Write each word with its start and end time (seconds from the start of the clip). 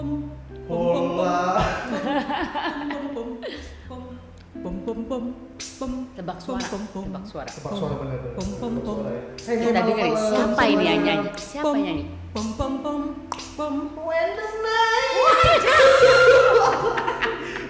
Hola. 0.00 1.60
Tebak 6.16 6.38
suara, 6.40 6.64
tebak 6.64 7.24
suara. 7.28 7.48
Tebak 7.48 7.72
suara 7.76 7.94
bener. 8.00 8.18
Pom, 8.32 8.48
pom, 8.56 8.74
pom. 8.80 8.98
Kita 9.36 9.80
dengerin 9.84 10.14
siapa 10.16 10.62
ini 10.68 10.84
yang 10.84 11.00
nyanyi? 11.04 11.28
Siapa 11.36 11.68
yang 11.76 11.84
nyanyi? 11.84 12.04
Pom, 12.32 12.46
pom, 12.56 12.72
pom, 12.80 13.00
pom. 13.56 13.74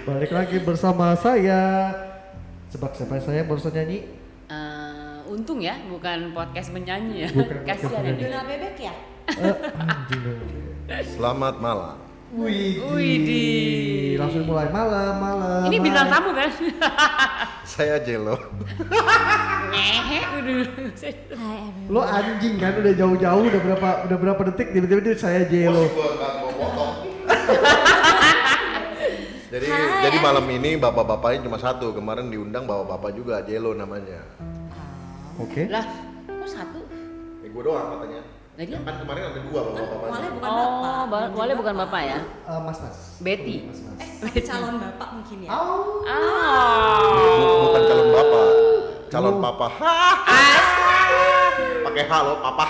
Balik 0.07 0.31
lagi 0.31 0.57
bersama 0.63 1.15
saya. 1.19 1.91
Sebab 2.71 2.95
siapa 2.95 3.19
saya 3.19 3.43
barusan 3.43 3.75
nyanyi? 3.75 4.07
Eh, 4.47 5.19
untung 5.27 5.59
ya, 5.59 5.75
bukan 5.91 6.31
podcast 6.31 6.71
menyanyi 6.71 7.27
ya. 7.27 7.29
Bukan 7.31 7.59
Kasihan 7.67 8.03
ini. 8.07 8.23
Dona 8.23 8.47
bebek 8.47 8.75
ya? 8.79 8.95
Eh, 9.35 9.55
anjing. 9.75 10.23
Selamat 11.15 11.59
malam. 11.59 12.10
Wih, 12.31 12.79
Widih. 12.95 14.15
langsung 14.15 14.47
mulai 14.47 14.71
malam, 14.71 15.19
malam. 15.19 15.67
Ini 15.67 15.83
bintang 15.83 16.07
tamu 16.07 16.31
kan? 16.31 16.47
Saya 17.71 17.99
Jelo. 17.99 18.39
Lo 21.91 21.99
anjing 21.99 22.55
kan 22.55 22.79
udah 22.79 22.93
jauh-jauh 22.95 23.43
udah 23.51 23.61
berapa 23.67 23.89
udah 24.07 24.17
berapa 24.17 24.41
detik 24.51 24.71
tiba-tiba 24.71 25.11
dia 25.11 25.15
saya 25.15 25.43
Jelo. 25.47 25.87
jadi 29.51 29.67
jadi 30.03 30.17
malam 30.19 30.47
ini 30.51 30.79
bapak-bapaknya 30.79 31.47
cuma 31.47 31.59
satu. 31.59 31.91
Kemarin 31.95 32.31
diundang 32.31 32.63
bapak-bapak 32.63 33.11
juga 33.15 33.43
Jelo 33.43 33.75
namanya. 33.75 34.23
Oke. 35.39 35.67
Lah, 35.67 35.83
kok 36.27 36.47
satu? 36.47 36.79
Eh 37.43 37.49
gue 37.51 37.63
doang 37.63 37.99
katanya. 37.99 38.40
Lah 38.51 38.63
dia? 38.63 38.77
Kan 38.77 38.95
kemarin 38.97 39.21
ada 39.25 39.39
dua 39.41 39.59
Wale 39.61 39.71
bapak-bapaknya. 39.73 40.29
bukan 40.29 40.43
bapak. 40.43 40.67
Oh, 40.91 41.03
ba- 41.07 41.31
Wale 41.33 41.53
bukan 41.55 41.75
bapak 41.77 42.01
ya? 42.03 42.17
Eh, 42.19 42.59
mas 42.61 42.77
Mas. 42.77 42.97
Betty. 43.17 43.55
Mas 43.63 43.79
Mas. 43.81 43.97
Eh, 44.29 44.43
calon 44.43 44.75
bapak 44.77 45.07
mungkin 45.13 45.37
ya? 45.41 45.49
Au. 45.49 45.71
Bu- 45.71 46.03
Oh. 46.03 47.57
bukan 47.65 47.81
calon 47.81 48.07
bapak, 48.11 48.45
calon 49.07 49.33
Oh. 49.33 49.41
papa. 49.41 49.67
Pakai 51.81 52.03
halo 52.05 52.33
papa. 52.39 52.65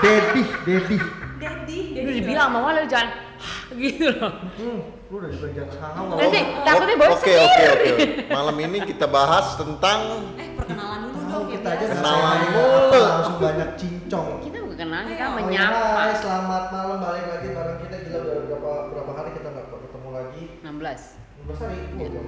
Daddy, 0.00 0.42
Daddy. 0.62 0.98
Daddy, 1.38 1.78
Udah 1.92 2.02
Daddy. 2.02 2.18
dibilang 2.18 2.48
sama 2.48 2.58
Wale 2.60 2.82
jangan 2.84 3.08
gitu 3.80 4.06
loh. 4.12 4.30
Hmm, 4.54 4.78
lu 5.08 5.14
udah 5.16 5.28
dibilang 5.28 5.54
jangan 5.56 5.76
halau. 5.94 6.16
Nanti 6.16 6.38
takutnya 6.60 6.94
bosan. 6.96 7.14
Oke 7.16 7.34
oke 7.36 7.64
oke. 7.68 7.90
Malam 8.28 8.56
ini 8.60 8.78
kita 8.84 9.06
bahas 9.06 9.46
tentang 9.54 9.98
Eh, 10.36 10.50
perkenalan 10.52 11.00
dulu 11.04 11.18
dong 11.24 11.44
ya 11.48 11.54
kita. 11.56 11.70
Kenalan 11.88 12.38
apa, 12.44 12.98
langsung 13.00 13.36
banyak 13.38 13.68
cincong. 13.74 14.28
Kita 14.40 14.58
bukan 14.82 15.06
kenal, 15.06 15.14
kita. 15.14 15.24
Oh, 15.26 15.34
menyapa. 15.38 15.78
ya, 15.78 15.94
hai, 15.94 16.12
selamat 16.18 16.64
malam 16.74 16.98
balik 16.98 17.26
lagi 17.30 17.48
bareng 17.54 17.78
kita 17.86 17.96
gila 18.02 18.18
udah 18.18 18.36
berapa 18.42 18.72
berapa 18.90 19.12
hari 19.14 19.30
kita 19.38 19.48
nggak 19.54 19.66
ketemu 19.70 20.08
lagi. 20.10 20.42
16. 20.62 21.46
Berapa 21.46 21.62
hari? 21.62 21.76
Gue 21.94 22.08
ya. 22.10 22.22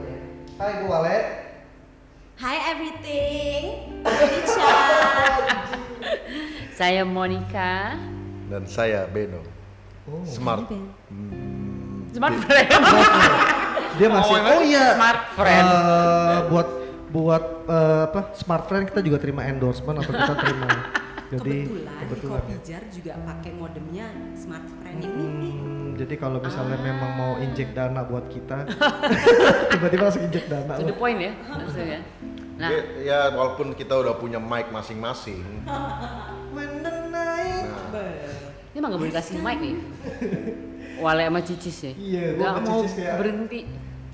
Hai, 0.55 0.71
gue 0.79 0.89
Wale. 0.89 1.19
Hi 2.35 2.57
everything. 2.75 3.63
Ica. 4.03 4.75
Saya 6.75 7.03
Monica. 7.07 7.95
dan 8.51 8.67
saya 8.67 9.07
Beno. 9.09 9.41
Oh. 10.11 10.21
Smart. 10.27 10.67
Smart 12.13 12.37
friend. 12.45 12.71
Dia 13.95 14.09
masih 14.11 14.35
Oh, 14.35 14.59
oh, 14.59 14.63
iya. 14.67 14.87
Smart 14.99 15.23
friend. 15.39 15.67
Eh, 15.71 16.39
buat 16.51 16.69
buat 17.15 17.45
eh, 17.71 18.03
apa? 18.11 18.21
Smart 18.35 18.67
friend 18.67 18.91
kita 18.91 19.01
juga 19.07 19.23
terima 19.23 19.47
endorsement 19.47 20.03
atau 20.03 20.13
kita 20.13 20.35
terima. 20.35 20.69
Jadi 21.37 21.57
kebetulan, 21.61 21.99
kebetulan 21.99 22.15
di 22.15 22.47
ya. 22.47 22.55
Kopijar 22.55 22.83
juga 22.89 23.13
pakai 23.21 23.53
modemnya 23.53 24.07
Smart 24.35 24.67
Friend 24.71 24.99
ini 24.99 25.27
nih. 25.35 25.55
Hmm, 25.57 25.89
jadi 25.95 26.15
kalau 26.15 26.39
misalnya 26.39 26.77
Ah. 26.77 26.85
memang 26.85 27.11
mau 27.13 27.33
injek 27.37 27.69
dana 27.71 28.01
buat 28.03 28.27
kita, 28.29 28.57
tiba-tiba 29.73 30.03
langsung 30.05 30.25
injek 30.25 30.45
dana. 30.47 30.73
To 30.73 30.85
the 30.85 30.95
point 30.95 31.19
ya, 31.19 31.33
maksudnya. 31.45 32.01
Nah, 32.55 32.71
Ya, 32.71 32.79
ya 33.01 33.19
walaupun 33.31 33.75
kita 33.75 33.95
udah 33.97 34.15
punya 34.15 34.39
mic 34.39 34.71
masing-masing. 34.71 35.43
When 36.51 36.71
the 36.81 37.11
night. 37.11 37.67
Nah, 37.91 38.15
ini 38.71 38.77
emang 38.77 38.91
gak 38.91 39.01
boleh 39.01 39.11
kasih 39.13 39.37
mic 39.37 39.59
nih. 39.59 39.75
Wale 40.97 41.23
sama 41.25 41.41
Cicis 41.43 41.79
ya. 41.81 41.93
Iya, 41.93 42.25
Gak 42.37 42.47
sama 42.49 42.61
mau 42.63 42.81
Cicis 42.81 42.95
kayak- 42.97 43.19
berhenti. 43.19 43.61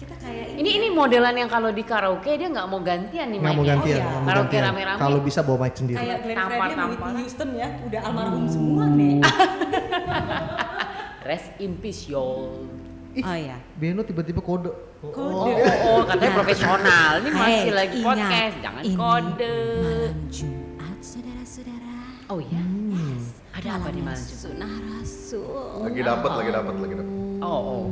Kita 0.01 0.17
kayak 0.17 0.57
Ini 0.57 0.71
ini 0.81 0.89
modelan 0.89 1.37
yang 1.37 1.47
kalau 1.47 1.69
di 1.69 1.83
karaoke 1.83 2.33
dia 2.33 2.49
nggak 2.49 2.65
mau 2.65 2.81
gantian 2.81 3.29
nih 3.29 3.37
Nggak 3.37 3.53
mau 3.53 3.63
gantian, 3.63 4.01
Oh, 4.01 4.11
mau 4.17 4.25
Karaoke 4.25 4.49
gantian. 4.49 4.65
rame-rame. 4.73 4.97
Kalau 4.97 5.19
bisa 5.21 5.41
bawa 5.43 5.57
mic 5.61 5.73
sendiri. 5.77 5.99
kayak 6.01 6.19
Glenn 6.21 6.35
Tampar, 6.35 6.49
Fredly 6.49 6.57
sama 6.57 6.81
tampar. 6.81 7.05
Whitney 7.05 7.21
Houston 7.21 7.49
ya, 7.53 7.69
udah 7.85 8.01
almarhum 8.01 8.45
semua 8.49 8.85
nih. 8.91 9.19
Rest 11.23 11.51
in 11.59 11.77
peace 11.77 12.09
y'all. 12.09 12.65
Ih, 13.13 13.21
Oh 13.21 13.37
iya. 13.37 13.59
Beno 13.75 14.01
tiba-tiba 14.01 14.41
kode. 14.41 14.71
Kode. 15.03 15.21
Oh, 15.21 15.53
oh, 15.53 15.77
oh, 15.91 16.01
katanya 16.07 16.33
profesional. 16.33 17.13
Ini 17.21 17.29
masih 17.29 17.45
Hey, 17.45 17.71
lagi 17.71 17.97
ingat, 17.99 18.09
podcast, 18.09 18.57
jangan 18.63 18.83
ini 18.83 18.97
kode. 18.97 19.57
Malam 19.77 20.19
Jumat, 20.31 20.99
saudara-saudara. 21.03 21.95
Oh 22.27 22.39
iya. 22.41 22.63
Yes. 22.89 23.25
Ada 23.53 23.69
apa 23.77 23.89
di 23.91 24.01
malam 24.01 24.17
Jumat? 24.17 24.33
Sunnah 24.33 24.73
Rasul. 24.89 25.85
lagi 25.85 26.01
dapat, 26.01 26.31
lagi 26.33 26.51
dapat, 26.51 26.75
lagi 26.79 26.95
dapat. 26.97 27.15
Oh, 27.41 27.49
oh. 27.49 27.85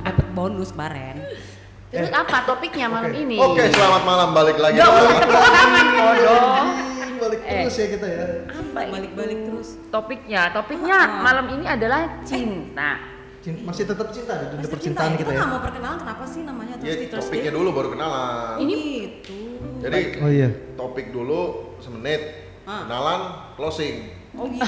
Dapat 0.00 0.26
bonus 0.32 0.70
kemarin. 0.70 1.18
Terus 1.90 2.10
apa 2.10 2.42
topiknya 2.44 2.86
malam 2.86 3.10
Oke. 3.10 3.20
ini? 3.20 3.36
Oke, 3.36 3.62
selamat 3.68 4.02
malam 4.02 4.28
balik 4.30 4.58
lagi. 4.58 4.76
Gak 4.76 4.88
usah 4.88 5.14
tepuk 5.16 5.38
tangan 5.44 5.86
bodoh. 5.92 6.64
Balik 7.14 7.40
Eh. 7.40 7.62
terus 7.62 7.76
ya 7.76 7.86
kita 7.88 8.06
ya. 8.06 8.24
Apa? 8.44 8.80
Balik-balik 8.90 9.38
terus. 9.44 9.68
Topiknya, 9.88 10.42
topiknya 10.50 10.98
Ah. 10.98 11.22
malam 11.22 11.46
ini 11.52 11.64
adalah 11.64 12.20
cinta. 12.22 12.98
Cinta, 13.38 13.60
masih 13.62 13.84
tetap 13.84 14.08
cinta 14.08 14.32
di 14.34 14.46
dunia 14.48 14.56
Masih 14.58 14.72
percintaan 14.72 15.04
cinta, 15.06 15.20
kita 15.20 15.24
kita 15.26 15.30
ya. 15.30 15.38
nggak 15.38 15.50
mau 15.50 15.60
perkenalan 15.60 15.98
kenapa 16.00 16.24
sih 16.24 16.40
namanya 16.42 16.74
Ya, 16.74 16.82
Thirsty 16.82 17.06
Thursday? 17.06 17.28
topiknya 17.28 17.52
dulu 17.52 17.68
baru 17.70 17.88
kenalan. 17.92 18.56
Ini- 18.56 18.80
gitu. 18.80 19.38
Jadi 19.80 20.00
Oh 20.18 20.30
iya. 20.32 20.48
topik 20.74 21.06
dulu 21.10 21.40
semenit, 21.78 22.22
Ah. 22.64 22.88
kenalan, 22.88 23.20
closing. 23.54 23.94
Oh 24.34 24.48
gitu. 24.48 24.64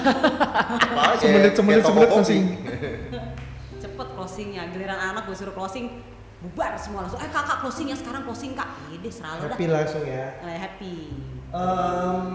Semenit, 1.19 1.53
semenit, 1.53 1.83
semenit 1.83 2.09
closing. 2.09 2.45
Cepet 3.97 4.13
closingnya. 4.13 4.69
Giliran 4.77 5.01
anak 5.01 5.25
gue 5.25 5.33
suruh 5.33 5.57
closing, 5.57 5.89
bubar 6.45 6.77
semua 6.77 7.09
langsung. 7.09 7.17
Eh 7.25 7.33
kakak 7.33 7.65
closingnya 7.65 7.97
sekarang 7.97 8.29
closing 8.29 8.53
kak. 8.53 8.69
Ide 8.93 9.09
selalu 9.09 9.49
dah. 9.49 9.57
Happy 9.57 9.67
langsung 9.73 10.05
ya. 10.05 10.37
Eh, 10.45 10.59
happy. 10.61 10.97
Em, 11.57 12.29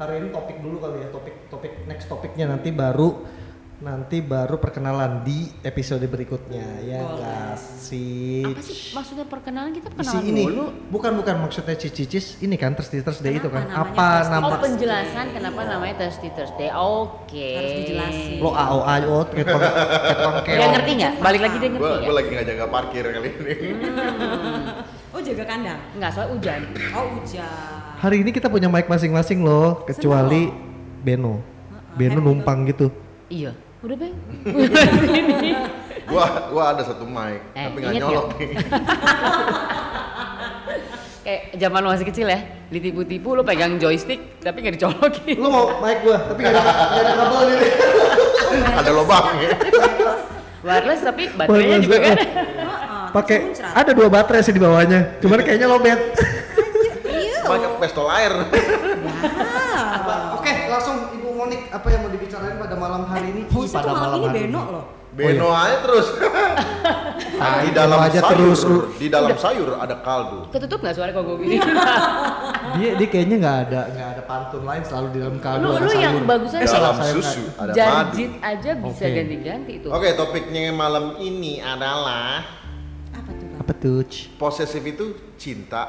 hari 0.00 0.14
ini 0.24 0.28
topik 0.32 0.56
dulu 0.64 0.80
kali 0.80 1.04
ya 1.04 1.08
topik 1.12 1.36
topik 1.52 1.72
next 1.84 2.08
topiknya 2.08 2.48
nanti 2.48 2.72
baru 2.72 3.28
nanti 3.76 4.24
baru 4.24 4.56
perkenalan 4.56 5.20
di 5.20 5.52
episode 5.60 6.00
berikutnya 6.02 6.64
ya 6.80 6.96
Boleh. 6.98 7.20
nggak 7.20 7.54
sih 7.60 8.40
Apa 8.40 8.62
sih 8.64 8.76
maksudnya 8.90 9.28
perkenalan 9.28 9.68
kita 9.70 9.92
isi 9.92 9.96
perkenalan 10.00 10.24
ini 10.26 10.44
dulu? 10.48 10.64
bukan 10.88 11.12
bukan 11.12 11.34
maksudnya 11.38 11.76
cicis 11.76 12.40
ini 12.40 12.56
kan 12.56 12.72
Thirsty 12.72 13.04
Thursday 13.04 13.36
itu 13.36 13.52
kan 13.52 13.68
apa 13.68 14.32
nama 14.32 14.48
Oh 14.48 14.64
penjelasan 14.64 15.28
kenapa 15.28 15.60
Iya. 15.60 15.70
namanya 15.70 15.94
Thirsty 15.98 16.32
Thursday. 16.32 16.72
Oke. 16.72 17.48
Harus 17.52 17.72
dijelasin. 17.76 18.38
lo 18.38 18.50
ao 18.50 18.80
ao 18.80 19.18
kayak 19.26 19.44
tukang 19.44 19.62
Dia 20.48 20.66
ngerti 20.72 20.90
nggak? 20.96 21.12
Balik 21.20 21.40
lagi 21.42 21.56
dia 21.58 21.68
ngerti 21.68 21.92
gue 22.00 22.14
lagi 22.14 22.28
nggak 22.32 22.46
jaga 22.48 22.64
parkir 22.66 23.04
kali 23.04 23.28
ini. 23.30 23.54
Oh 25.10 25.20
jaga 25.20 25.44
kandang. 25.44 25.80
Nggak 25.94 26.10
soal 26.10 26.28
hujan. 26.32 26.60
Oh 26.92 27.04
hujan. 27.12 27.92
hari 27.96 28.16
ini 28.20 28.30
kita 28.30 28.48
punya 28.48 28.68
mic 28.68 28.84
masing-masing 28.86 29.40
loh 29.40 29.80
kecuali 29.82 30.48
Beno 30.98 31.44
Beno 31.92 32.20
numpang 32.20 32.64
gitu 32.64 32.88
Iya. 33.26 33.52
Udah 33.86 33.96
bang. 33.96 34.14
Gua 36.06 36.22
gua 36.48 36.64
ada 36.70 36.82
satu 36.82 37.02
mic, 37.02 37.42
Eh, 37.52 37.66
tapi 37.66 37.76
nggak 37.76 37.92
inget 37.92 38.02
nyolok 38.02 38.26
nggak? 38.28 38.38
nih. 38.38 38.50
Kayak 41.22 41.42
zaman 41.56 41.78
lu 41.82 41.88
masih 41.90 42.06
kecil 42.06 42.26
ya, 42.26 42.38
ditipu-tipu 42.68 43.34
lu 43.34 43.42
pegang 43.42 43.74
joystick 43.76 44.38
tapi 44.38 44.58
nggak 44.60 44.74
dicolokin. 44.76 45.34
lo 45.36 45.48
mau 45.48 45.64
mic 45.80 45.98
gua 46.00 46.18
tapi 46.24 46.38
gak 46.40 46.52
ada 46.52 46.62
ada 46.94 47.12
kabel 47.12 47.40
ini 47.48 47.68
ada 48.78 48.90
lubangnya. 48.92 49.50
Wireless 50.62 51.00
tapi 51.00 51.22
baterainya 51.28 51.50
Wireless, 51.76 51.82
juga 51.84 51.98
kan. 52.00 52.16
Heeh, 52.16 53.06
pakai 53.10 53.38
ada 53.72 53.90
dua 53.90 54.06
baterai 54.08 54.40
sih 54.40 54.50
di 54.50 54.62
bawahnya 54.62 55.18
cuman 55.18 55.38
kayaknya 55.40 55.66
lobet 55.66 55.98
Iya. 57.02 57.42
Banyak 57.44 57.70
pistol 57.80 58.06
air. 58.08 58.30
Oke, 60.36 60.52
langsung 60.68 61.10
Ibu 61.12 61.28
Monik 61.32 61.66
apa 61.68 61.86
yang 61.88 62.05
malam 62.96 63.12
hari 63.12 63.26
ini? 63.36 63.42
Host 63.52 63.76
itu 63.76 63.88
malam 63.92 64.20
ini 64.24 64.28
Beno 64.32 64.62
loh. 64.72 64.84
Beno 65.12 65.48
aja 65.52 65.76
terus. 65.84 66.06
Ah, 67.36 67.60
di 67.60 67.68
dalam 67.68 68.00
aja 68.00 68.16
sayur, 68.16 68.32
terus, 68.32 68.60
lu. 68.64 68.78
di 68.96 69.12
dalam 69.12 69.36
sayur 69.36 69.76
ada 69.76 70.00
kaldu. 70.00 70.48
Ketutup 70.48 70.80
nggak 70.80 70.96
suara 70.96 71.12
kok 71.12 71.20
gue 71.20 71.36
gini? 71.44 71.60
Dia 72.80 72.90
dia 72.96 73.08
kayaknya 73.12 73.36
nggak 73.44 73.58
ada 73.68 73.80
nggak 73.92 74.08
ada 74.16 74.22
pantun 74.24 74.62
lain 74.64 74.82
selalu 74.84 75.06
di 75.12 75.18
dalam 75.20 75.36
kaldu 75.40 75.64
lu 75.64 75.72
ada 75.76 75.84
lu 75.84 75.92
yang 75.96 76.16
sayur. 76.16 76.24
bagusan 76.24 76.58
Eh, 76.60 76.68
salah, 76.68 76.80
dalam 76.80 76.96
saya 76.96 77.12
susu 77.12 77.42
ada 77.56 77.72
madu. 77.72 77.76
Janjit 77.76 78.30
aja 78.40 78.70
bisa 78.80 79.04
Oke. 79.04 79.12
ganti-ganti 79.16 79.72
tuh. 79.84 79.90
Oke, 79.92 80.08
topiknya 80.16 80.62
malam 80.72 81.04
ini 81.20 81.60
adalah 81.60 82.40
Apa 83.12 83.30
tuh 83.36 83.46
bang? 83.52 83.60
Apa 83.60 83.72
tuh? 83.76 84.00
Posesif 84.40 84.82
itu 84.84 85.06
cinta 85.36 85.82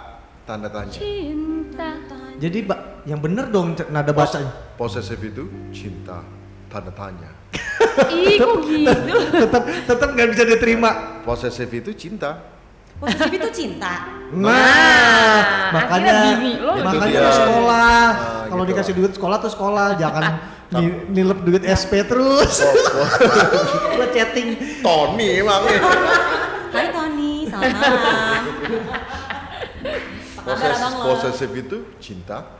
tanda 0.44 0.68
tanya. 0.68 0.92
Cinta. 0.92 1.90
Jadi 2.44 2.58
Mbak, 2.68 2.80
yang 3.08 3.20
bener 3.24 3.46
dong 3.48 3.72
nada 3.88 4.12
bahasanya. 4.12 4.52
Posesif 4.76 5.20
itu 5.24 5.48
cinta 5.72 6.37
tanda 6.68 6.92
tanya. 6.92 7.30
Ih 8.12 8.38
kok 8.38 8.56
gitu? 8.64 9.16
tetap 9.34 9.64
tetap 9.66 10.10
nggak 10.14 10.28
bisa 10.32 10.44
diterima. 10.46 10.90
Posesif 11.24 11.70
itu 11.70 11.92
cinta. 11.94 12.38
Posesif 12.98 13.32
itu 13.32 13.50
cinta. 13.54 14.10
Nah, 14.34 15.72
makanya 15.72 16.12
akhirnya 16.12 16.34
bini 16.36 16.52
lo 16.60 16.72
makanya 16.84 17.08
gitu 17.08 17.32
sekolah. 17.32 18.04
Ah, 18.12 18.44
Kalau 18.50 18.64
gitu. 18.64 18.72
dikasih 18.76 18.94
duit 18.94 19.12
sekolah 19.16 19.38
tuh 19.40 19.52
sekolah, 19.52 19.88
jangan 19.96 20.24
ni- 20.76 21.06
nilep 21.16 21.40
duit 21.42 21.64
SP 21.64 22.04
terus. 22.04 22.60
Oh, 22.60 22.74
oh. 22.76 23.10
Gua 23.96 24.08
chatting. 24.12 24.82
Tony 24.84 25.40
emang. 25.40 25.64
Hai 26.68 26.92
Tony, 26.92 27.48
kabar 27.48 27.72
Poses, 30.48 30.80
lo? 30.80 31.04
posesif 31.12 31.52
itu 31.54 31.78
cinta. 32.00 32.57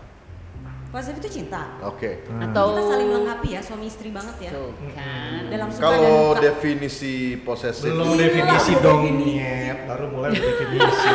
Posesif 0.88 1.20
itu 1.20 1.30
cinta. 1.34 1.68
Oke. 1.82 2.24
Atau 2.32 2.66
Kita 2.72 2.82
saling 2.88 3.08
melengkapi 3.08 3.48
ya, 3.50 3.60
suami 3.60 3.86
istri 3.86 4.08
banget 4.10 4.36
ya. 4.40 4.52
Tuh 4.52 4.72
kan. 4.90 5.42
Dalam 5.48 5.68
suka 5.68 5.84
dan 5.84 5.92
Kalau 5.92 6.32
definisi 6.38 7.16
posesif 7.38 7.92
Belum 7.92 8.08
Iya, 8.10 8.20
definisi 8.22 8.72
dong, 8.80 9.02
nyet. 9.20 9.80
Baru 9.86 10.06
mulai 10.10 10.32
definisi. 10.34 11.12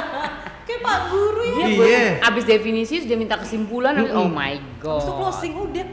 Kayak 0.68 0.80
Pak 0.82 0.98
Guru 1.08 1.40
ya. 1.40 1.66
Iya. 1.66 2.04
Abis 2.22 2.44
definisi 2.44 3.00
sudah 3.00 3.16
minta 3.16 3.36
kesimpulan, 3.36 3.96
habis- 3.96 4.12
oh 4.12 4.28
my 4.28 4.54
god. 4.78 5.00
Itu 5.00 5.12
closing 5.14 5.54
udah. 5.56 5.86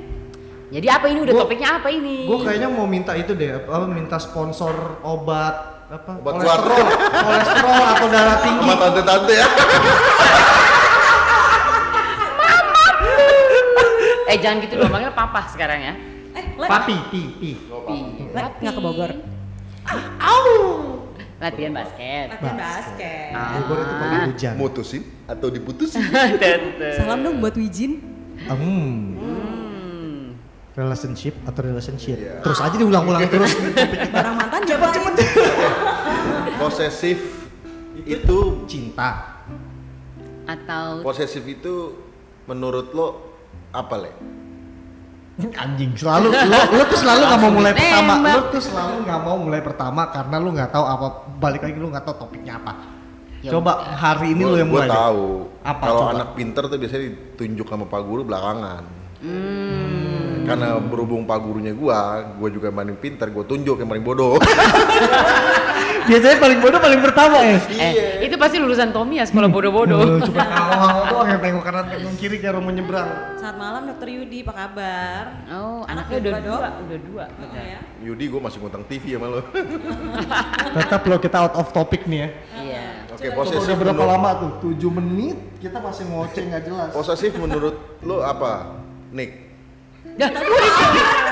Jadi 0.68 0.88
apa 0.90 1.06
ini 1.08 1.20
udah 1.22 1.32
Gua- 1.32 1.44
topiknya 1.46 1.70
apa 1.78 1.88
ini? 1.88 2.26
Gue 2.26 2.40
kayaknya 2.42 2.68
mau 2.68 2.84
minta 2.86 3.14
itu 3.14 3.32
deh, 3.32 3.48
apa 3.56 3.86
minta 3.86 4.18
sponsor 4.18 4.76
obat 5.02 5.56
apa 5.88 6.18
Obat 6.18 6.34
kolesterol, 6.36 6.84
kolesterol 7.16 7.84
atau 7.88 8.08
darah 8.10 8.38
tinggi. 8.42 8.60
sama 8.60 8.76
tante-tante 8.76 9.34
ya. 9.34 9.48
Eh 14.36 14.44
jangan 14.44 14.60
gitu 14.60 14.76
dong, 14.76 14.92
manggil 14.92 15.16
papa 15.16 15.48
sekarang 15.48 15.80
ya. 15.80 15.94
Eh, 16.36 16.46
Le, 16.60 16.68
Papi, 16.68 16.96
pi, 17.08 17.22
pi. 17.40 17.52
Pi. 17.56 17.98
Le, 18.36 18.42
nggak 18.60 18.74
ke 18.76 18.82
Bogor. 18.84 19.12
Latihan 21.36 21.72
basket. 21.72 22.36
Latihan 22.36 22.58
basket. 22.60 23.32
Ah. 23.32 23.64
Bogor 23.64 23.78
itu 23.80 23.94
pakai 23.96 24.20
hujan. 24.28 24.54
Mutusin 24.60 25.04
atau 25.24 25.48
diputusin? 25.48 26.04
Tentu. 26.44 26.90
Salam 27.00 27.24
dong 27.24 27.40
buat 27.40 27.56
Wijin. 27.56 28.04
Hmm, 28.36 29.16
Hmm. 29.16 30.36
relationship 30.76 31.40
atau 31.48 31.64
relationship. 31.64 32.20
Iya. 32.20 32.44
Terus 32.44 32.60
aja 32.60 32.76
diulang-ulang 32.76 33.32
terus. 33.32 33.56
Barang 34.16 34.36
mantan 34.36 34.68
cepet 34.68 34.90
cepet. 34.92 35.14
Posesif 36.60 37.20
itu 38.04 38.38
Cinta. 38.68 39.40
Atau 40.46 41.02
posesif 41.02 41.42
itu 41.42 41.96
menurut 42.46 42.94
lo 42.94 43.08
apa 43.78 43.96
le? 43.98 44.12
Anjing, 45.36 45.92
selalu 45.94 46.32
lu, 46.32 46.60
lu 46.72 46.84
tuh 46.88 46.96
selalu 46.96 47.22
nggak 47.22 47.42
mau 47.42 47.52
mulai 47.52 47.74
pertama. 47.76 48.14
Lu 48.14 48.24
Nembak. 48.24 48.46
tuh 48.50 48.62
selalu 48.64 48.96
nggak 49.04 49.20
mau 49.20 49.36
mulai 49.38 49.60
pertama 49.60 50.02
karena 50.08 50.36
lu 50.40 50.50
nggak 50.50 50.72
tahu 50.72 50.86
apa 50.86 51.08
balik 51.36 51.62
lagi 51.62 51.76
lu 51.76 51.88
nggak 51.92 52.04
tahu 52.04 52.16
topiknya 52.18 52.56
apa. 52.56 52.72
Ya 53.44 53.52
Coba 53.52 53.72
hari 53.94 54.32
ini 54.32 54.42
Gua- 54.42 54.50
lu 54.50 54.58
yang 54.58 54.70
gua 54.70 54.80
mulai. 54.80 54.88
deh. 54.88 54.96
tahu. 54.98 55.26
Apa, 55.62 55.84
Kalau 55.84 56.04
anak 56.10 56.30
pinter 56.34 56.64
tuh 56.66 56.78
biasanya 56.78 57.04
ditunjuk 57.06 57.68
sama 57.68 57.84
pak 57.84 58.02
guru 58.02 58.22
belakangan. 58.24 58.84
hmm. 59.20 60.48
Karena 60.48 60.68
berhubung 60.80 61.26
pak 61.26 61.38
gurunya 61.38 61.74
gua, 61.74 62.00
gua 62.32 62.48
juga 62.48 62.70
yang 62.70 62.78
paling 62.78 62.96
pinter, 62.96 63.28
gua 63.28 63.44
tunjuk 63.44 63.76
yang 63.76 63.90
paling 63.90 64.02
bodoh. 64.02 64.40
Biasanya 66.06 66.38
paling 66.38 66.60
bodoh 66.62 66.78
paling 66.78 67.02
pertama 67.02 67.38
ya. 67.42 67.58
Eh, 67.72 67.94
itu 68.22 68.36
pasti 68.38 68.62
lulusan 68.62 68.94
Tommy 68.94 69.18
ya 69.18 69.26
sekolah 69.26 69.50
bodoh-bodoh. 69.50 69.98
Lu 69.98 70.22
Cuma 70.22 70.46
ngawang 70.46 71.06
doang 71.10 71.28
yang 71.28 71.42
tengok 71.42 71.64
kanan 71.64 71.86
tengok 71.90 72.14
kiri 72.16 72.38
kayak 72.38 72.54
mau 72.56 72.64
menyeberang. 72.64 73.10
Selamat 73.36 73.58
malam 73.58 73.82
Dokter 73.90 74.10
Yudi, 74.12 74.40
apa 74.42 74.54
kabar? 74.54 75.24
Oh, 75.50 75.82
Anak 75.86 76.06
anaknya 76.06 76.18
udah 76.22 76.32
dua, 76.40 76.58
udah 76.78 77.00
dua. 77.02 77.26
Oh, 77.26 77.38
betul. 77.42 77.64
ya. 77.64 77.80
Yudi, 78.02 78.26
gua 78.30 78.42
masih 78.46 78.58
ngutang 78.62 78.84
TV 78.86 79.04
sama 79.14 79.28
lo. 79.28 79.42
Tetap 80.78 81.02
lo 81.04 81.18
kita 81.18 81.38
out 81.42 81.54
of 81.56 81.68
topic 81.72 82.06
nih 82.06 82.20
ya. 82.22 82.30
Iya. 82.56 82.86
Oke, 83.10 83.28
posesif 83.32 83.74
udah 83.74 83.78
berapa 83.82 83.96
menurut- 83.98 84.14
lama 84.14 84.30
tuh? 84.38 84.52
7 84.76 84.98
menit 85.02 85.38
kita 85.58 85.78
masih 85.80 86.04
ngoceh 86.06 86.44
nggak 86.46 86.64
jelas. 86.64 86.90
Posesif 86.92 87.32
menurut 87.34 87.76
lo 88.02 88.22
apa? 88.22 88.78
Nick. 89.10 89.42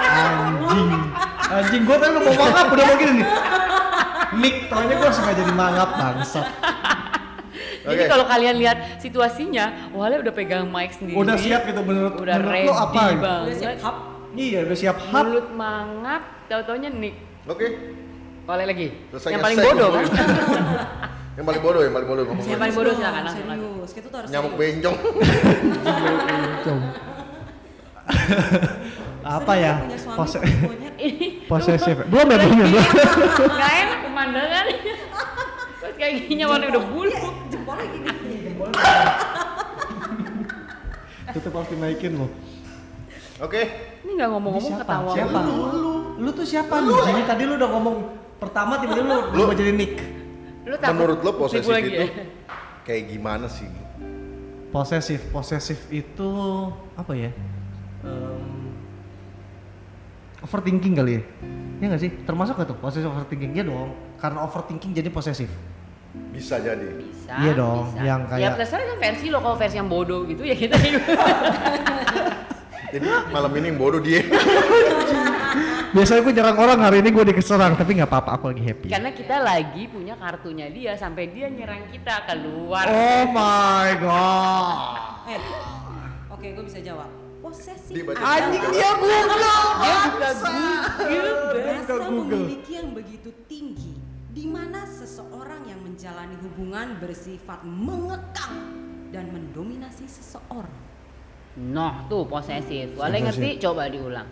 Anjing. 0.04 0.90
Anjing 1.46 1.82
gua 1.86 1.98
tadi 1.98 2.12
mau 2.12 2.34
mangap 2.34 2.66
udah 2.68 2.86
mau 2.88 2.96
gini 2.98 3.14
nih. 3.22 3.28
Nick, 4.40 4.72
taunya 4.72 4.96
gua 4.96 5.12
sengaja 5.12 5.42
jadi 5.44 5.54
mangap 5.54 5.90
bangsat. 6.00 6.48
Jadi 7.84 8.00
Oke. 8.00 8.08
kalau 8.08 8.24
kalian 8.24 8.56
lihat 8.64 8.96
situasinya, 9.04 9.92
Wale 9.92 10.24
udah 10.24 10.32
pegang 10.32 10.72
mic 10.72 10.96
sendiri. 10.96 11.20
Udah 11.20 11.36
siap 11.36 11.68
gitu 11.68 11.84
menurut 11.84 12.16
Udah 12.16 12.40
menurut 12.40 12.54
ready 12.56 12.72
lo 12.72 12.76
apa? 12.80 12.96
banget. 12.96 13.20
Udah 13.20 13.56
siap 13.60 13.76
hap. 13.84 13.96
Iya, 14.34 14.60
udah 14.64 14.78
siap 14.80 14.98
hap. 15.12 15.24
Mulut 15.28 15.48
mangap, 15.52 16.22
tau-taunya 16.48 16.88
Nick. 16.88 17.20
Oke. 17.44 17.68
Wale 18.48 18.64
lagi. 18.64 18.88
Selesai 19.12 19.36
yang 19.36 19.44
paling 19.44 19.60
bodoh 19.60 19.90
kan? 19.92 20.06
yang 21.38 21.46
paling 21.46 21.62
bodoh, 21.62 21.82
yang 21.84 21.92
paling 21.92 22.08
bodoh 22.08 22.24
ngomong. 22.24 22.46
Yang 22.48 22.60
paling 22.64 22.76
bodoh 22.80 22.94
silakan 22.96 23.22
langsung. 23.28 23.48
Serius, 23.52 23.92
kita 23.92 24.08
tuh 24.08 24.18
harus 24.24 24.30
Nyamuk 24.32 24.52
serius. 24.56 24.64
bencong. 24.64 24.96
Apa 29.24 29.54
ya? 29.56 29.74
Pose 30.14 30.38
posesif. 31.50 31.96
Belum 32.08 32.28
ya, 32.28 32.38
belum 32.38 32.58
ya, 32.60 32.68
belum. 32.70 32.86
Gak 33.60 33.74
enak 33.80 34.00
pemandangan. 34.04 34.66
Terus 35.80 35.96
kayak 35.96 36.14
gini 36.28 36.44
warnanya 36.44 36.72
udah 36.76 36.84
bulu. 36.86 37.12
Iya, 37.12 37.32
jempolnya 37.50 37.86
gini. 37.88 38.10
Tetep 41.34 41.52
harus 41.52 41.70
dinaikin 41.72 42.12
lo. 42.16 42.28
Oke. 43.42 43.62
Ini 44.06 44.12
nggak 44.14 44.30
ngomong-ngomong 44.30 44.72
ketawa. 44.78 45.12
Siapa? 45.12 45.40
mulu. 45.42 45.66
Lu, 45.74 45.94
lu 46.22 46.30
tuh 46.32 46.46
siapa 46.46 46.76
nih? 46.78 46.94
Jadi 46.94 47.22
tadi 47.26 47.44
lu 47.44 47.54
udah 47.58 47.70
ngomong 47.74 47.96
pertama 48.38 48.78
tiba-tiba 48.78 49.34
lu 49.34 49.42
Lu- 49.42 49.52
jadi 49.52 49.72
Nick. 49.74 49.94
Lu 50.64 50.76
Menurut 50.80 51.20
lo 51.20 51.32
tipu 51.34 51.42
posesif 51.44 51.68
itu 51.76 51.92
ya? 51.92 52.08
kayak 52.84 53.04
gimana 53.10 53.48
sih? 53.52 53.68
Posesif, 54.72 55.28
posesif 55.30 55.80
itu 55.92 56.30
apa 56.96 57.12
ya? 57.14 57.32
Em, 58.02 58.63
overthinking 60.44 60.94
kali 60.94 61.12
ya? 61.18 61.22
Iya 61.80 61.86
nggak 61.92 62.02
sih? 62.02 62.12
Termasuk 62.24 62.54
gak 62.56 62.68
tuh 62.70 62.78
posesif 62.80 63.08
overthinking? 63.08 63.52
Iya 63.56 63.64
dong. 63.68 63.90
Karena 64.20 64.40
overthinking 64.44 64.92
jadi 64.94 65.10
posesif. 65.10 65.50
Bisa 66.30 66.62
jadi. 66.62 66.86
Bisa. 67.02 67.34
Iya 67.42 67.54
dong, 67.58 67.90
bisa. 67.90 68.06
yang 68.06 68.22
Ya 68.28 68.54
kayak- 68.54 68.58
terserah 68.62 68.86
kan 68.86 68.98
versi 69.02 69.28
lo 69.34 69.42
kalau 69.42 69.58
versi 69.58 69.76
yang 69.82 69.90
bodoh 69.90 70.22
gitu 70.30 70.46
ya 70.46 70.54
kita 70.54 70.78
Jadi 72.94 73.10
malam 73.34 73.50
ini 73.58 73.74
yang 73.74 73.80
bodoh 73.82 73.98
dia. 73.98 74.22
Biasanya 75.98 76.22
gue 76.26 76.34
jarang 76.34 76.58
orang 76.58 76.80
hari 76.82 77.02
ini 77.02 77.10
gue 77.10 77.26
dikeserang 77.26 77.74
tapi 77.74 77.98
nggak 77.98 78.06
apa-apa 78.10 78.38
aku 78.38 78.54
lagi 78.54 78.62
happy. 78.62 78.88
Karena 78.90 79.10
kita 79.10 79.42
lagi 79.42 79.90
punya 79.90 80.14
kartunya 80.14 80.70
dia 80.70 80.94
sampai 80.94 81.34
dia 81.34 81.50
nyerang 81.50 81.90
kita 81.90 82.22
keluar. 82.30 82.86
Oh 82.86 83.26
my 83.34 83.90
god. 83.98 84.78
Eh, 85.26 85.42
oke, 86.30 86.48
gue 86.54 86.64
bisa 86.66 86.82
jawab. 86.86 87.23
Posesif. 87.44 87.92
Adalah 88.08 88.40
Anjing 88.40 88.64
dia 88.72 88.92
Google. 88.96 89.36
Dia 89.84 90.00
buka 90.08 90.30
Google. 90.32 91.60
rasa 91.60 91.94
Google. 92.08 92.44
memiliki 92.48 92.72
yang 92.72 92.90
begitu 92.96 93.30
tinggi 93.52 94.00
di 94.32 94.48
mana 94.48 94.88
seseorang 94.88 95.68
yang 95.68 95.84
menjalani 95.84 96.40
hubungan 96.40 96.96
bersifat 97.04 97.60
mengekang 97.68 98.56
dan 99.12 99.28
mendominasi 99.30 100.08
seseorang. 100.08 100.72
Noh 101.60 102.08
tuh 102.08 102.24
posesif. 102.26 102.96
Wale 102.96 103.20
ngerti? 103.20 103.60
Coba 103.60 103.92
diulang. 103.92 104.26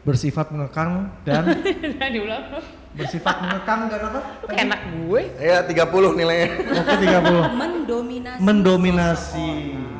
Bersifat 0.00 0.54
mengekang 0.54 1.10
dan 1.26 1.44
diulang. 2.14 2.62
bersifat 2.90 3.42
mengekang 3.42 3.90
dan 3.90 4.00
apa? 4.06 4.20
Enak 4.50 4.80
gue. 5.02 5.20
Ya 5.36 5.66
30 5.66 6.14
nilainya. 6.14 6.48
Oke 6.78 6.94
30. 6.94 7.58
Mendominasi. 7.58 8.38
Mendominasi. 8.40 9.50
seseorang. 9.74 9.99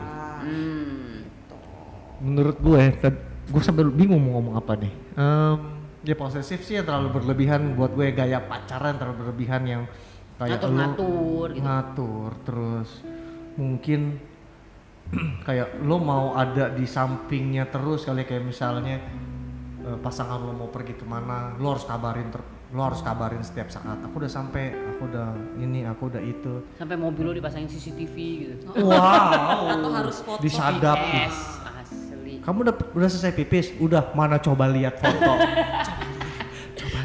Menurut 2.21 2.57
gue, 2.57 2.83
gue 3.47 3.63
sampai 3.65 3.85
bingung 3.87 4.21
mau 4.21 4.37
ngomong 4.37 4.55
apa 4.55 4.77
nih. 4.77 4.93
Em, 5.15 5.57
ya 6.01 6.15
posesif 6.15 6.61
sih 6.61 6.77
yang 6.77 6.85
terlalu 6.85 7.09
berlebihan 7.15 7.73
buat 7.73 7.93
gue 7.93 8.09
gaya 8.11 8.41
pacaran 8.41 8.97
terlalu 8.97 9.17
berlebihan 9.21 9.63
yang 9.65 9.83
kayak 10.37 10.57
lu 10.59 10.73
Ngatur-ngatur 10.73 11.47
gitu. 11.53 11.61
ngatur 11.61 12.31
terus 12.43 12.89
mungkin 13.55 14.01
kayak 15.47 15.83
lo 15.83 16.01
mau 16.01 16.33
ada 16.33 16.73
di 16.73 16.89
sampingnya 16.89 17.69
terus 17.69 18.05
kali 18.05 18.25
kayak 18.25 18.41
misalnya 18.43 18.97
eh, 19.83 19.99
pasangan 19.99 20.41
lo 20.41 20.57
mau 20.57 20.73
pergi 20.73 20.95
ke 20.95 21.05
mana 21.05 21.53
lo 21.57 21.77
harus 21.77 21.85
kabarin 21.85 22.33
ter 22.33 22.41
lo 22.71 22.81
harus 22.81 23.03
kabarin 23.03 23.43
setiap 23.43 23.69
saat 23.69 24.01
aku 24.01 24.17
udah 24.17 24.31
sampai 24.31 24.71
aku 24.73 25.05
udah 25.05 25.29
ini 25.59 25.85
aku 25.85 26.09
udah 26.09 26.23
itu 26.23 26.65
Sampai 26.73 26.97
mobil 26.97 27.27
lo 27.27 27.33
dipasangin 27.35 27.69
CCTV 27.69 28.15
gitu. 28.41 28.65
wow 28.81 29.69
Atau 29.69 29.91
harus 29.93 30.17
foto. 30.23 30.41
disadap 30.41 30.97
asli. 30.97 31.60
Kamu 32.41 32.57
udah 32.63 32.75
udah 32.93 33.09
selesai 33.09 33.33
pipis 33.33 33.77
udah 33.77 34.13
mana 34.13 34.37
coba 34.37 34.67
lihat 34.67 34.97
foto 34.97 35.33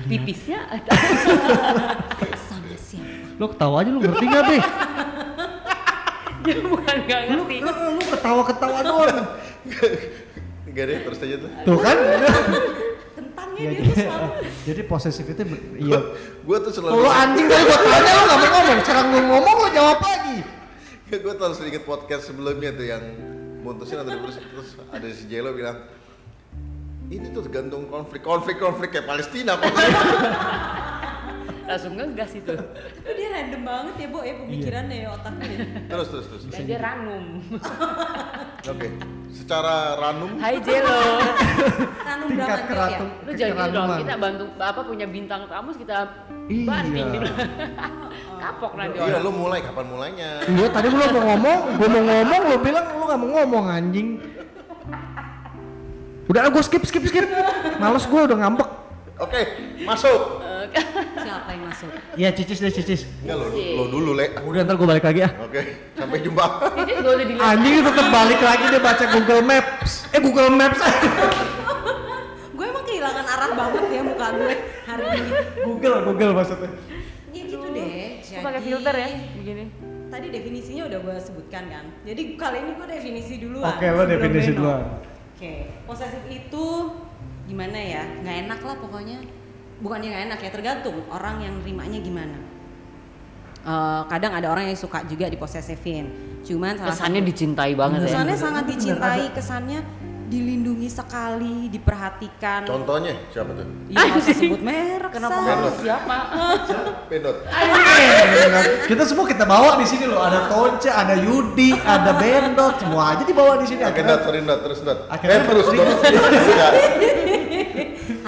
Pipisnya 0.05 0.61
Sama 2.45 2.77
siapa? 2.77 3.41
lo 3.41 3.45
ketawa 3.49 3.81
aja 3.81 3.89
lo 3.89 3.99
ngerti 3.99 4.25
gak 4.27 4.43
deh 4.45 4.61
dia 6.45 6.61
bukan 6.61 6.95
lu, 7.01 7.41
ngerti. 7.41 7.57
lu, 7.57 7.71
lu 7.97 8.03
ketawa 8.05 8.41
ketawa 8.45 8.79
doang 8.81 9.17
Enggak 10.65 10.85
deh, 10.85 10.97
terus 11.01 11.19
aja 11.19 11.35
tuh. 11.39 11.49
tuh 11.63 11.79
kan 11.79 11.97
Ya, 13.55 13.71
dia 13.71 13.79
jadi, 13.79 13.87
tuh 13.87 13.95
selalu 13.97 14.27
jadi 14.61 14.81
posesif 14.83 15.25
itu 15.25 15.41
iya. 15.79 15.99
gue 16.37 16.57
tuh 16.59 16.71
selalu 16.75 16.91
Kalau 16.93 17.07
anjing 17.09 17.47
tadi 17.47 17.63
gua 17.63 17.79
tanya 17.79 18.11
lu 18.11 18.21
nggak 18.21 18.35
mau 18.37 18.49
ngomong, 18.51 18.77
sekarang 18.83 19.05
gua 19.07 19.21
ngomong 19.25 19.55
lu 19.55 19.69
jawab 19.71 19.99
lagi. 20.03 20.37
gue 21.07 21.33
tahu 21.33 21.51
sedikit 21.55 21.81
podcast 21.81 22.23
sebelumnya 22.27 22.75
tuh 22.75 22.83
yang 22.83 23.03
mutusin 23.65 23.97
atau 24.05 24.13
terus 24.13 24.37
terus 24.37 24.69
ada 24.93 25.07
si 25.09 25.25
Jelo 25.25 25.49
bilang 25.57 25.81
ini 27.09 27.29
tuh 27.29 27.45
tergantung 27.45 27.85
konflik. 27.85 28.25
Konflik 28.25 28.57
konflik 28.57 28.89
kayak 28.93 29.05
Palestina. 29.05 29.57
konflik 29.61 30.84
Langsung 31.65 31.93
ngegas 31.93 32.31
itu. 32.35 32.53
Tapi 32.53 33.11
dia 33.11 33.29
random 33.31 33.61
banget 33.61 33.95
ya, 33.97 34.07
Bo, 34.07 34.19
ya 34.21 34.33
pemikirannya 34.37 34.97
ya 35.01 35.09
otaknya. 35.11 35.57
terus 35.87 36.07
terus 36.07 36.25
terus 36.29 36.43
Dan 36.47 36.61
dia 36.63 36.77
ranum. 36.77 37.25
oke 38.71 38.87
secara 39.29 39.73
ranum 39.95 40.31
Hai 40.37 40.57
Jelo. 40.57 41.01
Ranum 41.99 42.27
Tingkat 42.29 42.47
banget 42.47 42.61
ya. 42.61 42.69
keratu. 42.69 43.05
Lu 43.19 43.31
jangan 43.31 43.67
gitu 43.67 43.75
dong, 43.75 43.89
kita 43.99 44.15
bantu 44.15 44.43
apa 44.55 44.81
punya 44.81 45.05
bintang 45.05 45.41
kamus 45.45 45.75
kita 45.75 45.97
Iya. 46.45 46.69
banting 46.69 47.07
di 47.09 47.19
kapok 48.45 48.77
nanti 48.77 49.01
iya 49.01 49.17
lu 49.17 49.33
mulai 49.33 49.57
kapan 49.59 49.85
mulainya 49.89 50.29
Iya 50.45 50.69
tadi 50.69 50.87
lu 50.87 50.97
mau 51.01 51.09
ngomong, 51.25 51.59
gua 51.75 51.87
mau 51.89 52.03
ngomong, 52.05 52.41
lu 52.45 52.55
bilang 52.61 52.85
lu 52.91 53.03
nggak 53.03 53.19
mau 53.19 53.29
ngomong 53.35 53.65
anjing. 53.67 54.07
Udah 56.25 56.49
gua 56.49 56.61
skip 56.61 56.81
skip 56.83 57.01
skip. 57.03 57.25
Males 57.77 58.05
gua 58.05 58.21
udah 58.25 58.37
ngambek. 58.39 58.69
oke 59.15 59.41
masuk 59.81 60.19
Siapa 61.25 61.49
yang 61.55 61.63
masuk? 61.71 61.89
Iya 62.19 62.29
cicis 62.35 62.59
deh 62.59 62.71
cicis. 62.71 63.01
enggak 63.23 63.35
lo, 63.39 63.45
lo 63.51 63.83
dulu 63.87 64.11
le 64.15 64.35
Udah 64.43 64.61
ntar 64.67 64.75
gua 64.75 64.87
balik 64.95 65.05
lagi 65.07 65.23
ah. 65.23 65.31
oke 65.41 65.61
sampai 65.95 66.19
jumpa 66.21 66.43
Itu 66.85 66.99
gak 66.99 67.13
usah 67.15 67.25
dilihat. 67.25 67.49
Anjing 67.55 67.73
tetap 67.81 68.07
balik 68.11 68.39
lagi 68.43 68.63
dia 68.69 68.81
baca 68.83 69.05
Google 69.11 69.41
Maps. 69.43 69.91
Eh 70.11 70.19
Google 70.19 70.51
Maps. 70.53 70.79
gue 72.55 72.65
emang 72.65 72.85
kehilangan 72.87 73.25
arah 73.27 73.51
banget 73.51 73.83
ya 73.91 74.01
muka 74.03 74.27
gue 74.31 74.55
hari 74.87 75.03
ini. 75.11 75.31
Google 75.67 75.97
Google 76.07 76.31
maksudnya. 76.35 76.71
Ya 77.35 77.43
gitu 77.47 77.67
deh. 77.71 78.23
Lu 78.23 78.39
pakai 78.43 78.61
filter 78.63 78.95
ya 78.95 79.09
begini. 79.35 79.65
Tadi 80.05 80.27
definisinya 80.31 80.83
udah 80.87 80.99
gue 81.01 81.15
sebutkan 81.19 81.63
kan. 81.67 81.85
Jadi 82.07 82.21
kali 82.39 82.57
ini 82.63 82.71
gue 82.77 82.87
definisi 82.87 83.33
duluan. 83.41 83.75
Oke, 83.75 83.87
lo 83.91 84.03
sebelum 84.05 84.13
definisi 84.15 84.51
duluan. 84.55 84.81
Oke, 85.35 85.53
posesif 85.83 86.23
itu 86.31 86.65
gimana 87.43 87.75
ya? 87.75 88.03
Nggak 88.23 88.35
enak 88.47 88.59
lah 88.63 88.75
pokoknya. 88.79 89.19
Bukannya 89.75 90.07
nggak 90.07 90.23
enak 90.25 90.39
ya, 90.39 90.49
tergantung 90.49 91.03
orang 91.09 91.41
yang 91.41 91.53
nerimanya 91.59 91.99
gimana. 91.99 92.37
Eh, 93.61 94.01
kadang 94.07 94.31
ada 94.31 94.47
orang 94.47 94.69
yang 94.69 94.77
suka 94.77 95.01
juga 95.03 95.25
diposesifin. 95.25 96.05
Cuman 96.41 96.77
salah 96.77 96.93
Kesannya 96.93 97.19
satu- 97.19 97.29
dicintai 97.29 97.73
banget 97.73 97.99
ya. 97.99 98.07
kesannya 98.07 98.35
sangat 98.37 98.63
dicintai, 98.69 99.23
kesannya 99.33 99.79
dilindungi 100.25 100.89
sekali, 100.89 101.69
diperhatikan. 101.69 102.65
contohnya 102.65 103.13
siapa 103.29 103.53
tuh 103.53 103.65
Iya, 103.85 103.97
nggak 103.99 104.17
usah 104.17 104.33
sebut 104.35 104.61
merek. 104.61 105.11
Kenapa 105.13 105.37
harus 105.37 105.73
siapa? 105.77 106.15
Pedot 107.09 107.37
kita 108.85 109.03
semua 109.03 109.25
kita 109.25 109.45
bawa 109.45 109.77
di 109.77 109.85
sini 109.85 110.05
loh. 110.05 110.17
Ada 110.19 110.49
Tonce, 110.49 110.89
ada 110.89 111.13
Yudi, 111.13 111.73
ada 111.75 112.13
Bendot, 112.15 112.73
semua 112.79 113.13
aja 113.13 113.21
dibawa 113.21 113.57
di 113.57 113.65
sini. 113.65 113.81
Akhirnya 113.81 114.15
dot 114.15 114.21
sorry 114.23 114.39
dot 114.41 114.59
terus 114.61 114.79
dot 114.81 114.97
Akhirnya 115.09 115.37
eh 115.37 115.45
terus 115.45 115.65
dot. 115.67 115.89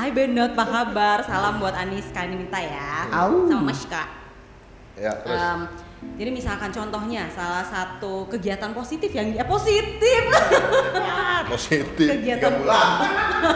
Hai 0.07 0.15
Benot, 0.15 0.55
apa 0.55 0.63
kabar? 0.63 1.19
Salam 1.19 1.59
buat 1.59 1.75
Anis 1.75 2.07
kali 2.15 2.31
minta 2.31 2.55
ya. 2.55 3.11
Au. 3.11 3.43
Sama 3.43 3.75
Maska. 3.75 4.07
ya 4.95 5.11
terus? 5.19 5.35
Em, 5.35 5.59
jadi 6.15 6.31
misalkan 6.31 6.71
contohnya 6.71 7.27
salah 7.27 7.67
satu 7.67 8.23
kegiatan 8.31 8.71
positif 8.71 9.11
yang 9.11 9.35
dia 9.35 9.43
positif. 9.43 10.21
positif 11.51 12.07
Kegiatan- 12.07 12.55
bulan. 12.55 12.87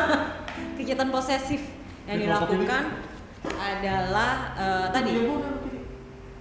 Kegiatan 0.75 1.08
posesif 1.08 1.63
yang 2.03 2.20
dilakukan 2.20 3.00
adalah 3.55 4.51
eh, 4.60 4.88
tadi 4.91 5.24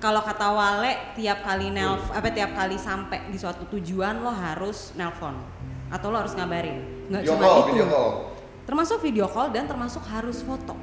kalau 0.03 0.27
kata 0.27 0.47
Wale 0.51 1.15
tiap 1.15 1.47
kali 1.47 1.71
nelf 1.71 2.11
apa 2.11 2.35
tiap 2.35 2.59
kali 2.59 2.75
sampai 2.75 3.31
di 3.31 3.39
suatu 3.39 3.63
tujuan 3.79 4.27
lo 4.27 4.35
harus 4.35 4.91
nelpon. 4.99 5.39
Atau 5.87 6.11
lo 6.11 6.19
harus 6.19 6.35
ngabarin. 6.35 7.07
Nggak 7.15 7.31
cuma 7.31 7.47
itu. 7.47 7.63
video 7.71 7.87
call 7.87 8.30
termasuk 8.71 9.03
video 9.03 9.27
call 9.27 9.51
dan 9.51 9.67
termasuk 9.67 10.07
harus 10.07 10.41
foto 10.41 10.79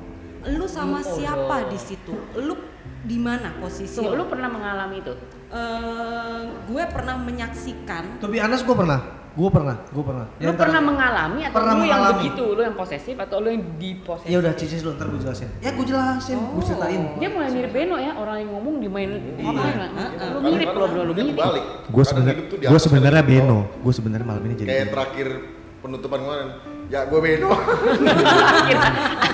lu 0.45 0.67
sama 0.67 0.99
Oh, 0.99 1.07
siapa 1.09 1.55
no. 1.63 1.69
di 1.71 1.79
situ 1.79 2.11
lu 2.37 2.53
di 2.99 3.15
mana 3.15 3.55
posisi 3.57 3.95
Tunggu, 3.95 4.11
lu, 4.11 4.19
lu 4.19 4.25
pernah 4.27 4.51
mengalami 4.51 4.99
itu? 4.99 5.15
Eh, 5.47 6.39
gue 6.67 6.83
pernah 6.85 7.15
menyaksikan 7.15 8.19
be 8.21 8.35
honest 8.37 8.61
gue 8.61 8.75
pernah, 8.75 8.99
gue 9.31 9.47
pernah, 9.47 9.75
gue 9.87 10.03
pernah. 10.03 10.25
Lu 10.27 10.43
Ya, 10.43 10.49
ntar- 10.49 10.59
pernah 10.59 10.81
mengalami 10.81 11.39
atau 11.41 11.55
Pernah 11.55 11.73
lu 11.73 11.83
yang 11.83 12.01
mengalami. 12.03 12.17
begitu? 12.19 12.43
Lu 12.51 12.61
yang 12.61 12.75
posesif 12.75 13.15
atau 13.15 13.37
lu 13.37 13.47
yang 13.47 13.63
diposesif? 13.77 14.27
Ya 14.27 14.37
udah 14.37 14.51
cicis 14.51 14.81
lu 14.81 14.91
ntar 14.91 15.07
gue 15.07 15.19
jelasin. 15.19 15.47
Ya 15.61 15.71
gue 15.71 15.85
jelasin, 15.85 16.35
gue 16.37 16.57
Oh. 16.57 16.67
ceritain. 16.67 17.01
Dia 17.15 17.29
mulai 17.29 17.49
mirip 17.49 17.71
Beno 17.71 17.95
ya, 17.97 18.11
orang 18.13 18.37
yang 18.41 18.49
ngomong 18.51 18.75
dimain 18.77 19.11
Iya. 19.13 19.45
orang 19.45 19.77
lah. 19.77 19.89
Lu 19.89 20.03
Kadang- 20.17 20.43
mirip 20.43 20.67
kadang 20.67 20.81
lo 20.81 20.87
bro, 20.89 21.01
lu 21.03 21.13
dia 21.13 21.23
mirip. 21.23 21.39
Gue 21.87 22.03
sebenarnya, 22.03 22.35
tuh 22.43 22.57
di 22.59 22.65
gue 22.67 22.79
sebenarnya 22.81 23.21
di 23.21 23.29
Beno. 23.29 23.59
Gue 23.77 23.93
sebenarnya 23.93 24.25
malam 24.25 24.43
ini 24.43 24.53
jadi. 24.57 24.67
kayak 24.67 24.87
terakhir 24.91 25.27
penutupan 25.79 26.19
kemarin 26.19 26.47
ya 26.87 27.03
gue 27.03 27.19
Beno 27.19 27.51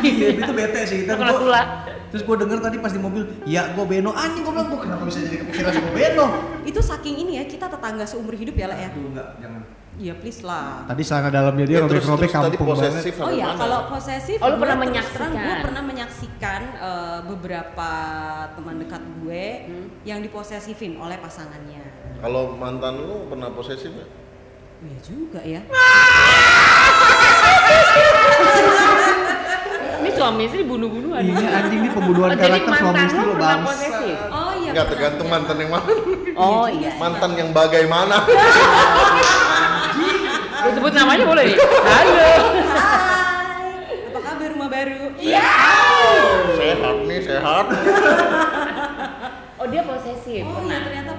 Iya, 0.04 0.36
itu 0.36 0.52
bete 0.52 0.82
sih. 0.84 1.00
Kena 1.06 1.32
tula. 1.32 1.62
Terus 2.10 2.22
gue 2.22 2.36
denger 2.36 2.60
tadi 2.60 2.78
pas 2.78 2.92
di 2.92 3.00
mobil, 3.00 3.24
ya 3.44 3.72
gue 3.72 3.82
Beno. 3.84 4.12
Anjing 4.12 4.42
gue 4.42 4.52
bilang 4.52 4.68
gue 4.68 4.80
kenapa 4.80 5.04
bisa 5.04 5.20
jadi 5.22 5.38
kepikiran 5.40 5.72
gue 5.74 5.92
Beno? 5.94 6.28
itu 6.64 6.80
saking 6.80 7.16
ini 7.20 7.32
ya 7.36 7.46
kita 7.46 7.68
tetangga 7.68 8.04
seumur 8.04 8.32
hidup 8.32 8.54
ya 8.54 8.66
lah 8.66 8.78
ya 8.78 8.88
Aduh 8.90 9.04
enggak, 9.06 9.28
jangan. 9.38 9.62
iya 9.96 10.14
please 10.16 10.40
lah 10.42 10.84
Tadi 10.86 11.02
celana 11.02 11.28
dalamnya 11.30 11.66
dia 11.66 11.76
Ya, 11.76 11.82
terus- 11.82 12.04
robek-robek 12.04 12.20
terus 12.26 12.36
tadi 12.42 12.56
kampung 12.56 12.68
banget. 12.70 12.92
posesif 12.94 13.14
Oh 13.18 13.28
ya, 13.30 13.46
mana? 13.46 13.58
kalau 13.58 13.80
posesif, 13.90 14.38
Oh, 14.38 14.46
lu 14.46 14.50
gue 14.50 14.62
pernah 14.62 14.74
terus 14.74 14.86
menyaksikan? 14.86 15.20
terang 15.30 15.34
gue 15.38 15.56
pernah 15.62 15.84
menyaksikan 15.84 16.62
eh, 16.82 17.20
beberapa 17.26 17.92
teman 18.54 18.76
dekat 18.78 19.04
gue 19.20 19.44
Hmm. 19.64 19.88
yang 20.04 20.20
diposesifin 20.20 20.94
oleh 20.98 21.18
pasangannya. 21.18 21.84
kalau 22.20 22.44
mantan 22.54 22.94
lu 22.98 23.28
pernah 23.28 23.48
posesif 23.50 23.88
nggak? 23.90 24.10
Iya 24.82 24.98
juga 25.02 25.40
ya. 25.42 25.62
Ini 30.04 30.10
suami 30.12 30.42
istri 30.46 30.62
bunuh-bunuhan. 30.64 31.22
Ini 31.24 31.46
anjing 31.48 31.80
ini 31.80 31.90
pembunuhan 31.90 32.30
Oh, 32.32 32.38
karakter 32.38 32.72
suami 32.76 33.00
istri 33.02 33.24
lo 33.24 33.34
posesif? 33.64 34.18
Oh 34.28 34.52
iya. 34.54 34.70
Nggak 34.74 34.84
pernah 34.84 34.92
tergantung 34.92 35.28
mantan 35.30 35.58
yang 35.58 35.72
mana 35.72 35.92
Oh 36.34 36.66
iya. 36.68 36.90
sih. 36.90 37.00
mantan 37.00 37.32
yang 37.34 37.50
bagaimana 37.54 38.18
sebut 40.74 40.94
namanya 40.94 41.24
boleh 41.24 41.44
nih? 41.46 41.58
Halo. 41.60 42.32
Hai, 42.74 43.70
apa 44.10 44.20
kabar 44.20 44.48
rumah 44.50 44.68
baru? 44.68 45.04
Iya. 45.16 45.52
sehat 46.54 46.98
nih 47.06 47.20
sehat 47.22 47.66
Oh 49.56 49.66
dia 49.70 49.82
posesif. 49.86 50.44
Oh 50.44 50.60
iya 50.66 50.78
ternyata 50.82 51.13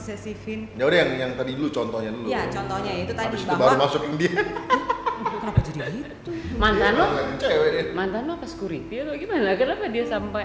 pernah 0.00 0.16
ya 0.16 0.78
ya 0.80 0.84
udah 0.88 0.98
yang 0.98 1.10
yang 1.20 1.32
tadi 1.36 1.52
dulu 1.54 1.68
contohnya 1.68 2.10
dulu 2.10 2.26
Ya 2.26 2.40
contohnya 2.48 2.92
itu 3.04 3.12
tadi 3.12 3.26
habis 3.28 3.42
itu 3.44 3.52
baru 3.52 3.60
bahwa 3.60 3.74
masukin 3.84 4.12
dia 4.16 4.32
kenapa 5.20 5.60
jadi 5.64 5.80
gitu? 5.92 6.30
Mantan 6.56 6.92
lo? 6.96 7.04
Ngeliatin 7.06 7.36
cewek 7.40 7.68
dia 7.72 7.84
Mantan 7.92 8.22
lo 8.28 8.32
apa 8.36 8.46
security 8.48 8.94
atau 9.00 9.14
gimana? 9.16 9.52
Kenapa 9.56 9.84
dia 9.88 10.04
sampai 10.04 10.44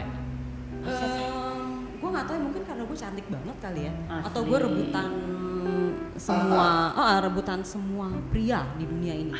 gue 1.95 2.09
nggak 2.13 2.25
tahu 2.29 2.35
ya, 2.37 2.41
mungkin 2.45 2.61
karena 2.61 2.83
gue 2.85 2.97
cantik 3.01 3.25
banget 3.33 3.57
kali 3.57 3.81
ya 3.89 3.93
Asli. 4.13 4.25
atau 4.29 4.41
gue 4.45 4.57
rebutan 4.61 5.09
semua 6.15 6.67
oh, 6.93 7.17
rebutan 7.25 7.59
semua 7.65 8.07
pria 8.29 8.61
di 8.77 8.85
dunia 8.85 9.13
ini 9.17 9.33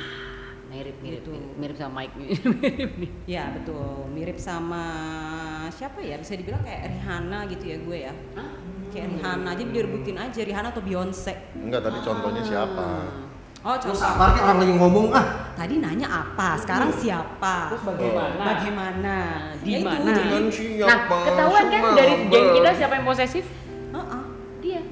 mirip 0.74 0.98
mirip 1.00 1.22
Gitu. 1.24 1.30
mirip, 1.30 1.52
mirip 1.62 1.78
sama 1.78 1.94
Mike 2.02 2.16
mirip 2.20 2.92
nih. 2.98 3.12
ya 3.30 3.54
betul 3.54 4.10
mirip 4.10 4.38
sama 4.42 4.84
siapa 5.70 6.02
ya 6.02 6.18
bisa 6.18 6.34
dibilang 6.36 6.66
kayak 6.66 6.90
Rihanna 6.90 7.40
gitu 7.54 7.64
ya 7.70 7.78
gue 7.80 7.98
ya 8.10 8.14
Hah? 8.34 8.50
Kayak 8.96 9.08
Rihanna. 9.20 9.52
Jadi 9.60 9.72
direbutin 9.76 10.16
aja 10.16 10.40
Rihanna 10.40 10.70
atau 10.72 10.84
Beyonce. 10.84 11.34
Enggak 11.60 11.82
tadi 11.84 11.98
contohnya 12.00 12.42
siapa? 12.48 12.88
Oh 13.66 13.76
contoh. 13.82 13.98
Sabar 13.98 14.30
kan 14.38 14.42
orang 14.46 14.58
lagi 14.62 14.74
ngomong? 14.78 15.06
Ah. 15.12 15.26
tadi 15.58 15.82
nanya 15.82 16.08
apa? 16.08 16.54
Sekarang 16.62 16.94
siapa? 16.94 17.74
Terus 17.74 17.84
bagaimana? 17.84 18.44
bagaimana? 18.46 19.16
Di 19.58 19.70
Ya 19.74 19.78
itu, 19.82 19.88
mana? 19.90 20.14
Nah, 20.86 21.00
ketahuan 21.26 21.66
kan 21.74 21.82
dari 21.98 22.14
geng 22.30 22.48
kita 22.54 22.72
siapa 22.78 22.94
yang 23.02 23.06
posesif? 23.10 23.46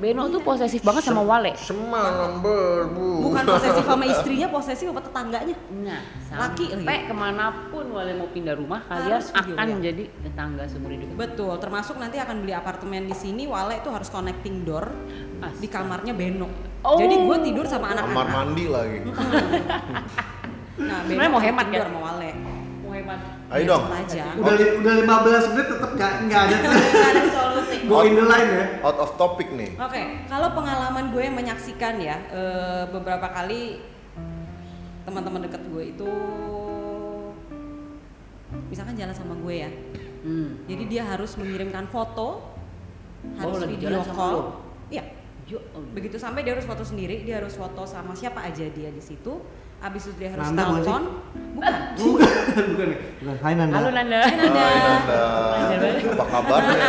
Beno 0.04 0.28
tuh 0.28 0.44
posesif 0.44 0.84
banget 0.84 1.00
sama 1.02 1.24
Wale. 1.24 1.56
semalam 1.56 2.44
berbu 2.44 3.24
bukan 3.24 3.44
posesif 3.48 3.84
sama 3.84 4.04
istrinya 4.14 4.48
posesif 4.48 4.86
sama 4.86 5.00
tetangganya 5.00 5.56
Nah, 5.74 6.02
Laki 6.30 6.66
sampai 6.70 7.08
ke 7.08 7.14
mana 7.14 7.70
pun 7.70 7.88
Wale 7.88 8.12
mau 8.14 8.28
pindah 8.28 8.52
rumah, 8.54 8.84
kalian 8.84 9.16
Harus 9.16 9.32
akan 9.32 9.56
ya. 9.56 9.72
menjadi 9.72 10.04
tetangga 10.20 10.64
seumur 10.66 10.92
hidup. 10.92 11.08
Betul, 11.14 11.56
termasuk 11.56 11.96
nanti 11.96 12.18
akan 12.18 12.42
beli 12.42 12.52
apartemen 12.52 13.06
di 13.06 13.14
sini, 13.14 13.46
Wale 13.46 13.80
itu 13.80 13.88
harus 13.88 14.10
connecting 14.10 14.64
door 14.64 14.92
Astaga. 15.40 15.56
di 15.56 15.68
kamarnya 15.68 16.12
Beno. 16.12 16.52
Oh. 16.82 16.98
Jadi 16.98 17.16
gue 17.16 17.38
tidur 17.42 17.64
sama 17.64 17.88
kamar 17.88 18.04
anak-anak. 18.04 18.28
mandi 18.30 18.66
lagi 18.68 18.98
Nah, 20.74 21.06
Sebenarnya 21.06 21.30
mau 21.30 21.38
hemat, 21.40 21.66
tidur 21.70 21.80
kan? 21.80 21.88
sama 21.88 22.00
Wale. 22.04 22.32
Hebat. 22.94 23.20
ayo 23.50 23.64
dong 23.66 23.86
aja. 23.90 24.24
Udah 24.38 24.54
li- 24.54 24.76
udah 24.78 24.94
15 25.02 25.52
menit 25.54 25.68
tetap 25.68 25.92
nggak 25.94 26.12
nggak 26.26 26.42
ada 26.46 26.56
tuh. 26.56 26.72
Nggak 26.72 27.10
ada 27.10 27.24
solusi. 27.28 27.76
Go 27.84 27.98
in 28.06 28.14
the 28.14 28.24
line 28.24 28.50
ya. 28.50 28.66
out 28.80 28.96
of 28.96 29.10
topic 29.16 29.52
nih 29.52 29.76
Oke, 29.76 30.02
kalau 30.26 30.54
pengalaman 30.54 31.12
gue 31.12 31.26
menyaksikan 31.28 32.00
ya 32.00 32.16
eh, 32.30 32.84
beberapa 32.88 33.28
kali 33.28 33.82
teman-teman 35.04 35.44
dekat 35.44 35.64
gue 35.68 35.84
itu 35.92 36.12
misalkan 38.70 38.96
jalan 38.96 39.16
sama 39.16 39.34
gue 39.36 39.56
ya. 39.60 39.72
Hmm. 40.24 40.64
Jadi 40.70 40.84
dia 40.88 41.04
harus 41.04 41.36
mengirimkan 41.36 41.90
foto, 41.90 42.56
harus 43.36 43.60
lagi 43.60 43.76
video 43.76 44.00
call. 44.08 44.64
Iya. 44.88 45.04
Ya 45.44 45.60
Allah. 45.76 45.92
Begitu 45.92 46.16
sampai 46.16 46.48
dia 46.48 46.56
harus 46.56 46.64
foto 46.64 46.88
sendiri, 46.88 47.28
dia 47.28 47.44
harus 47.44 47.52
foto 47.54 47.84
sama 47.84 48.16
siapa 48.16 48.40
aja 48.48 48.64
dia 48.72 48.90
di 48.90 49.04
situ. 49.04 49.44
Abis 49.84 50.02
itu 50.08 50.16
dia 50.16 50.32
harus 50.32 50.48
Nanda 50.48 50.64
bukan 50.64 50.76
telepon. 50.80 51.04
Bukan. 51.54 51.74
bukan 52.00 52.32
bukan 52.72 52.88
bukan 53.20 53.36
Hai 53.44 53.54
Nanda 53.54 53.76
Halo 53.76 53.90
Nanda. 53.92 54.20
Hai 54.24 54.36
Nanda, 54.40 55.88
apa 56.08 56.26
kabarnya? 56.26 56.80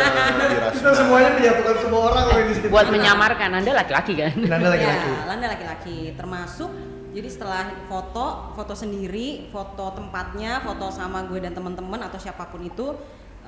Dirasa. 0.47 0.75
Kita 0.79 0.91
semuanya 0.95 1.29
menyatukan 1.35 1.75
semua 1.83 2.01
orang 2.07 2.23
loh 2.23 2.37
di 2.39 2.53
sini 2.55 2.67
Buat 2.71 2.87
menyamarkan 2.89 3.49
Anda 3.51 3.71
laki-laki 3.75 4.13
kan? 4.15 4.31
Nanda 4.39 4.67
laki-laki 4.71 5.09
Ya, 5.11 5.23
Landa 5.27 5.47
laki-laki. 5.51 5.97
Termasuk 6.15 6.69
jadi 7.11 7.29
setelah 7.31 7.63
foto, 7.87 8.51
foto 8.51 8.73
sendiri, 8.75 9.47
foto 9.47 9.95
tempatnya, 9.95 10.59
foto 10.59 10.91
sama 10.91 11.23
gue 11.27 11.39
dan 11.39 11.55
teman-teman 11.55 11.99
atau 12.03 12.19
siapa 12.19 12.47
pun 12.47 12.59
itu, 12.59 12.91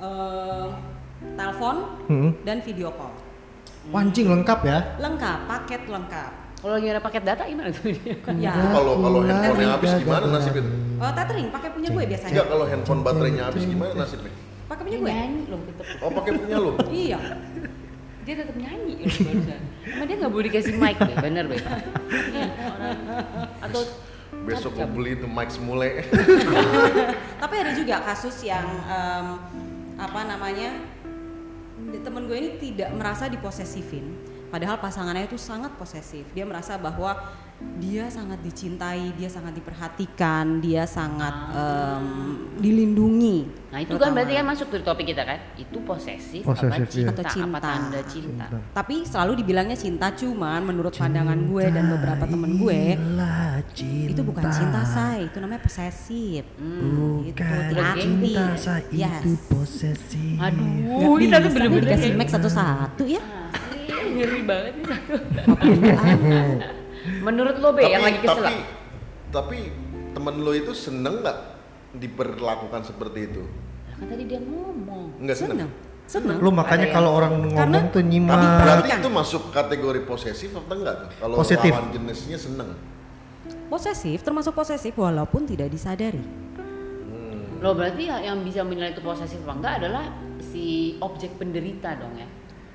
eh, 0.00 0.66
telepon 1.36 1.76
Hmm. 2.08 2.30
dan 2.44 2.60
video 2.60 2.88
call. 2.92 3.12
Wancing 3.88 4.28
lengkap 4.28 4.58
ya 4.64 4.78
Lengkap, 4.96 5.38
paket 5.48 5.84
lengkap. 5.84 6.32
Kalau 6.58 6.74
lagi 6.74 6.86
ada 6.90 6.98
paket 6.98 7.22
data 7.22 7.42
gimana 7.46 7.70
tuh 7.70 7.94
dia? 7.94 8.14
Ya. 8.44 8.52
Kalau 8.74 8.98
kalau 8.98 9.20
handphonenya 9.22 9.70
habis 9.78 9.90
gimana 9.94 10.26
nasib 10.26 10.54
itu? 10.58 10.70
Oh, 10.98 11.10
tethering 11.14 11.46
pakai 11.54 11.70
punya 11.70 11.88
gue 11.94 12.04
biasanya. 12.10 12.32
Enggak 12.34 12.46
kalau 12.50 12.64
handphone 12.66 13.00
baterainya 13.06 13.42
habis 13.46 13.62
gimana 13.62 13.92
nasibnya? 13.94 14.32
Pakai 14.66 14.82
punya 14.84 14.98
gue. 14.98 15.08
nyanyi 15.08 15.42
loh 15.46 15.60
tetep. 15.64 15.86
Oh 16.02 16.10
pakai 16.10 16.30
punya 16.34 16.56
lo? 16.58 16.70
Iya. 17.06 17.18
Dia 18.26 18.34
tetap 18.44 18.56
nyanyi 18.58 18.94
loh 19.06 19.18
barusan. 19.24 19.60
Emang 19.88 20.06
dia 20.10 20.16
nggak 20.18 20.32
boleh 20.34 20.44
dikasih 20.50 20.74
mic 20.76 20.96
deh, 20.98 21.16
bener 21.16 21.44
be. 21.46 21.56
Orang 21.56 22.98
atau 23.62 23.82
Besok 24.44 24.76
mau 24.76 24.88
beli 24.92 25.16
itu 25.16 25.26
mic 25.28 25.48
semule. 25.48 26.04
Tapi 27.42 27.54
ada 27.56 27.72
juga 27.72 27.96
kasus 28.04 28.44
yang 28.44 28.66
em, 28.84 29.26
apa 29.96 30.20
namanya 30.28 30.76
temen 32.04 32.28
gue 32.28 32.36
ini 32.36 32.50
tidak 32.60 32.92
merasa 32.92 33.26
diposesifin, 33.32 34.04
padahal 34.48 34.76
pasangannya 34.76 35.24
itu 35.24 35.36
sangat 35.36 35.72
posesif. 35.74 36.24
Dia 36.32 36.42
merasa 36.42 36.76
bahwa 36.76 37.14
dia 37.74 38.06
sangat 38.06 38.38
dicintai, 38.38 39.10
dia 39.12 39.26
sangat 39.26 39.50
diperhatikan, 39.52 40.62
dia 40.62 40.86
sangat 40.86 41.34
em, 41.50 42.06
dilindungi. 42.54 43.50
Nah 43.68 43.82
itu 43.82 43.98
kan 43.98 44.14
berarti 44.14 44.32
kan 44.32 44.46
masuk 44.46 44.70
dari 44.70 44.80
topik 44.80 45.04
kita 45.04 45.26
kan? 45.26 45.38
Itu 45.56 45.82
posesif, 45.82 46.46
Posesif, 46.46 46.70
apa 46.70 46.78
iya. 46.78 46.86
cinta, 46.86 47.10
Atau 47.10 47.24
cinta. 47.26 47.50
apa 47.50 47.58
tanda 47.60 48.00
cinta. 48.06 48.46
Tapi 48.72 49.02
selalu 49.02 49.42
dibilangnya 49.42 49.74
cinta, 49.74 50.06
cuman 50.08 50.60
menurut 50.62 50.94
pandangan 50.94 51.34
gue 51.36 51.64
dan 51.66 51.84
beberapa 51.90 52.24
temen 52.24 52.50
gue 52.56 52.80
itu 53.82 54.22
bukan 54.22 54.44
cinta 54.48 54.80
say, 54.86 55.26
itu 55.26 55.36
namanya 55.36 55.60
posesif. 55.60 56.46
Hmm. 56.54 57.26
Udah 57.26 57.42
hati-hati. 57.42 58.00
cinta, 58.00 58.44
saya 58.54 58.86
Yes. 58.88 59.22
posesif 59.50 60.38
Aduh, 60.38 60.62
Nggak 61.10 61.20
kita 61.20 61.36
tuh 61.36 61.50
bener-bener 61.50 61.82
dikasih 61.84 62.06
kayak- 62.06 62.18
mic 62.18 62.28
satu-satu 62.30 63.02
ya. 63.04 63.22
Ngeri 64.08 64.40
banget 64.42 64.72
nih 64.74 64.84
satu. 64.86 65.14
Menurut 67.22 67.56
lo 67.58 67.68
be 67.72 67.82
yang 67.84 68.02
lagi 68.02 68.18
kesel? 68.20 68.42
tapi 68.42 68.56
tapi 69.28 69.58
temen 70.12 70.34
lo 70.40 70.52
itu 70.52 70.72
seneng 70.72 71.20
nggak 71.20 71.38
diperlakukan 71.94 72.82
seperti 72.84 73.20
itu? 73.28 73.42
Lah, 73.44 73.94
kan 73.96 74.06
tadi 74.08 74.24
dia 74.24 74.40
ngomong. 74.40 75.20
Enggak 75.20 75.36
seneng. 75.36 75.56
Seneng. 75.58 75.70
Seneng. 76.08 76.36
Lu 76.40 76.48
makanya 76.48 76.88
kalau 76.88 77.12
orang 77.12 77.36
ngomong 77.36 77.52
Karena- 77.52 77.84
tuh 77.92 78.00
Tapi 78.00 78.08
nyimak 78.08 78.36
berarti 78.36 78.60
Perhatikan. 78.64 78.98
itu 78.98 79.10
masuk 79.12 79.42
kategori 79.52 80.00
posesif 80.04 80.50
atau 80.56 80.74
enggak 80.74 80.94
tuh? 81.04 81.08
Kalau 81.20 81.34
Positif. 81.36 81.72
lawan 81.72 81.92
jenisnya 81.92 82.38
seneng. 82.40 82.70
Posesif 83.68 84.18
termasuk 84.24 84.52
posesif 84.52 84.96
walaupun 84.96 85.44
tidak 85.44 85.68
disadari. 85.68 86.24
Lo 87.58 87.74
berarti 87.74 88.08
ya 88.08 88.22
yang 88.22 88.40
bisa 88.40 88.64
menilai 88.64 88.94
itu 88.94 89.02
posesif 89.02 89.42
apa 89.44 89.52
enggak 89.60 89.74
adalah 89.84 90.04
si 90.40 90.96
objek 90.98 91.36
penderita 91.36 91.92
dong 91.98 92.16
ya? 92.16 92.28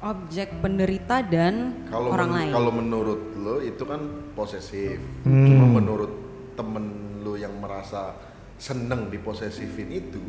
Objek 0.04 0.60
penderita 0.60 1.24
dan 1.24 1.88
Kalau 1.88 2.12
orang 2.12 2.28
men- 2.28 2.38
lain. 2.44 2.52
kalau 2.52 2.72
menurut 2.72 3.22
lo 3.40 3.56
itu 3.58 3.84
kan 3.88 4.02
posesif. 4.36 5.00
Hmm. 5.24 5.48
Cuma 5.48 5.66
menurut 5.74 6.12
temen 6.54 6.86
lo 7.24 7.40
yang 7.40 7.56
merasa 7.56 8.12
seneng 8.60 9.08
diposesifin 9.08 9.88
itu, 9.90 10.20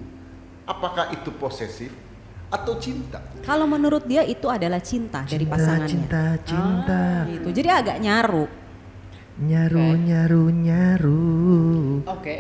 apakah 0.64 1.10
itu 1.10 1.26
posesif 1.34 1.90
atau 2.46 2.78
cinta? 2.78 3.18
Kalau 3.42 3.66
menurut 3.66 4.06
dia 4.06 4.22
itu 4.22 4.46
adalah 4.46 4.78
cinta, 4.78 5.26
dari 5.26 5.42
cinta 5.42 5.52
pasangannya. 5.52 5.90
cinta 5.90 6.22
cinta 6.46 7.02
Gitu. 7.26 7.48
Jadi 7.50 7.68
agak 7.68 7.96
nyaru. 7.98 8.46
Nyaru 9.34 9.82
Oke. 9.82 9.98
nyaru 10.06 10.42
nyaru 10.46 11.26
Oke. 12.06 12.34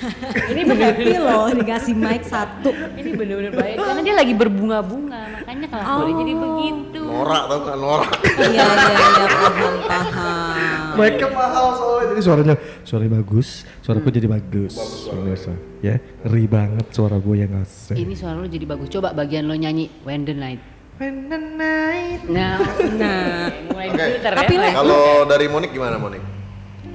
Ini 0.54 0.60
happy 0.62 1.18
loh 1.18 1.50
dikasih 1.50 1.90
mic 1.92 2.22
satu. 2.22 2.70
Ini 2.94 3.18
bener-bener 3.18 3.50
baik 3.50 3.74
karena 3.76 4.00
dia 4.00 4.14
lagi 4.14 4.30
berbunga-bunga 4.30 5.42
makanya 5.42 5.66
kalau 5.66 6.06
Oh. 6.06 6.14
jadi 6.14 6.32
begitu. 6.36 7.02
Norak 7.02 7.42
tau 7.48 7.58
kan 7.64 7.76
norak. 7.76 8.10
Iya 8.38 8.62
iya 8.62 9.06
iya 9.08 9.26
paham 9.26 9.74
paham. 9.90 10.92
mereka 10.96 11.26
mahal 11.28 11.66
soalnya 11.74 12.06
jadi 12.14 12.22
suaranya 12.22 12.54
suaranya 12.80 13.12
bagus 13.18 13.48
suaraku 13.82 14.08
jadi 14.08 14.28
bagus 14.30 14.72
pemirsa 15.04 15.52
ya 15.80 15.98
ngeri 16.24 16.46
banget 16.46 16.86
suara 16.88 17.16
gue 17.18 17.36
yang 17.36 17.52
asik 17.58 17.96
Ini 17.96 18.14
suara 18.14 18.38
lo 18.38 18.46
jadi 18.46 18.64
bagus. 18.64 18.86
Coba 18.86 19.10
bagian 19.10 19.44
lo 19.44 19.54
nyanyi 19.54 19.90
When 20.06 20.22
the 20.22 20.32
Night. 20.32 20.75
When 20.96 21.28
the 21.28 21.36
night 21.36 22.24
Nah, 22.24 22.56
Nah, 22.96 23.52
mulai 23.68 23.88
Oke. 23.92 24.00
filter 24.00 24.32
Tapi, 24.32 24.54
ya. 24.56 24.60
Mulai 24.60 24.72
Kalau 24.74 25.02
dari 25.28 25.46
Monik 25.46 25.70
gimana 25.70 25.96
Monik? 25.96 26.22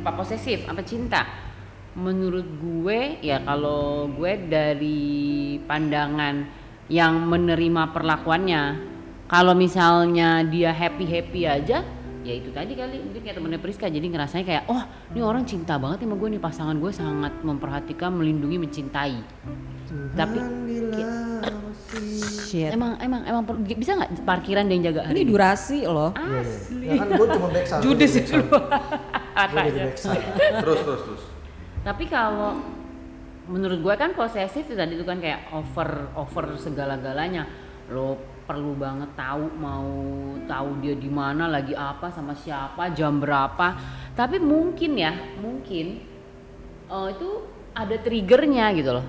apa 0.01 0.17
posesif 0.17 0.65
apa 0.65 0.81
cinta 0.81 1.21
menurut 1.93 2.57
gue 2.57 3.21
ya 3.21 3.37
kalau 3.45 4.09
gue 4.09 4.33
dari 4.49 5.13
pandangan 5.61 6.49
yang 6.89 7.29
menerima 7.29 7.93
perlakuannya 7.93 8.81
kalau 9.29 9.53
misalnya 9.53 10.41
dia 10.41 10.73
happy 10.73 11.05
happy 11.05 11.45
aja 11.45 11.85
ya 12.21 12.33
itu 12.37 12.49
tadi 12.53 12.77
kali 12.77 13.01
mungkin 13.01 13.21
kayak 13.21 13.35
temennya 13.37 13.59
Priska 13.59 13.89
jadi 13.89 14.05
ngerasanya 14.05 14.45
kayak 14.45 14.63
oh 14.69 14.81
ini 15.09 15.21
orang 15.21 15.43
cinta 15.43 15.81
banget 15.81 16.05
sama 16.05 16.15
gue 16.15 16.29
nih 16.29 16.41
pasangan 16.41 16.75
gue 16.77 16.91
sangat 16.93 17.33
memperhatikan 17.41 18.13
melindungi 18.13 18.57
mencintai 18.61 19.17
tapi 20.13 20.37
shit. 22.47 22.71
emang 22.71 22.95
emang 23.01 23.21
emang 23.25 23.43
per- 23.43 23.59
bisa 23.65 23.97
nggak 23.97 24.23
parkiran 24.23 24.69
dia 24.69 24.75
yang 24.77 24.85
jaga 24.91 25.01
Ini 25.01 25.07
hari 25.07 25.19
ini? 25.23 25.29
durasi 25.31 25.79
loh. 25.83 26.11
asli 26.15 26.87
ya 26.89 26.93
kan 27.01 27.07
gue 27.09 27.27
cuma 27.27 27.47
back 27.49 27.65
sound 27.67 27.81
judes 27.83 28.13
itu 28.15 28.37
Terus 30.61 30.79
terus 30.83 31.01
terus. 31.07 31.23
Tapi 31.81 32.03
kalau 32.05 32.61
menurut 33.49 33.81
gue 33.81 33.95
kan 33.97 34.13
posesif 34.13 34.69
itu 34.69 34.77
tadi 34.77 34.93
itu 34.93 35.05
kan 35.07 35.17
kayak 35.17 35.49
over 35.49 36.13
over 36.13 36.53
segala-galanya. 36.55 37.47
Lo 37.89 38.19
perlu 38.51 38.75
banget 38.75 39.07
tahu 39.15 39.47
mau 39.55 39.87
tahu 40.43 40.83
dia 40.83 40.91
di 40.91 41.07
mana 41.07 41.47
lagi 41.47 41.71
apa 41.71 42.11
sama 42.11 42.35
siapa 42.35 42.91
jam 42.91 43.23
berapa. 43.23 43.79
Tapi 44.11 44.43
mungkin 44.43 44.99
ya 44.99 45.15
mungkin 45.39 46.03
eh, 46.91 47.07
itu 47.15 47.29
ada 47.71 47.95
triggernya 47.95 48.75
gitu 48.75 48.91
loh. 48.91 49.07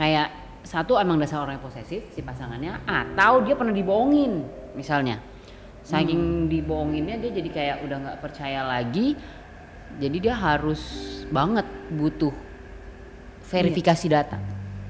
Kayak 0.00 0.32
satu 0.64 0.96
emang 0.96 1.20
dasar 1.20 1.44
orang 1.44 1.60
yang 1.60 1.64
posesif 1.68 2.00
si 2.16 2.24
pasangannya 2.24 2.80
atau 2.88 3.44
dia 3.44 3.52
pernah 3.60 3.76
dibohongin 3.76 4.48
misalnya. 4.72 5.20
Saking 5.84 6.48
dibohonginnya 6.48 7.20
dia 7.20 7.30
jadi 7.32 7.48
kayak 7.52 7.76
udah 7.84 7.96
nggak 8.08 8.18
percaya 8.24 8.64
lagi 8.64 9.16
jadi 9.96 10.16
dia 10.20 10.34
harus 10.36 10.80
banget 11.28 11.64
butuh 11.92 12.32
verifikasi 13.44 14.06
data. 14.08 14.40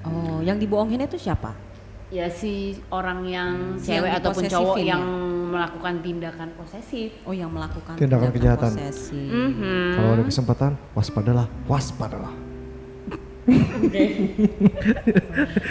Oh, 0.06 0.38
yang 0.42 0.58
dibohongin 0.58 1.02
itu 1.02 1.18
siapa? 1.18 1.67
Ya 2.08 2.32
si 2.32 2.72
orang 2.88 3.20
yang 3.22 3.76
Si 3.76 3.92
cewek 3.92 4.08
yang 4.08 4.16
ataupun 4.16 4.42
cowok 4.42 4.76
diposesifin 4.80 4.88
yang 4.88 5.02
ya? 5.04 5.26
melakukan 5.48 5.94
tindakan 6.00 6.48
posesif. 6.56 7.10
Oh, 7.24 7.32
yang 7.32 7.50
melakukan 7.52 7.94
Tindakan 7.96 8.30
kejahatan. 8.32 8.70
posesif. 8.70 9.28
Mhm. 9.28 9.92
kalau 9.92 10.10
ada 10.12 10.24
kesempatan 10.24 10.70
waspadalah 10.92 11.46
waspadalah 11.64 12.32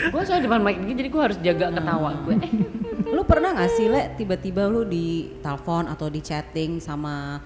gue 0.08 0.22
soalnya 0.26 0.50
depan 0.50 0.66
mic 0.66 0.82
jadi 0.82 1.08
gue 1.08 1.22
harus 1.22 1.38
jaga 1.40 1.70
ketawa 1.72 2.10
gue. 2.26 2.36
Eh, 2.38 2.52
Lu 3.14 3.22
pernah 3.24 3.54
gak 3.54 3.70
sih, 3.72 3.86
Le, 3.86 4.12
tiba-tiba 4.14 4.66
lu 4.66 4.82
di 4.82 5.30
telepon 5.40 5.86
atau 5.86 6.10
di 6.10 6.20
chatting 6.20 6.82
sama 6.82 7.38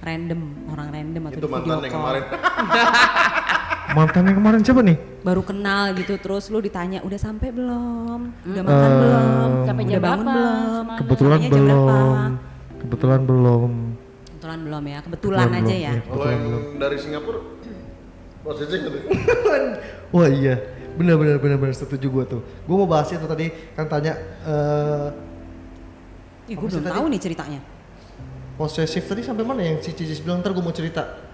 random, 0.00 0.40
orang 0.68 0.88
random 0.90 1.22
atau 1.28 1.36
Itu 1.36 1.44
di 1.44 1.52
video 1.52 1.68
mantan 1.70 1.84
yang 1.84 1.92
call. 1.94 2.16
kemarin. 3.88 3.96
mantannya 3.96 4.32
kemarin 4.34 4.60
siapa 4.62 4.82
nih 4.82 4.98
Baru 5.18 5.42
kenal 5.42 5.92
gitu, 5.92 6.14
terus 6.16 6.46
lu 6.46 6.58
ditanya, 6.58 7.00
udah 7.00 7.18
sampai 7.18 7.48
belum? 7.50 8.20
Udah 8.44 8.62
Hmm. 8.62 8.70
makan 8.70 8.86
Eh, 8.86 8.98
belum? 8.98 9.50
Sampai 9.62 9.82
udah 9.82 9.90
jam 9.90 10.00
bangun 10.00 10.18
berapa? 10.20 10.36
belum? 10.38 10.54
Semalam. 10.78 10.96
kebetulan 10.96 11.40
belum 11.42 12.30
kebetulan 12.78 13.20
belum 13.22 13.72
Kebetulan 14.30 14.58
belum 14.62 14.84
ya, 14.84 14.98
kebetulan 15.00 15.38
Kebetulan 15.42 15.48
aja 15.50 15.66
belum, 15.66 15.74
ya. 15.74 15.90
iya. 15.90 16.02
Kalau 16.04 16.26
yang 16.26 16.44
dari 16.78 16.96
Singapura 16.96 17.40
posesif 18.40 18.78
gitu. 18.78 18.98
Wah 20.14 20.28
iya, 20.30 20.54
benar 20.94 21.14
benar 21.16 21.36
benar 21.36 21.56
benar 21.58 21.74
setuju 21.74 22.06
gue 22.06 22.24
tuh. 22.28 22.40
Gue 22.62 22.76
mau 22.76 22.86
bahas 22.86 23.08
itu 23.08 23.20
tadi 23.20 23.46
kan 23.74 23.84
tanya 23.86 24.14
eh 24.42 25.08
Ih, 26.46 26.56
Apa 26.56 26.60
gue 26.62 26.68
sih 26.70 26.74
belum 26.74 26.86
tadi? 26.86 26.94
tahu 26.94 27.06
nih 27.08 27.20
ceritanya. 27.20 27.60
posesif 28.54 29.04
tadi 29.04 29.20
sampai 29.20 29.44
mana 29.44 29.60
yang 29.60 29.78
si 29.78 29.92
Cicis 29.92 30.18
bilang 30.18 30.38
ntar 30.38 30.50
gue 30.50 30.58
mau 30.58 30.72
cerita. 30.72 31.27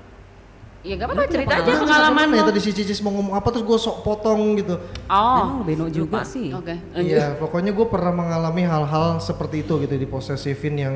Ya 0.85 0.95
gak 0.95 1.09
apa-apa 1.09 1.25
cerita 1.27 1.49
aja 1.51 1.65
pengalaman 1.65 1.81
pengalaman 1.83 2.27
ya 2.29 2.43
lo. 2.45 2.49
tadi 2.53 2.61
si 2.61 2.71
Cicis 2.71 3.01
mau 3.01 3.09
ngomong 3.11 3.33
apa 3.33 3.49
terus 3.49 3.65
gue 3.65 3.79
sok 3.79 4.05
potong 4.05 4.53
gitu 4.55 4.77
Oh, 5.09 5.37
Emang 5.41 5.65
Beno 5.65 5.87
juga 5.89 6.21
lupa. 6.21 6.29
sih. 6.29 6.53
Oke. 6.53 6.77
Iya, 6.93 7.41
pokoknya 7.41 7.73
gue 7.73 7.87
pernah 7.89 8.13
mengalami 8.13 8.63
hal-hal 8.63 9.17
seperti 9.19 9.65
itu 9.65 9.81
gitu 9.81 9.95
di 9.95 10.05
posesifin 10.05 10.75
yang 10.77 10.95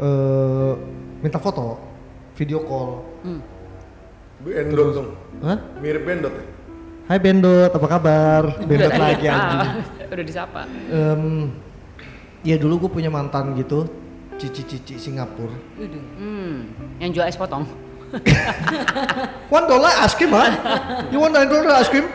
eh 0.00 0.72
minta 1.20 1.36
foto, 1.36 1.76
video 2.32 2.64
call. 2.64 3.04
Hmm. 3.20 3.40
Bendot 4.40 4.88
dong. 4.96 5.08
Hah? 5.44 5.58
Mirip 5.78 6.02
bendot 6.02 6.32
ya. 6.32 6.44
Hai 7.06 7.18
Bendot, 7.18 7.68
apa 7.68 7.86
kabar? 7.86 8.42
Bendot 8.62 8.88
lagi 8.88 9.26
anjing. 9.26 9.60
Ah, 9.60 9.72
Udah 10.14 10.24
disapa. 10.24 10.60
Em, 10.88 11.52
ya 12.40 12.56
dulu 12.56 12.86
gue 12.86 12.90
punya 12.94 13.12
mantan 13.12 13.52
gitu, 13.52 13.84
cici-cici 14.38 14.96
Singapura. 14.96 15.52
Hmm, 16.16 16.70
yang 16.96 17.12
jual 17.12 17.26
es 17.26 17.36
potong. 17.36 17.68
One 19.56 19.66
dollar 19.66 19.92
ice 20.02 20.14
cream, 20.14 20.32
ha? 20.34 20.46
You 21.10 21.18
want 21.22 21.34
one 21.34 21.46
dollar 21.46 21.78
ice 21.78 21.90
cream? 21.90 22.06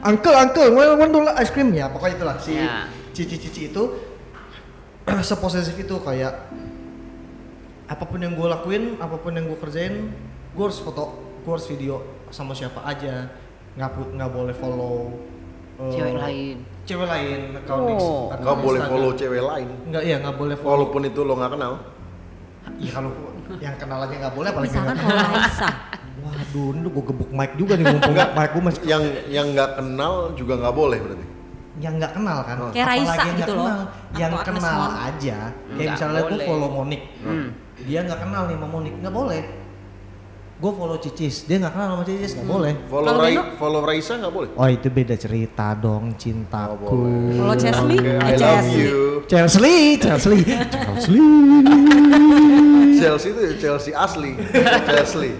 Uncle, 0.00 0.32
uncle, 0.32 0.68
one 0.72 0.90
one 0.96 1.12
dollar 1.12 1.32
ice 1.36 1.52
cream 1.52 1.72
ya. 1.72 1.88
Pokoknya 1.88 2.14
itulah 2.16 2.36
si 2.40 2.56
Ya. 2.56 2.88
cici-cici 3.12 3.68
itu 3.68 3.82
seposesif 5.28 5.76
itu 5.76 5.96
kayak 6.00 6.48
apa 7.90 8.04
pun 8.06 8.22
yang 8.22 8.38
gue 8.38 8.46
lakuin, 8.46 8.96
apa 9.02 9.18
pun 9.18 9.34
yang 9.34 9.50
gue 9.50 9.58
kerjain, 9.58 10.14
gue 10.54 10.64
harus 10.64 10.78
foto, 10.78 11.16
gue 11.42 11.52
harus 11.52 11.66
video 11.66 12.00
sama 12.30 12.54
siapa 12.54 12.80
aja. 12.86 13.26
Nggak 13.74 14.14
nggak 14.14 14.30
boleh 14.30 14.54
follow 14.54 15.10
eh, 15.80 15.90
Cewek 15.90 16.14
lain. 16.16 16.56
Cewek 16.86 17.06
lain 17.08 17.40
account 17.56 17.82
Oh. 17.98 18.28
Nggak 18.30 18.56
boleh 18.60 18.80
follow 18.84 19.10
cewek 19.14 19.42
lain. 19.42 19.68
Nggak, 19.90 20.02
iya 20.04 20.16
nggak 20.20 20.36
boleh 20.36 20.56
follow. 20.56 20.72
Walaupun 20.86 21.02
itu 21.08 21.20
lo 21.24 21.34
nggak 21.36 21.52
kenal. 21.56 21.72
Iya 22.78 22.90
kalau 22.94 23.10
yang 23.58 23.74
kenal 23.74 23.98
aja 24.00 24.14
nggak 24.16 24.32
boleh, 24.32 24.48
apalagi 24.48 24.68
Misalkan 24.68 24.94
nggak 24.94 25.06
kalau 25.08 25.32
Raisa. 25.32 25.68
Waduh, 26.20 26.68
ini 26.70 26.86
gue 26.86 27.04
gebuk 27.06 27.30
mic 27.30 27.50
juga 27.54 27.72
nih 27.74 27.84
mumpung 27.88 28.12
Nggak. 28.12 28.30
mic 28.32 28.50
gue 28.50 28.62
masih 28.62 28.82
Yang 28.84 29.02
yang 29.28 29.46
nggak 29.50 29.70
kenal 29.74 30.12
juga 30.34 30.54
nggak 30.56 30.74
boleh 30.74 30.98
berarti. 31.00 31.26
yang 31.80 31.94
nggak 31.96 32.12
kenal 32.12 32.38
kan 32.42 32.56
Oh. 32.58 32.68
Kayak 32.70 32.86
Raisa 32.86 33.00
Apalagi 33.08 33.20
yang 33.20 33.32
nggak 33.32 33.40
gitu 33.40 33.52
loh. 33.52 33.64
kenal. 33.64 33.80
yang 34.12 34.30
Atau 34.30 34.40
Agnes 34.42 34.52
kenal 34.60 34.76
Mon. 34.76 34.92
aja 35.00 35.36
kayak 35.70 35.90
misalnya 35.90 36.20
gue 36.22 36.38
follow 36.44 36.68
Monik 36.70 37.02
Hmm. 37.20 37.48
dia 37.80 37.98
nggak 38.02 38.20
kenal 38.20 38.42
nih 38.44 38.54
sama 38.54 38.66
Monik 38.68 38.94
nggak 38.96 39.14
boleh 39.14 39.42
gue 40.60 40.72
follow 40.76 40.98
Cicis 41.00 41.34
dia 41.42 41.56
nggak 41.56 41.72
kenal 41.72 41.88
sama 41.90 42.04
Cicis 42.04 42.30
nggak 42.36 42.48
boleh 42.50 42.72
Follow 42.84 43.12
Rai, 43.16 43.32
follow 43.56 43.80
Raisa 43.80 44.12
nggak 44.14 44.28
boleh. 44.30 44.48
oh 44.52 44.68
itu 44.68 44.88
beda 44.88 45.16
cerita 45.16 45.72
dong 45.74 46.04
Oh, 46.06 46.18
cintaku 46.18 46.84
boleh. 46.84 47.32
Follow 47.34 47.56
Chesley? 47.56 47.96
Oke, 47.96 48.10
Eh, 48.10 48.20
I 48.20 48.34
love 48.36 48.68
you. 48.70 49.24
Chelsea 49.24 49.96
Chelsea 49.96 50.36
Chelsea 50.76 51.16
Chelsea 53.00 53.28
itu 53.32 53.40
Chelsea 53.56 53.92
asli. 53.96 54.32
Chelsea. 54.86 55.32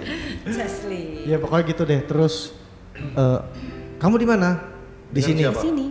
Chesley. 0.49 1.05
ya 1.29 1.37
pokoknya 1.37 1.65
gitu 1.69 1.83
deh 1.85 2.01
terus 2.09 2.57
eh, 2.97 3.41
kamu 4.01 4.15
di 4.17 4.27
mana 4.27 4.49
di 5.13 5.21
sini? 5.21 5.45
Di 5.45 5.61
sini. 5.61 5.87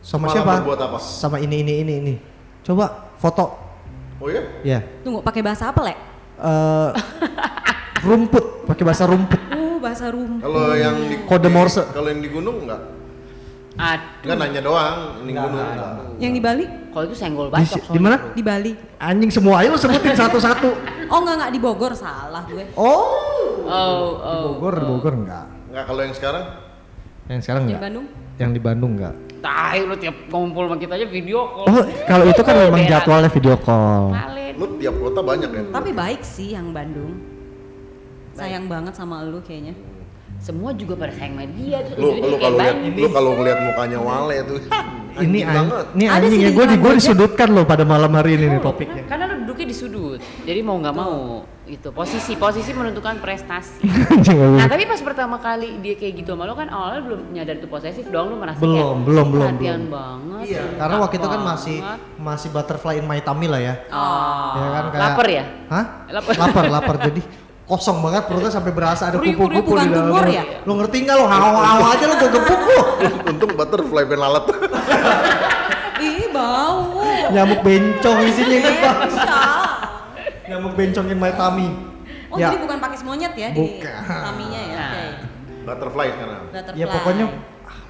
sama 0.00 0.32
siapa 0.32 0.64
apa? 0.64 0.96
sama 0.98 1.36
ini 1.36 1.60
ini 1.60 1.84
ini 1.84 1.94
ini 2.00 2.14
coba 2.64 3.12
foto 3.20 3.68
Oh 4.20 4.28
ya? 4.28 4.44
ya 4.60 4.80
Tunggu, 5.00 5.24
pakai 5.24 5.40
bahasa 5.40 5.72
apa, 5.72 5.80
Le? 5.80 5.96
Eh, 6.40 6.90
rumput 8.04 8.68
pakai 8.68 8.84
bahasa 8.84 9.04
rumput 9.08 9.40
Oh, 9.56 9.76
bahasa 9.80 10.12
rum. 10.12 10.36
Kalau 10.44 10.76
yang 10.76 10.96
di 11.08 11.16
Kode 11.24 11.48
Morse. 11.48 11.80
Kalau 11.88 12.08
yang 12.12 12.20
di 12.20 12.28
gunung 12.28 12.68
enggak? 12.68 12.99
Aduh. 13.80 14.22
Enggak 14.22 14.36
nanya 14.38 14.60
doang, 14.60 14.96
ini 15.18 15.32
gunung. 15.32 15.68
Yang 16.18 16.32
di 16.36 16.42
Bali? 16.42 16.64
Kalau 16.90 17.04
itu 17.06 17.16
senggol 17.16 17.48
di, 17.48 17.52
bacok. 17.54 17.80
di 17.86 17.98
mana 17.98 18.16
Di 18.30 18.42
Bali. 18.42 18.72
anjing 18.98 19.30
semua 19.30 19.54
ayo 19.60 19.72
sebutin 19.74 20.12
satu-satu 20.20 20.68
Oh, 21.06 21.18
enggak 21.18 21.34
enggak 21.38 21.50
di 21.50 21.60
Bogor, 21.60 21.92
salah 21.94 22.44
gue. 22.44 22.66
oh 22.74 23.08
Oh, 23.64 24.04
di 24.18 24.26
oh. 24.26 24.42
Bogor 24.52 24.74
di 24.74 24.84
Bogor 24.84 25.14
enggak 25.16 25.44
Enggak 25.66 25.84
kalau 25.86 26.00
yang 26.02 26.12
sekarang 26.12 26.44
yang 27.26 27.40
sekarang 27.40 27.62
Di 27.62 27.68
enggak 27.70 27.82
Bandung? 27.82 28.06
yang 28.36 28.50
di 28.50 28.60
Bandung 28.60 28.92
enggak 28.94 29.14
Tai 29.40 29.78
lu 29.80 29.96
tiap 29.96 30.16
ngumpul 30.28 30.66
sama 30.66 30.76
kita 30.76 30.92
aja 30.94 31.06
video 31.06 31.40
call. 31.48 31.64
oh 31.64 31.80
kalau 32.04 32.24
itu 32.26 32.42
kan 32.42 32.54
memang 32.58 32.82
jadwalnya 32.84 33.30
video 33.30 33.54
call 33.56 34.12
Kalen. 34.12 34.52
lu 34.54 34.66
tiap 34.76 34.94
kota 34.94 35.20
banyak 35.22 35.48
ya. 35.48 35.62
Tapi 35.70 35.90
baik 35.90 36.20
sih 36.20 36.52
yang 36.52 36.68
Bandung. 36.70 37.16
Sayang 38.32 38.66
banget 38.66 38.92
sama 38.92 39.22
lu 39.22 39.40
kayaknya. 39.40 39.72
Semua 40.40 40.72
juga 40.72 40.96
pada 40.96 41.12
sayang 41.12 41.36
sama 41.36 41.46
dia 41.52 41.78
tuh. 41.84 41.94
Lu 41.94 42.08
lu 42.16 42.34
kayak 42.34 42.40
kalau 42.40 42.58
lihat 42.58 42.76
lu 42.96 43.08
kalau 43.10 43.30
ngeliat 43.36 43.58
mukanya 43.62 43.98
Wale 43.98 44.36
tuh. 44.42 44.58
ini 45.20 45.42
banget. 45.42 45.86
ini 45.92 46.04
Ada 46.06 46.16
anjing 46.16 46.32
sih 46.32 46.38
ya 46.38 46.48
di 46.48 46.54
gue 46.54 46.64
di 46.66 46.76
gue 46.78 46.92
disudutkan 46.96 47.48
loh 47.50 47.64
pada 47.64 47.82
malam 47.82 48.08
hari 48.10 48.38
ini 48.38 48.46
nih 48.48 48.60
topiknya 48.60 49.02
Karena 49.04 49.26
lu 49.26 49.44
duduknya 49.44 49.66
di 49.68 49.76
sudut. 49.76 50.16
Jadi 50.40 50.60
mau 50.60 50.76
nggak 50.76 50.94
mau 50.94 51.16
itu 51.66 51.86
posisi 51.88 52.34
posisi 52.34 52.70
menentukan 52.72 53.18
prestasi. 53.18 53.84
Nah 54.30 54.66
tapi 54.66 54.84
pas 54.84 54.98
pertama 54.98 55.36
kali 55.36 55.78
dia 55.78 55.94
kayak 55.94 56.12
gitu 56.16 56.32
sama 56.32 56.42
lo 56.42 56.54
kan 56.54 56.66
awalnya 56.68 57.02
belum 57.02 57.20
nyadar 57.30 57.56
itu 57.56 57.66
posesif 57.66 58.06
dong 58.08 58.30
lu 58.30 58.36
merasa 58.36 58.58
Belum, 58.58 58.74
kayak 58.74 59.04
belum, 59.04 59.26
belum, 59.28 59.48
perhatian 59.50 59.80
belum. 59.80 59.90
banget. 59.90 60.42
iya 60.46 60.62
karena 60.74 60.96
waktu 60.98 61.14
itu 61.16 61.28
kan 61.28 61.40
masih 61.42 61.76
banget. 61.78 62.00
masih 62.18 62.48
butterfly 62.50 62.94
in 62.96 63.06
my 63.06 63.20
tummy 63.20 63.46
lah 63.46 63.60
ya 63.60 63.74
Oh, 63.88 64.50
ya 64.52 64.66
kan 64.68 64.84
kayak 64.88 65.02
lapar 65.04 65.26
ya? 65.28 65.44
hah 65.68 65.84
Lapar. 66.10 66.32
lapar 66.36 66.64
lapar 66.70 66.96
jadi 67.02 67.20
kosong 67.70 68.02
banget 68.02 68.26
perutnya 68.26 68.50
sampai 68.50 68.74
berasa 68.74 69.14
ada 69.14 69.22
kupu-kupu 69.22 69.78
di 69.78 69.86
bor 69.94 70.26
ya? 70.26 70.42
lo 70.66 70.72
ngerti 70.82 71.06
nggak 71.06 71.16
lo 71.16 71.24
hawa-hawa 71.30 71.86
aja 71.94 72.04
lo 72.10 72.14
gue 72.18 72.30
gepuk 72.34 72.60
lo 72.66 72.82
Untung 73.30 73.50
butterfly 73.54 74.02
pen 74.10 74.18
lalat. 74.18 74.44
Ih, 76.02 76.26
bau. 76.34 76.98
nyamuk 77.30 77.62
bencong 77.62 78.18
di 78.26 78.32
sini 78.34 78.56
nih 78.58 78.74
Bang. 78.82 78.98
Iya. 79.06 79.38
nyamuk 80.50 80.72
bencong 80.74 81.06
in 81.06 81.18
my 81.22 81.30
tummy 81.30 81.70
Oh, 82.30 82.38
ya 82.38 82.54
jadi 82.54 82.62
bukan 82.62 82.78
pakai 82.78 82.98
monyet 83.02 83.34
ya 83.34 83.48
di 83.50 83.58
Bukan. 83.58 84.02
taminya 84.06 84.60
ya. 84.62 84.76
Nah. 84.78 84.86
Oke. 84.86 85.04
Butterfly 85.66 86.06
sekarang. 86.14 86.42
Butterfly. 86.54 86.78
ya 86.78 86.86
pokoknya 86.86 87.26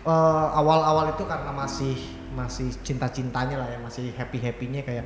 eh, 0.09 0.47
awal-awal 0.57 1.13
itu 1.13 1.25
karena 1.29 1.53
masih 1.53 1.97
masih 2.33 2.69
cinta-cintanya 2.81 3.61
lah 3.61 3.69
ya 3.69 3.77
masih 3.85 4.17
happy 4.17 4.41
happynya 4.41 4.81
kayak 4.81 5.05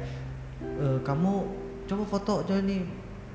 eh, 0.62 0.98
kamu 1.02 1.50
coba 1.90 2.04
foto 2.06 2.34
coba 2.46 2.62
nih 2.62 2.87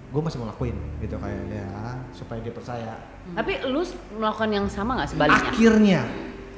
gue 0.10 0.22
masih 0.22 0.38
mau 0.38 0.48
lakuin 0.48 0.74
gitu 1.00 1.16
kayak 1.16 1.44
ya 1.48 1.66
supaya 2.12 2.40
dia 2.42 2.50
percaya 2.50 2.94
Tapi 3.30 3.62
lu 3.66 3.86
melakukan 4.12 4.50
yang 4.50 4.66
sama 4.66 4.98
nggak 4.98 5.10
sebaliknya? 5.12 5.50
akhirnya 5.50 6.02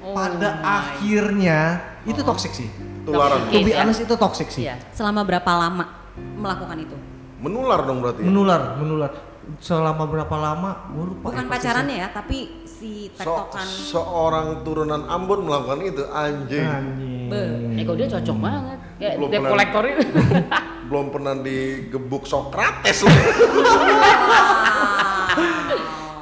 Oh 0.02 0.16
pada 0.16 0.50
my. 0.56 0.66
akhirnya 0.82 1.60
itu 2.04 2.22
toxic 2.22 2.52
sih 2.52 2.70
Tularan. 3.02 3.50
To 3.50 3.60
be 3.60 3.70
ya? 3.70 3.82
honest 3.82 4.02
itu 4.02 4.16
toxic 4.16 4.48
sih 4.48 4.64
Iya. 4.64 4.80
selama 4.90 5.22
berapa 5.22 5.52
lama 5.52 5.86
melakukan 6.16 6.78
itu? 6.80 6.96
Menular 7.38 7.82
dong 7.82 8.00
berarti. 8.00 8.22
ya? 8.22 8.26
menular 8.26 8.62
menular 8.78 9.12
selama 9.58 10.04
berapa 10.06 10.36
lama 10.38 10.72
gue 10.88 11.06
lupa 11.08 11.26
Bukan 11.28 11.44
ya 11.44 11.50
pacarannya 11.50 11.98
ya, 11.98 12.08
tapi 12.10 12.61
si 12.82 13.14
So, 13.14 13.22
tektokan. 13.22 13.68
seorang 13.68 14.48
turunan 14.62 15.06
Ambon 15.06 15.46
melakukan 15.46 15.80
itu 15.84 16.02
anjing. 16.04 16.66
anjing 16.66 17.30
Be. 17.30 17.42
Eh 17.72 17.84
kok 17.86 17.96
dia 17.96 18.08
cocok 18.10 18.38
banget. 18.38 18.80
Kayak 18.98 19.14
Belum 19.16 19.30
debt 19.30 19.38
pernah. 19.38 19.52
collector 19.54 19.84
itu. 19.88 20.02
Belum 20.90 21.06
pernah 21.08 21.34
digebuk 21.38 22.24
Sokrates 22.26 22.98
lu. 23.00 23.14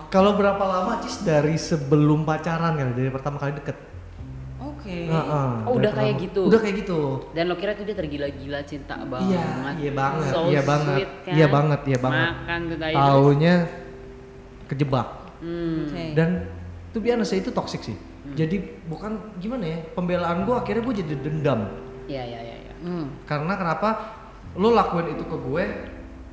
kalau 0.10 0.34
berapa 0.34 0.60
lama 0.60 1.00
cis 1.00 1.22
dari 1.22 1.56
sebelum 1.56 2.22
pacaran 2.24 2.76
ya 2.76 2.88
dari 2.89 3.10
pertama 3.10 3.38
kali 3.38 3.56
deket 3.56 3.78
Oke. 4.60 5.06
Heeh, 5.06 5.50
Oh, 5.65 5.76
dari 5.76 5.78
udah 5.78 5.91
kayak 5.91 6.15
gitu? 6.19 6.41
udah 6.45 6.60
kayak 6.60 6.76
gitu 6.78 7.00
Dan 7.32 7.43
lo 7.45 7.56
kira 7.56 7.74
tuh 7.74 7.84
dia 7.84 7.93
tergila-gila 7.93 8.63
cinta 8.63 8.95
banget. 9.02 9.36
Iya, 9.36 9.76
iya 9.76 9.91
banget, 9.91 10.30
So 10.30 10.39
iya 10.48 10.62
banget, 10.63 10.95
sweet, 10.95 11.12
kan? 11.19 11.34
iya 11.36 11.48
banget, 11.48 11.80
iya 11.84 11.98
banget. 12.00 12.19
Makan 12.24 12.60
tuh. 12.63 12.78
Taunya 12.80 13.56
kejebak 14.65 15.08
Hmm. 15.39 15.88
Oke. 15.88 16.04
dan 16.13 16.30
tuh 16.91 16.99
biasa 16.99 17.34
itu 17.36 17.49
toxic 17.49 17.82
sih. 17.82 17.97
Jadi 18.30 18.62
bukan 18.86 19.36
gimana 19.39 19.65
ya 19.65 19.80
pembelaan 19.95 20.45
gue 20.45 20.54
akhirnya 20.54 20.84
gue 20.86 20.95
jadi 21.02 21.13
dendam 21.17 21.65
Iya, 22.06 22.23
iya, 22.25 22.39
iya. 22.43 22.56
iya. 22.62 22.73
Hmm. 22.80 23.06
karena 23.23 23.54
kenapa 23.58 23.89
lo 24.54 24.73
lakuin 24.73 25.13
itu 25.13 25.23
ke 25.23 25.38
gue, 25.39 25.63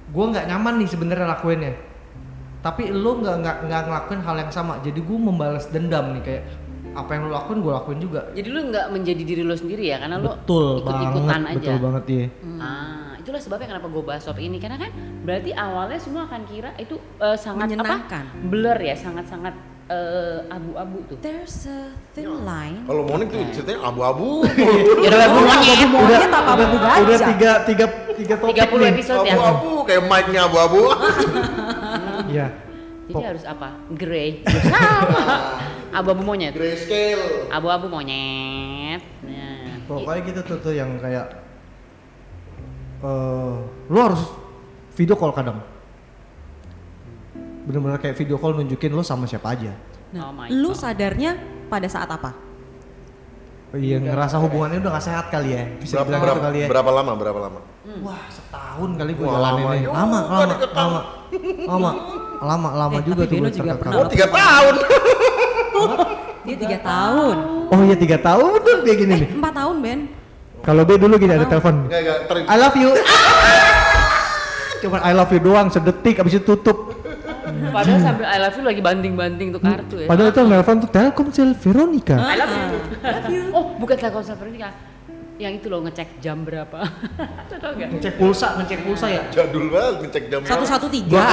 gue 0.09 0.25
nggak 0.33 0.47
nyaman 0.49 0.75
nih 0.81 0.89
sebenarnya 0.89 1.27
lakuinnya. 1.29 1.75
Tapi 2.61 2.91
lo 2.91 3.23
nggak 3.23 3.37
nggak 3.43 3.57
nggak 3.69 3.83
ngelakuin 3.87 4.21
hal 4.25 4.37
yang 4.43 4.51
sama, 4.51 4.81
jadi 4.83 4.99
gue 4.99 5.19
membalas 5.19 5.71
dendam 5.71 6.17
nih 6.19 6.23
kayak 6.25 6.43
apa 6.97 7.11
yang 7.13 7.29
lo 7.29 7.37
lakuin 7.37 7.61
gue 7.61 7.73
lakuin 7.73 7.99
juga. 8.01 8.21
Jadi 8.33 8.49
lu 8.51 8.61
nggak 8.73 8.87
menjadi 8.91 9.23
diri 9.23 9.43
lo 9.45 9.55
sendiri 9.55 9.85
ya, 9.87 9.97
karena 10.01 10.17
lo 10.19 10.33
betul 10.35 10.81
ikut-ikutan 10.83 11.29
banget, 11.29 11.47
aja. 11.47 11.57
betul 11.61 11.77
banget 11.79 12.05
ya. 12.09 12.25
Ah, 12.59 13.06
itulah 13.27 13.43
sebabnya 13.43 13.75
kenapa 13.75 13.91
gue 13.91 14.05
bahas 14.07 14.23
topik 14.23 14.39
ini 14.39 14.63
karena 14.63 14.79
kan 14.79 14.95
berarti 15.27 15.51
awalnya 15.51 15.99
semua 15.99 16.31
akan 16.31 16.47
kira 16.47 16.71
itu 16.79 16.95
eh, 17.19 17.35
sangat 17.35 17.75
Menyenangkan. 17.75 18.23
apa? 18.23 18.47
Blur 18.47 18.79
ya, 18.79 18.95
sangat-sangat 18.95 19.51
eh, 19.91 20.47
abu-abu 20.47 20.99
tuh. 21.11 21.19
There's 21.19 21.67
a 21.67 21.91
thin 22.15 22.47
line. 22.47 22.87
Kalau 22.87 23.03
Monik 23.03 23.35
tuh 23.35 23.43
ceritanya 23.51 23.83
abu-abu. 23.83 24.47
Ya 25.03 25.11
udah 25.11 25.27
abu 25.27 25.39
monyet. 25.43 25.79
Monyet 25.91 26.31
apa 26.31 26.51
udah, 26.55 26.55
abu 26.55 26.77
gajah? 26.79 27.03
udah 27.03 27.19
tiga 27.35 27.51
tiga 27.67 27.87
tiga 28.15 28.35
topik 28.39 28.63
30 28.63 28.79
nih. 28.79 28.91
episode 28.95 29.19
ya. 29.27 29.35
Abu-abu 29.35 29.71
kayak 29.83 30.03
mic-nya 30.07 30.41
abu-abu. 30.47 30.83
Iya. 32.27 32.51
Jadi 33.07 33.23
harus 33.23 33.45
apa? 33.47 33.69
Grey. 33.95 34.43
Sama. 34.47 35.23
Abu-abu 35.99 36.23
monyet. 36.23 36.55
Grayscale. 36.59 37.47
Abu-abu 37.51 37.87
monyet. 37.87 38.99
Nah, 39.23 39.79
Pokoknya 39.87 40.21
gitu 40.27 40.41
tuh 40.43 40.59
tuh 40.59 40.75
yang 40.75 40.99
kayak 40.99 41.46
eh 42.97 43.55
lu 43.87 43.99
harus 43.99 44.23
video 44.95 45.15
call 45.15 45.33
kadang. 45.33 45.61
bener-bener 47.67 47.99
kayak 47.99 48.15
video 48.15 48.39
call 48.39 48.55
nunjukin 48.55 48.95
lo 48.95 49.03
sama 49.03 49.27
siapa 49.27 49.51
aja. 49.51 49.75
Nah, 50.15 50.31
Oh 50.31 50.47
lu 50.47 50.71
God. 50.71 50.79
sadarnya 50.79 51.35
pada 51.67 51.91
saat 51.91 52.07
apa? 52.07 52.31
Iya 53.75 53.99
ngerasa 53.99 54.39
hubungannya 54.39 54.79
udah 54.79 54.93
gak 54.95 55.05
sehat 55.05 55.27
kali 55.29 55.51
ya. 55.51 55.67
Bisa 55.77 55.99
Berapa, 55.99 56.07
dibilang 56.07 56.23
berapa, 56.23 56.39
gitu 56.39 56.47
kali 56.47 56.59
ya. 56.63 56.67
berapa 56.71 56.91
lama? 56.95 57.13
Berapa 57.19 57.39
lama? 57.43 57.61
Wah 58.01 58.23
setahun 58.31 58.91
kali 58.95 59.11
gue 59.13 59.27
jalanin 59.27 59.43
lama 59.43 59.71
ini. 59.75 59.83
juga 59.83 59.93
Lama, 59.93 60.19
lama, 60.23 60.55
lama, 60.71 61.01
lama, 61.67 61.91
lama, 62.41 62.69
lama 62.71 62.97
Eh, 62.97 63.03
juga 63.03 63.23
tuh 63.27 63.37
gue 63.37 63.51
juga 63.51 63.73
pernah 63.75 63.95
Oh 63.99 64.07
tiga 64.07 64.27
tahun. 64.31 64.75
Dia 66.47 66.57
tiga 66.57 66.79
tahun. 66.79 67.37
Oh 67.67 67.81
iya 67.83 67.97
tiga 67.99 68.19
tahun 68.23 68.49
tuh 68.63 68.77
dia 68.87 68.95
gini 68.95 69.15
nih. 69.19 69.29
Empat 69.35 69.53
tahun 69.53 69.77
Ben. 69.83 70.01
Kalau 70.67 70.83
B 70.83 70.99
dulu 70.99 71.15
gini 71.15 71.31
ada 71.31 71.47
telepon. 71.47 71.87
Enggak 71.87 72.01
enggak. 72.03 72.19
Ter 72.27 72.37
I 72.43 72.57
love 72.59 72.75
you. 72.75 72.91
Cuman 74.83 75.01
I 75.01 75.13
love 75.15 75.31
you 75.31 75.41
doang 75.41 75.71
sedetik 75.71 76.19
abis 76.19 76.43
itu 76.43 76.45
tutup. 76.45 76.99
Padahal 77.47 78.01
sambil 78.03 78.27
I 78.27 78.39
love 78.43 78.57
you 78.59 78.65
lagi 78.67 78.83
banting-banting 78.83 79.49
tuh 79.55 79.63
kartu 79.63 79.97
ya. 80.03 80.09
Padahal 80.11 80.35
itu 80.35 80.41
nelfon 80.43 80.77
tuh 80.83 80.91
Telkomsel 80.91 81.55
Veronica. 81.55 82.19
I 82.19 82.37
love 82.43 82.55
you. 83.31 83.43
Oh, 83.55 83.79
bukan 83.79 83.95
Telkomsel 83.95 84.35
Veronica. 84.35 84.75
Yang 85.37 85.53
itu 85.63 85.67
loh 85.69 85.85
ngecek 85.87 86.19
jam 86.19 86.43
berapa. 86.43 86.81
Tahu 87.63 87.73
enggak? 87.77 87.89
Ngecek 87.95 88.13
pulsa, 88.17 88.57
ngecek 88.59 88.81
pulsa 88.89 89.07
ya. 89.13 89.23
jadul 89.31 89.69
banget 89.71 89.95
ngecek 90.09 90.25
jam. 90.33 90.41
Satu 90.49 90.65
satu 90.67 90.87
tiga. 90.91 91.25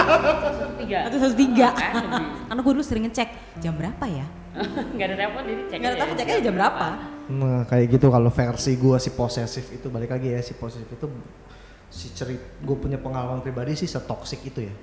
Tiga. 0.78 1.00
Satu 1.10 1.18
satu 1.24 1.36
tiga. 1.40 1.68
Lebih. 1.74 2.26
Karena 2.52 2.60
gue 2.62 2.74
dulu 2.78 2.86
sering 2.86 3.04
ngecek 3.10 3.30
jam 3.64 3.74
berapa 3.74 4.06
ya? 4.06 4.28
Enggak 4.94 5.08
ada 5.10 5.16
telepon 5.18 5.42
jadi 5.50 5.64
cek. 5.66 5.78
Nggak 5.82 5.90
ada 5.90 5.98
tahu 5.98 6.12
cek 6.14 6.28
aja 6.30 6.42
jam 6.46 6.54
berapa. 6.54 6.88
Nah 7.24 7.64
kayak 7.64 7.88
gitu 7.94 8.12
kalau 8.12 8.28
versi 8.28 8.76
gua 8.76 9.00
si 9.00 9.12
posesif 9.12 9.72
itu 9.72 9.88
balik 9.88 10.12
lagi 10.12 10.28
ya 10.32 10.44
si 10.44 10.54
posesif 10.54 10.88
itu 10.88 11.08
si 11.94 12.10
cerit 12.10 12.42
gue 12.58 12.74
punya 12.74 12.98
pengalaman 12.98 13.38
pribadi 13.40 13.78
sih 13.78 13.86
setoksik 13.86 14.42
itu 14.44 14.66
ya. 14.66 14.74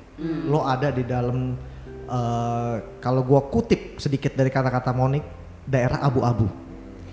Lo 0.46 0.62
ada 0.62 0.88
di 0.88 1.03
dalam 1.03 1.59
eh, 2.07 2.74
kalau 3.03 3.20
gua 3.20 3.50
kutip 3.50 3.98
sedikit 3.98 4.33
dari 4.33 4.48
kata-kata 4.48 4.94
Monik 4.94 5.24
daerah 5.66 6.00
abu-abu. 6.00 6.48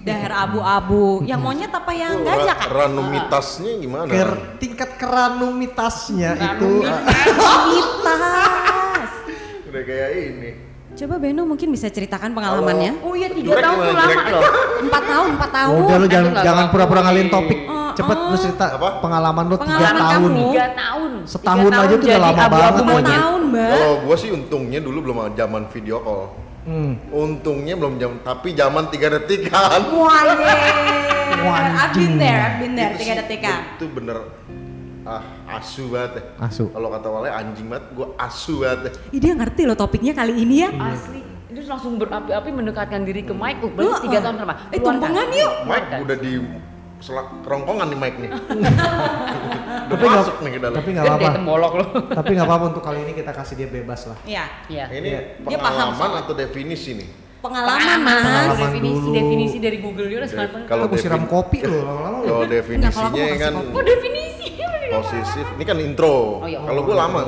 Daerah 0.05 0.47
abu-abu. 0.47 1.19
Yang 1.27 1.41
monyet 1.43 1.71
apa 1.75 1.91
yang 1.91 2.13
Itu 2.15 2.31
gajah 2.31 2.55
kan? 2.55 2.69
ranumitasnya 2.71 3.71
gimana? 3.75 4.07
Ker- 4.07 4.55
tingkat 4.55 4.95
keranumitasnya 4.95 6.29
itu 6.39 6.71
Mitas. 7.67 9.11
Udah 9.67 9.83
kayak 9.83 10.09
ini. 10.15 10.51
Coba 10.97 11.21
Beno 11.21 11.45
mungkin 11.45 11.69
bisa 11.69 11.93
ceritakan 11.93 12.33
pengalamannya. 12.33 13.05
Oh 13.05 13.13
iya 13.13 13.29
tiga 13.29 13.53
Jurek 13.53 13.61
tahun 13.61 13.77
tuh 13.77 13.93
lama 13.93 14.21
loh. 14.25 14.43
Empat 14.81 15.03
tahun, 15.05 15.29
empat 15.37 15.51
tahun. 15.53 15.77
udah 15.77 15.97
lu 16.01 16.07
jangan 16.09 16.31
jangan 16.41 16.65
pura-pura 16.73 17.01
ngalihin 17.05 17.29
topik. 17.29 17.59
Oh, 17.69 17.89
Cepet 17.93 18.17
lu 18.17 18.33
oh. 18.33 18.39
cerita 18.41 18.65
Apa? 18.73 18.89
pengalaman 18.97 19.43
lu 19.45 19.55
tiga 19.55 19.77
Pengalaman 19.77 20.01
tahun. 20.01 20.29
kamu. 20.33 20.41
Tiga 20.49 20.65
tahun. 20.73 21.11
Setahun 21.27 21.69
Tiga 21.69 21.77
aja 21.77 21.93
tuh 21.93 22.07
udah 22.07 22.17
lama 22.19 22.41
abu-abu 22.41 22.49
banget, 22.49 22.73
Empat 22.73 22.87
monyet. 22.89 23.13
tahun, 23.13 23.41
Mbak. 23.45 23.69
Kalau 23.69 23.93
gua 24.01 24.15
sih 24.17 24.29
untungnya 24.33 24.79
dulu 24.81 24.97
belum 25.05 25.17
zaman 25.37 25.63
video 25.69 25.97
call. 26.01 26.23
Hmm. 26.65 26.91
Untungnya 27.07 27.73
belum 27.77 27.93
jam, 27.95 28.11
tapi 28.25 28.49
zaman 28.51 28.83
tiga 28.89 29.07
detik 29.13 29.47
kan. 29.47 29.81
Wah, 29.93 30.17
yeah. 30.33 31.77
I've 31.77 31.93
been 31.93 32.17
there, 32.17 32.39
I've 32.41 32.57
been 32.57 32.73
there, 32.73 32.91
tiga 32.97 33.13
sih- 33.13 33.19
detik 33.21 33.39
kan. 33.45 33.77
Itu 33.77 33.85
bener 33.87 34.17
ah 35.05 35.23
asu 35.47 35.83
banget 35.89 36.11
ya. 36.19 36.23
Asu. 36.43 36.63
Kalau 36.69 36.89
kata 36.91 37.07
Wale 37.07 37.29
anjing 37.31 37.67
banget, 37.71 37.85
gua 37.95 38.07
asu 38.19 38.61
banget 38.61 38.79
ya. 38.87 38.91
Ih, 39.15 39.19
dia 39.23 39.33
ngerti 39.33 39.61
loh 39.63 39.77
topiknya 39.79 40.13
kali 40.13 40.33
ini 40.35 40.67
ya. 40.67 40.69
Asli. 40.75 41.21
Itu 41.47 41.63
langsung 41.65 41.95
berapi-api 41.95 42.49
mendekatkan 42.51 43.01
diri 43.07 43.23
ke 43.23 43.33
mic. 43.33 43.63
Uh, 43.63 43.71
Lu, 43.71 43.87
berarti 43.87 44.03
tiga 44.11 44.19
tahun 44.21 44.35
berapa? 44.43 44.55
eh, 44.75 44.79
tumpengan 44.83 45.27
yuk. 45.31 45.51
Mike 45.65 45.89
udah 46.03 46.17
di 46.19 46.31
selak 46.97 47.27
kerongkongan 47.45 47.87
nih 47.93 47.99
Mike 47.99 48.17
nih. 48.25 48.31
Tapi 49.89 50.03
nggak 50.03 50.19
masuk 50.19 50.35
nih 50.43 50.51
ke 50.51 50.59
dalam. 50.59 50.75
tapi 50.75 50.89
nggak 50.91 51.05
apa-apa. 51.07 51.29
tembolok 51.39 51.73
lo. 51.79 51.85
tapi 52.11 52.31
nggak 52.35 52.47
apa-apa 52.49 52.65
untuk 52.75 52.83
kali 52.83 52.99
ini 53.07 53.13
kita 53.15 53.31
kasih 53.31 53.55
dia 53.55 53.69
bebas 53.71 54.01
lah. 54.11 54.17
Iya. 54.27 54.45
Iya. 54.67 54.85
Ini 54.91 55.09
Dia 55.47 55.57
paham 55.63 55.95
pengalaman 55.95 56.11
atau 56.25 56.33
definisi 56.35 56.91
nih? 56.99 57.09
Pengalaman, 57.37 57.99
Mas. 58.03 58.19
Pengalaman 58.19 58.57
definisi 58.67 58.99
dulu. 58.99 59.13
definisi 59.15 59.57
dari 59.63 59.77
Google 59.79 60.07
dia 60.11 60.17
udah 60.19 60.29
sangat 60.29 60.49
Kalau 60.51 60.65
Kalau 60.67 60.83
gue 60.91 60.99
siram 60.99 61.23
kopi 61.29 61.59
loh 61.63 61.81
lama-lama. 61.85 62.17
Kalau 62.25 62.41
aku 62.43 62.51
definisinya 62.51 63.25
kan. 63.39 63.53
Oh 63.71 63.83
definisi. 63.85 64.47
Posesif. 64.91 65.45
Ini 65.59 65.63
kan 65.67 65.77
intro. 65.81 66.43
Oh, 66.43 66.47
iya. 66.47 66.59
Kalau 66.63 66.81
gue 66.83 66.95
lama. 66.95 67.21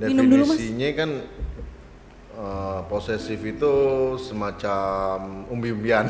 Minum 0.00 0.26
dulu, 0.26 0.44
Mas. 0.48 0.56
Definisinya 0.56 0.88
kan 0.96 1.10
eh, 2.34 2.78
posesif 2.88 3.40
itu 3.44 3.74
semacam 4.16 5.46
umbi-umbian. 5.52 6.06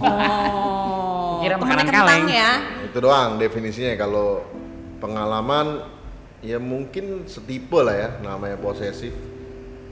Oh. 0.00 1.40
Kira 1.44 1.60
makanan 1.60 1.86
kaleng. 1.92 2.24
ya. 2.30 2.50
itu 2.88 2.98
doang 3.00 3.36
definisinya. 3.36 3.92
Kalau 4.00 4.44
pengalaman 5.02 5.84
ya 6.40 6.56
mungkin 6.60 7.28
setipe 7.28 7.80
lah 7.80 7.96
ya 7.96 8.08
namanya 8.20 8.56
posesif. 8.60 9.12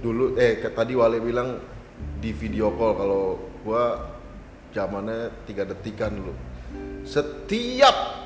Dulu 0.01 0.37
eh 0.37 0.61
tadi 0.73 0.93
Wale 0.97 1.21
bilang 1.21 1.61
di 2.19 2.31
video 2.35 2.73
call 2.75 2.93
kalau 2.97 3.23
gua 3.63 4.13
zamannya 4.73 5.29
tiga 5.45 5.69
detikan 5.69 6.13
dulu. 6.17 6.33
Setiap 7.05 8.22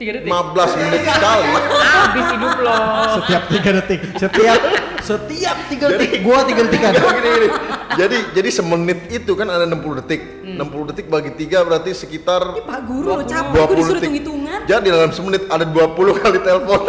Tiga 0.00 0.16
detik. 0.16 0.32
15 0.32 0.80
menit 0.80 1.00
sekali 1.20 1.44
Habis 1.76 2.26
hidup 2.32 2.54
lo. 2.64 2.76
Setiap 3.20 3.42
tiga 3.52 3.70
detik, 3.76 4.00
setiap 4.16 4.60
setiap 5.00 5.56
tiga 5.68 5.86
detik, 5.92 6.20
gua 6.20 6.44
tiga 6.44 6.62
jadi 6.64 7.00
gini, 7.00 7.28
gini. 7.28 7.48
jadi 7.96 8.16
jadi 8.36 8.48
semenit 8.48 9.00
itu 9.08 9.32
kan 9.32 9.48
ada 9.48 9.64
60 9.64 10.00
detik 10.04 10.20
60 10.44 10.88
detik 10.92 11.06
bagi 11.08 11.32
tiga 11.36 11.64
berarti 11.64 11.96
sekitar 11.96 12.40
Ih, 12.56 12.64
Pak 12.64 12.80
Guru 12.84 13.08
lo 13.16 13.24
capek 13.24 13.48
20 13.48 13.64
gue 13.64 13.76
disuruh 13.80 14.00
detik 14.00 14.12
hitung-hitungan. 14.20 14.60
jadi 14.68 14.86
dalam 14.92 15.10
semenit 15.10 15.48
ada 15.48 15.64
20 15.64 16.20
kali 16.20 16.38
telepon 16.44 16.80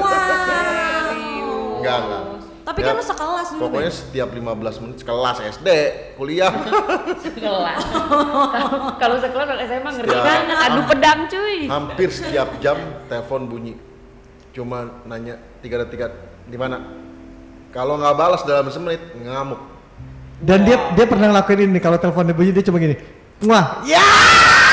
Wow. 0.00 1.80
enggak 1.80 1.96
enggak 2.00 2.22
Tapi 2.70 2.80
kan 2.80 2.94
lu 2.94 3.02
sekelas 3.02 3.46
dulu, 3.50 3.60
pokoknya 3.60 3.90
Ben. 3.90 3.98
setiap 3.98 4.28
15 4.30 4.46
menit 4.78 4.98
kelas 5.00 5.36
SD 5.50 5.68
kuliah 6.14 6.54
Sekelas. 7.26 7.82
Kalau- 7.82 8.94
Kalau 8.94 9.16
sekelas 9.18 9.46
kalau 9.48 9.60
SMA 9.60 9.90
ngeri 9.92 10.06
Setiap- 10.06 10.22
kan 10.24 10.40
adu 10.64 10.80
pedang 10.86 11.20
cuy. 11.26 11.58
hampir 11.66 12.08
setiap 12.08 12.48
jam 12.58 12.78
telepon 13.06 13.42
bunyi 13.44 13.74
cuma 14.50 15.02
nanya 15.04 15.34
tiga 15.58 15.78
detik 15.80 16.10
di 16.44 16.54
mana 16.54 16.78
kalau 17.68 17.94
nggak 17.96 18.14
balas 18.14 18.42
dalam 18.42 18.66
semenit 18.66 18.98
ngamuk 19.16 19.58
Dan 20.38 20.62
dia 20.62 20.78
dia 20.92 21.04
pernah 21.04 21.26
ngelakuin 21.28 21.66
ini 21.66 21.78
kalau 21.78 21.94
teleponnya 21.96 22.32
bunyi 22.32 22.50
dia 22.50 22.62
cuma 22.62 22.78
gini. 22.78 22.96
Wah, 23.42 23.82
ya. 23.82 23.98
hancur 23.98 24.69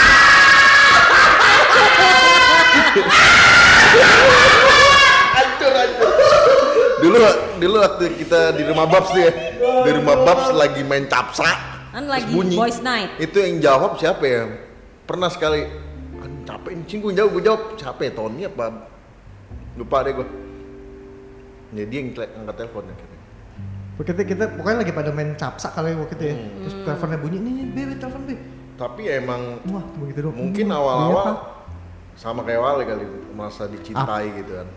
dulu 7.07 7.19
dulu 7.57 7.75
waktu 7.79 8.03
kita 8.19 8.39
di 8.53 8.63
rumah 8.63 8.85
Babs 8.85 9.09
tuh 9.09 9.21
ya 9.23 9.31
di 9.57 9.91
rumah 9.95 10.15
Babs 10.21 10.45
lagi 10.51 10.81
main 10.83 11.07
capsa 11.07 11.47
Kan 11.87 12.05
lagi 12.05 12.29
boys 12.29 12.77
night. 12.83 13.09
itu 13.17 13.33
yang 13.41 13.57
jawab 13.57 13.97
siapa 13.97 14.21
ya 14.21 14.43
pernah 15.07 15.31
sekali 15.31 15.65
aduh 16.19 16.41
capek 16.45 16.71
nih 16.77 16.85
cing 16.85 16.99
gue 17.01 17.13
jawab 17.15 17.29
gue 17.33 17.43
jawab 17.43 17.61
siapa 17.73 18.01
ya 18.05 18.11
Tony 18.13 18.43
apa 18.43 18.65
lupa 19.73 20.05
deh 20.05 20.13
gue 20.13 20.27
ya 21.73 21.83
dia 21.83 21.99
yang 21.99 22.13
angkat 22.43 22.55
teleponnya 22.59 22.95
Kita, 23.97 24.21
kita 24.21 24.53
pokoknya 24.53 24.85
lagi 24.85 24.93
pada 24.93 25.09
main 25.09 25.33
capsa 25.33 25.73
kali 25.73 25.97
waktu 25.97 26.13
itu 26.13 26.25
ya. 26.29 26.35
Hmm. 26.37 26.49
Terus 26.61 26.75
teleponnya 26.85 27.17
bunyi, 27.17 27.37
nih, 27.41 27.49
nih, 27.49 27.65
bebe 27.73 27.93
telepon 27.97 28.21
be. 28.29 28.35
tapi 28.77 29.09
emang 29.09 29.57
Wah, 29.73 29.81
gitu 30.05 30.29
doang. 30.29 30.37
mungkin 30.37 30.69
awal-awal 30.69 31.17
iya, 31.17 31.29
Pak. 31.33 31.37
sama 32.13 32.45
kayak 32.45 32.61
Wale 32.61 32.83
kali 32.85 33.05
merasa 33.33 33.65
dicintai 33.65 34.37
gitu 34.37 34.53
kan 34.53 34.67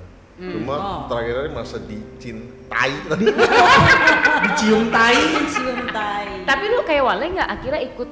cuma 0.40 0.74
Oh. 0.74 1.00
terakhir-terakhir 1.06 1.52
merasa 1.52 1.76
dicintai 1.78 2.92
dicium 4.42 4.88
tai. 4.88 5.20
Cium 5.46 5.78
tai. 5.86 6.26
Tapi 6.42 6.64
lu 6.66 6.80
kayak 6.80 7.02
Wale 7.02 7.24
nggak 7.30 7.48
akhirnya 7.50 7.80
ikut 7.84 8.08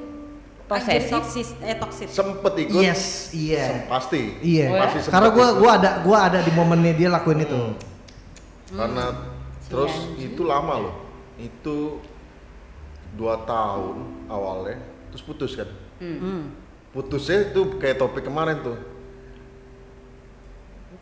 posesif? 0.63 1.09
toksis, 1.09 1.49
eh 1.59 1.73
toksis. 1.73 2.05
sempet 2.07 2.53
ikut 2.59 2.77
Yes, 2.79 3.33
iya. 3.33 3.83
pasti 3.85 4.37
Iya. 4.39 4.69
Pasti 4.77 4.97
sempet 5.01 5.11
Karena 5.11 5.29
gua 5.31 5.47
ikut. 5.47 5.57
gua 5.57 5.71
ada 5.75 5.89
gua 5.99 6.17
ada 6.23 6.39
di 6.39 6.51
momennya 6.51 6.93
dia 6.93 7.09
lakuin 7.09 7.41
itu. 7.41 7.61
karena 8.69 9.05
terus 9.65 9.89
itu 10.15 10.41
lama 10.43 10.73
loh 10.79 10.95
itu 11.35 11.97
dua 13.11 13.41
tahun 13.41 13.97
awalnya 14.27 14.77
terus 15.09 15.23
putus 15.23 15.57
kan 15.57 15.65
Hmm. 15.97 16.53
putusnya 16.91 17.49
itu 17.49 17.75
kayak 17.75 17.97
topik 17.97 18.21
kemarin 18.21 18.61
tuh 18.61 18.77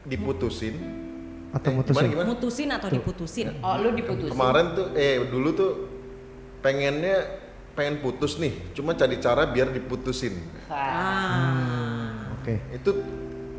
diputusin 0.04 0.80
Atau 1.58 1.70
Eh, 1.70 1.76
mutusin. 1.76 1.98
gimana, 1.98 2.14
gimana? 2.14 2.28
Mutusin 2.30 2.70
atau 2.70 2.88
diputusin? 2.88 3.48
Oh 3.60 3.76
lu 3.76 3.90
diputusin. 3.92 4.32
kemarin 4.32 4.66
tuh 4.72 4.88
eh 4.94 5.18
dulu 5.24 5.50
tuh 5.52 5.72
pengennya 6.60 7.18
pengen 7.74 7.98
putus 8.00 8.38
nih 8.38 8.54
cuma 8.72 8.94
cari 8.94 9.18
cara 9.18 9.46
biar 9.46 9.70
diputusin 9.70 10.34
Ah. 10.68 12.34
Oke. 12.36 12.58
itu 12.72 12.90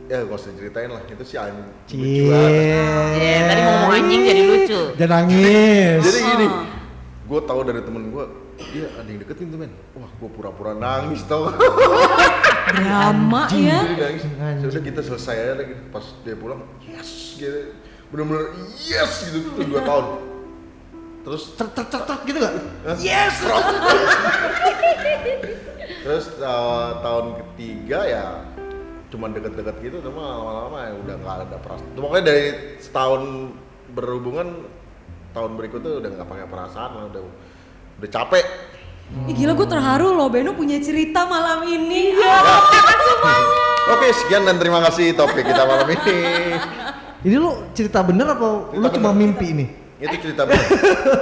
ya 0.06 0.22
gak 0.22 0.34
usah 0.34 0.50
ceritain 0.52 0.88
lah 0.88 1.02
itu 1.02 1.22
sih 1.22 1.37
anjing 1.37 1.68
lucu 1.92 2.26
banget. 2.26 2.52
Iya, 3.14 3.38
tadi 3.44 3.61
ngomong 3.61 3.92
anjing 3.92 4.20
jadi 4.24 4.42
lucu. 4.42 4.80
Jangan 4.96 5.11
nangis. 5.22 6.00
jadi 6.02 6.18
gini 6.24 6.46
Oh. 6.48 6.64
gue 7.28 7.40
tahu 7.44 7.61
dari 7.62 7.80
temen 7.80 8.02
gue 8.08 8.24
dia 8.68 8.87
ada 8.90 9.04
yang 9.04 9.20
deketin 9.20 9.46
tuh 9.48 9.58
men 9.58 9.70
wah 9.92 10.08
gue 10.08 10.28
pura-pura 10.28 10.72
nangis 10.72 11.22
tau 11.24 11.52
Drama 12.68 13.48
ya. 13.50 13.80
Jadi 13.80 13.94
nangis 13.96 14.22
sudah 14.62 14.82
kita 14.82 15.00
selesai 15.00 15.34
aja 15.37 15.54
lagi 15.56 15.74
pas 15.88 16.04
dia 16.20 16.34
pulang 16.34 16.61
yes 16.82 17.37
gitu 17.37 17.72
bener-bener 18.09 18.57
yes 18.88 19.29
gitu 19.29 19.44
tuh 19.44 19.68
dua 19.68 19.85
tahun. 19.85 20.07
Terus 21.29 21.42
cer 21.61 21.68
gitu 22.25 22.38
gak? 22.40 22.55
yes. 23.05 23.37
Terus 26.09 26.25
uh, 26.40 27.05
tahun 27.05 27.37
ketiga 27.42 28.01
ya 28.09 28.49
cuman 29.09 29.33
deket-deket 29.33 29.77
gitu 29.81 29.97
cuma 30.05 30.21
lama-lama 30.21 30.79
ya 30.85 30.92
udah 31.01 31.14
nggak 31.16 31.37
ada 31.49 31.57
perasaan 31.64 31.97
pokoknya 31.97 32.25
dari 32.29 32.44
setahun 32.77 33.23
berhubungan 33.97 34.49
tahun 35.33 35.51
berikutnya 35.57 35.92
udah 36.05 36.11
nggak 36.12 36.29
pakai 36.29 36.47
perasaan 36.49 36.90
lah 36.92 37.05
udah 37.09 37.23
udah 37.99 38.11
capek. 38.12 38.47
Ih, 39.25 39.33
gila 39.33 39.57
gue 39.57 39.64
terharu 39.64 40.12
loh 40.12 40.29
Beno 40.29 40.53
punya 40.53 40.77
cerita 40.85 41.25
malam 41.25 41.64
ini. 41.64 42.12
oke 43.88 44.09
sekian 44.12 44.44
dan 44.44 44.61
terima 44.61 44.85
kasih 44.85 45.16
topik 45.16 45.49
kita 45.49 45.64
malam 45.64 45.88
ini 45.88 46.21
Ini 47.18 47.35
lu 47.35 47.50
cerita 47.72 47.98
bener 48.00 48.26
apa 48.28 48.46
lu 48.70 48.78
Cerita 48.78 48.94
cuma 48.94 49.11
bener. 49.11 49.20
mimpi 49.20 49.46
ini? 49.50 49.66
itu 49.98 50.14
cerita 50.22 50.46
bener 50.46 50.62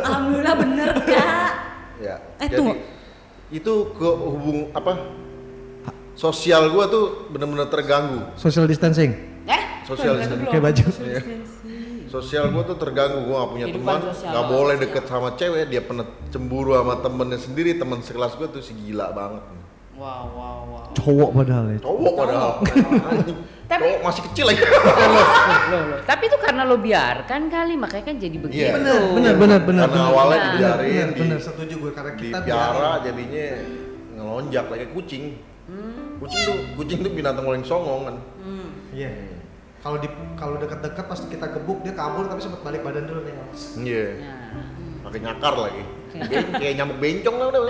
Alhamdulillah 0.04 0.54
bener 0.54 0.88
kak. 1.00 1.48
ya 1.96 2.16
Eh, 2.36 2.44
jadi 2.44 2.56
tunggu. 2.56 2.74
itu 3.48 3.72
ke 3.90 4.04
hubung 4.04 4.58
apa 4.70 4.92
sosial 6.12 6.68
gua 6.68 6.84
tuh 6.86 7.04
bener-bener 7.28 7.64
terganggu 7.66 8.20
Social 8.34 8.64
distancing. 8.64 9.16
Eh, 9.44 9.62
Sosial 9.82 10.12
belum, 10.12 10.20
distancing. 10.20 10.48
Kayak 10.50 10.64
baju. 10.66 10.84
Iya. 11.00 11.20
sosial 12.06 12.44
gua 12.50 12.62
tuh 12.64 12.76
terganggu 12.76 13.18
gua 13.22 13.36
gak 13.38 13.50
punya 13.50 13.66
Kehidupan 13.66 13.96
teman 13.98 14.28
gak 14.28 14.44
boleh 14.46 14.74
deket 14.76 15.04
sama 15.06 15.28
cewek 15.32 15.64
dia 15.66 15.80
pernah 15.80 16.04
cemburu 16.28 16.72
sama 16.72 16.94
temennya 16.98 17.38
sendiri 17.38 17.70
teman 17.74 17.98
sekelas 17.98 18.32
gua 18.34 18.46
tuh 18.46 18.60
si 18.60 18.72
gila 18.74 19.08
banget 19.10 19.42
Wow, 19.96 20.24
wow, 20.28 20.58
wow. 20.66 20.84
Cowok 20.92 21.30
padahal 21.34 21.64
ya. 21.68 21.78
cowok 21.80 22.12
padahal. 22.14 22.50
Tapi- 23.66 23.82
cowok 23.82 24.00
masih 24.04 24.22
kecil 24.28 24.44
lagi 24.46 24.60
Loh, 24.60 24.76
loh, 25.66 25.80
loh. 25.88 25.98
Tapi 26.02 26.22
itu 26.24 26.36
karena 26.38 26.62
lo 26.62 26.76
biarkan 26.78 27.42
kali, 27.46 27.74
makanya 27.74 28.04
kan 28.04 28.16
jadi 28.16 28.36
begitu. 28.36 28.60
Iya. 28.62 28.76
Bener, 28.76 29.00
bener, 29.10 29.34
bener, 29.34 29.60
bener. 29.60 29.82
karena 29.82 29.96
bener. 29.98 30.12
awalnya 30.12 30.36
Bener, 30.36 30.52
dibiarin 30.52 30.84
Bener, 30.86 31.08
di, 31.08 31.20
bener, 31.22 31.38
setuju 31.40 31.74
gue 31.78 31.92
karena 31.92 32.12
kita 32.14 32.36
dipiara 32.38 32.92
jadinya 33.00 33.46
ngelonjak 34.14 34.66
lagi 34.66 34.86
kucing 34.90 35.24
Hmm. 35.66 36.22
kucing 36.22 36.46
tuh 36.46 36.56
kucing 36.76 36.98
tuh 37.02 37.10
binatang 37.10 37.42
paling 37.42 37.60
songong 37.60 38.06
kan 38.06 38.16
Iya. 38.94 39.10
Kalau 39.76 39.98
di 39.98 40.06
kalau 40.34 40.54
dekat-dekat 40.56 41.04
pas 41.04 41.18
kita 41.20 41.46
gebuk 41.50 41.82
dia 41.82 41.90
kabur 41.90 42.22
tapi 42.24 42.38
sempat 42.38 42.62
balik 42.62 42.80
badan 42.80 43.02
dulu 43.02 43.20
nih. 43.20 43.34
iya 43.82 44.06
Nah, 44.16 44.62
pakai 45.02 45.20
nyakar 45.20 45.54
lagi 45.56 45.82
Ben- 46.22 46.50
kayak 46.54 46.74
nyamuk 46.74 46.96
bencong 46.96 47.36
lah 47.36 47.46
udah 47.48 47.60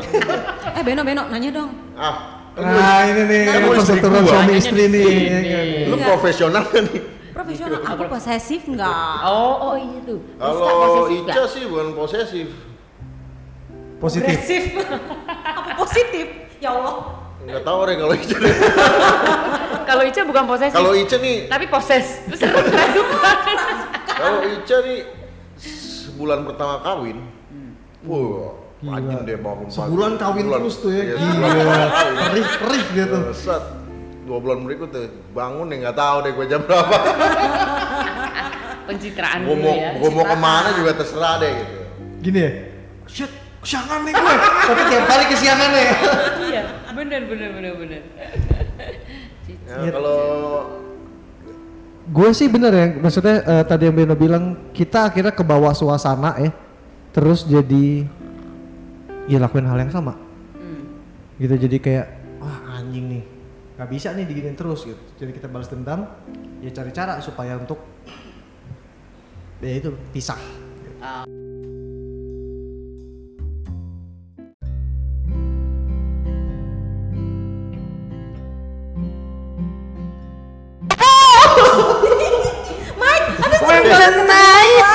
Eh 0.71 0.83
Beno 0.83 1.03
Beno 1.03 1.23
nanya 1.27 1.51
dong. 1.53 1.71
ah 1.95 2.17
Nah, 2.55 3.05
ini 3.05 3.23
nih 3.23 3.41
Kan 3.45 3.61
istri 3.61 3.77
perseteruan 4.01 4.25
suami 4.25 4.53
istri 4.55 4.85
nih. 4.87 5.05
ya 5.05 5.41
kan 5.45 5.65
nih. 5.67 5.85
lu 5.85 5.95
Iya. 5.95 6.07
profesional 6.07 6.65
kan 6.65 6.85
nih 6.85 7.03
Profesional 7.29 7.81
aku 7.85 8.03
posesif 8.09 8.63
nggak? 8.65 9.17
Oh, 9.23 9.55
oh 9.63 9.75
iya 9.77 10.01
tuh. 10.03 10.25
Kalau 10.35 11.05
Ica 11.07 11.43
sih 11.47 11.63
bukan 11.65 11.93
posesif 11.93 12.49
Positif. 13.97 14.29
Agresif. 14.31 14.65
Apa 15.43 15.71
positif? 15.81 16.27
Ya 16.59 16.71
Allah. 16.71 16.97
nggak 17.39 17.63
tahu 17.63 17.79
deh 17.85 17.97
kalau 17.97 18.15
Ica 18.15 18.37
deh. 18.37 18.55
Kalau 19.87 20.03
Ica 20.03 20.21
bukan 20.25 20.45
posesif. 20.47 20.75
kalau 20.75 20.93
Ica 20.93 21.17
nih 21.17 21.37
tapi 21.47 21.65
poses. 21.67 22.25
kalau 24.09 24.41
Ica 24.43 24.77
nih 24.83 25.01
sebulan 25.57 26.43
pertama 26.43 26.81
kawin 26.81 27.21
wah 28.07 28.55
rajin 28.79 29.19
deh 29.23 29.37
bangun 29.37 29.67
pagi. 29.67 29.75
Sebulan 29.75 30.13
kawin 30.15 30.43
Sebulan. 30.43 30.61
terus 30.61 30.77
tuh 30.79 30.91
ya. 30.91 31.03
Iya, 31.03 31.15
Gila. 31.15 31.27
sebulan 31.27 31.51
pertama 31.51 31.87
kawin. 31.91 32.15
Perih, 32.17 32.47
perih 32.59 32.85
dia 32.91 33.05
tuh. 33.07 33.23
Set. 33.33 33.65
dua 34.27 34.39
bulan 34.39 34.59
berikut 34.61 34.89
tuh 34.91 35.07
bangun 35.31 35.67
nih 35.67 35.77
nggak 35.81 35.95
tahu 35.95 36.17
deh 36.21 36.33
gue 36.33 36.47
jam 36.47 36.59
berapa 36.61 36.97
Pencitraan 38.87 39.39
gue 39.43 39.55
mau 39.57 39.71
ya. 39.73 39.91
gue 39.95 40.11
mau 40.11 40.25
ke 40.25 40.37
mana 40.37 40.69
juga 40.73 40.91
terserah 40.95 41.39
deh 41.39 41.51
gitu 41.53 41.75
Gini 42.23 42.39
ya. 42.41 42.51
Shit, 43.07 43.31
kesiangan 43.61 44.03
nih 44.03 44.13
gue. 44.13 44.35
Tapi 44.67 44.83
tiap 44.85 45.05
kali 45.07 45.25
kesiangan 45.31 45.71
ya. 45.71 45.87
Iya, 46.43 46.63
bener 46.93 47.21
bener 47.25 47.49
bener 47.53 47.73
bener. 47.77 48.01
ya, 49.63 49.75
Iya. 49.79 49.91
kalau 49.93 50.21
Gue 52.07 52.31
sih 52.31 52.47
bener 52.47 52.71
ya, 52.71 52.87
maksudnya 52.97 53.43
eh, 53.43 53.63
tadi 53.63 53.83
yang 53.85 53.95
Beno 53.95 54.15
bilang 54.15 54.71
kita 54.71 55.07
akhirnya 55.07 55.31
ke 55.31 55.43
bawah 55.43 55.71
suasana 55.71 56.35
ya, 56.37 56.51
terus 57.17 57.49
jadi 57.49 58.05
ya 59.25 59.41
lakuin 59.41 59.65
hal 59.65 59.81
yang 59.81 59.89
sama, 59.89 60.21
Hmm. 60.53 60.85
gitu 61.41 61.57
jadi 61.57 61.77
kayak 61.81 62.07
wah 62.45 62.77
anjing 62.77 63.09
nih, 63.09 63.25
nggak 63.81 63.89
bisa 63.89 64.13
nih 64.13 64.29
diginin 64.29 64.53
terus 64.53 64.85
gitu, 64.85 65.01
jadi 65.17 65.33
kita 65.33 65.49
balas 65.49 65.73
dendam, 65.73 66.05
ya 66.61 66.69
cari 66.77 66.93
cara 66.93 67.17
supaya 67.25 67.57
untuk 67.57 67.81
ya 69.65 69.81
itu 69.81 69.97
pisah. 70.13 70.37
Ah. 71.01 71.25
Mike, 71.25 71.76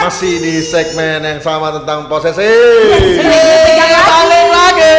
masih 0.01 0.33
di 0.37 0.53
segmen 0.59 1.21
yang 1.21 1.39
sama 1.39 1.69
tentang 1.71 2.09
posesif 2.09 2.41
Balik 3.21 4.45
lagi. 4.49 4.97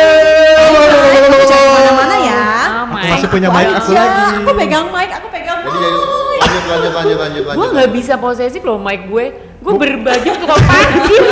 Mana-mana 1.53 2.16
ya. 2.18 2.42
Ah, 2.42 2.87
Aku 2.92 3.07
masih 3.09 3.29
punya 3.29 3.49
mic 3.49 3.66
aku 3.68 3.90
Iya, 3.90 3.99
lagi. 3.99 4.23
Aku 4.38 4.53
pegang 4.55 4.87
mic, 4.88 5.11
aku 5.11 5.27
pegang 5.29 5.59
jadi 5.61 5.79
mic. 5.83 6.40
lanjut 6.42 6.64
lanjut 6.64 6.92
lanjut 6.92 7.16
lanjut 7.18 7.42
Gue 7.53 7.66
nggak 7.68 7.90
bisa 7.92 8.14
posesif 8.16 8.62
loh 8.62 8.79
Mike 8.79 9.05
gue. 9.07 9.25
Gue 9.59 9.75
berbagi 9.77 10.31
parkir. 10.42 11.23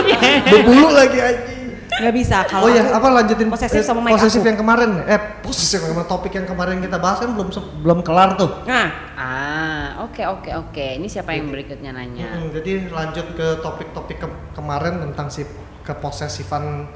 Berbulu 0.46 0.88
lagi 0.90 1.18
anjing. 1.18 1.60
Nggak 2.00 2.14
bisa 2.16 2.36
kalau 2.44 2.64
Oh 2.64 2.70
iya, 2.70 2.82
aku- 2.82 2.96
apa 2.96 3.08
lanjutin 3.12 3.46
posesif 3.46 3.76
eh, 3.76 3.84
sama 3.84 4.00
mic 4.00 4.16
posesif 4.16 4.40
aku. 4.40 4.48
yang 4.48 4.58
kemarin? 4.58 4.90
Eh, 5.04 5.20
posesif 5.40 5.78
yang 5.78 6.00
topik 6.02 6.32
yang 6.32 6.44
kemarin 6.44 6.80
kita 6.80 6.96
bahas 6.96 7.20
kan 7.20 7.30
belum 7.30 7.48
belum 7.80 7.98
kelar 8.00 8.34
tuh. 8.34 8.50
Nah, 8.64 8.88
ah, 9.14 9.84
oke 10.02 10.22
oke 10.22 10.50
oke. 10.58 10.86
Ini 10.96 11.06
siapa 11.06 11.32
yang 11.32 11.48
berikutnya 11.48 11.92
nanya? 11.92 12.34
Hmm, 12.34 12.48
jadi 12.50 12.88
lanjut 12.88 13.26
ke 13.32 13.60
topik-topik 13.60 14.16
ke- 14.18 14.38
kemarin 14.52 14.98
tentang 15.02 15.28
si 15.28 15.44
keposesifan 15.80 16.88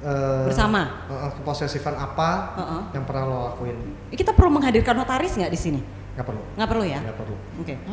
eh, 0.00 0.44
Bersama? 0.46 1.04
eh, 1.06 1.16
eh, 1.18 1.30
keposesifan 1.34 1.92
apa 1.92 2.56
Heeh. 2.56 2.82
yang 2.94 3.04
pernah 3.04 3.22
lo 3.22 3.38
lakuin? 3.48 3.76
kita 4.08 4.32
perlu 4.32 4.48
menghadirkan 4.50 4.94
notaris 4.94 5.32
nggak 5.34 5.48
di 5.48 5.58
sini? 5.58 5.80
Gak 6.10 6.26
perlu. 6.26 6.42
Nggak 6.54 6.68
perlu 6.68 6.84
ya? 6.84 7.00
Gak 7.00 7.16
perlu. 7.16 7.36
Oke. 7.56 7.74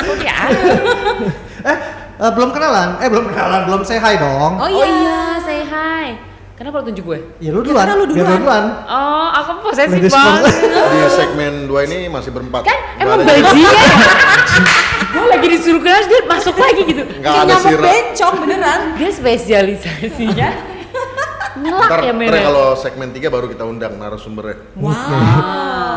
Oh 0.00 0.16
ya. 0.22 0.36
Eh, 1.60 1.76
eh, 2.20 2.30
belum 2.30 2.50
kenalan? 2.50 2.88
Eh, 2.98 3.08
belum 3.08 3.24
kenalan, 3.26 3.60
belum 3.64 3.80
say 3.82 3.96
hi 3.96 4.14
dong. 4.16 4.52
Oh 4.56 4.64
Oh 4.64 4.70
iya. 4.70 4.86
iya, 4.86 5.20
say 5.40 5.60
hi. 5.62 6.06
Kenapa 6.54 6.84
lo 6.84 6.92
tunjuk 6.92 7.04
gue? 7.06 7.18
Ya 7.40 7.50
lu 7.50 7.64
duluan. 7.64 7.88
karena 7.88 7.96
lu 7.96 8.04
biar 8.06 8.26
duluan. 8.36 8.64
Oh, 8.84 9.28
aku 9.32 9.64
posesif 9.64 10.12
banget. 10.12 10.54
di 10.92 10.98
segmen 11.10 11.64
dua 11.64 11.88
ini 11.88 12.04
masih 12.06 12.28
berempat 12.30 12.68
Kan 12.68 12.76
emang 13.00 13.24
bajingan. 13.24 13.86
gue 15.10 15.24
lagi 15.26 15.46
disuruh 15.48 15.80
kelas 15.80 16.04
dia 16.04 16.20
masuk 16.22 16.54
lagi 16.54 16.82
gitu. 16.84 17.02
nggak 17.02 17.24
Kayak 17.24 17.40
ada 17.40 17.48
nyamuk 17.48 17.64
sirap 17.64 17.80
bencong 17.82 18.34
beneran. 18.44 18.80
Dia 18.94 19.10
spesialisasinya 19.10 20.48
ntar, 21.64 21.98
ya 22.04 22.12
ntar 22.12 22.20
Mena. 22.20 22.40
kalau 22.44 22.66
segmen 22.76 23.08
3 23.08 23.24
baru 23.26 23.46
kita 23.48 23.64
undang 23.64 23.96
narasumbernya 23.96 24.56
Wow. 24.76 24.92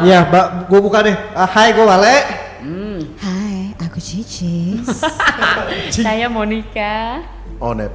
Iya, 0.02 0.28
Mbak, 0.28 0.46
gua 0.68 0.80
buka 0.80 1.00
deh. 1.04 1.16
Ah, 1.32 1.48
hai, 1.48 1.76
gua 1.76 1.86
Wale. 1.92 2.16
Hmm. 2.64 3.00
Cicis. 4.04 4.84
Saya 5.96 6.28
Monica. 6.28 7.24
Onet 7.58 7.88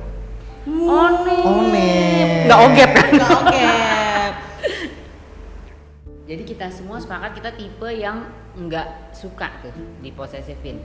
Onet. 0.64 1.44
Onet. 1.44 2.28
Nggak 2.48 2.60
ogep 2.64 2.90
kan? 2.90 3.10
Oke. 3.36 3.72
Jadi 6.24 6.42
kita 6.44 6.68
semua 6.68 6.96
sepakat 6.96 7.36
kita 7.36 7.50
tipe 7.52 7.88
yang 7.90 8.24
nggak 8.54 9.12
suka 9.12 9.48
tuh 9.60 9.72
diposesifin. 10.00 10.80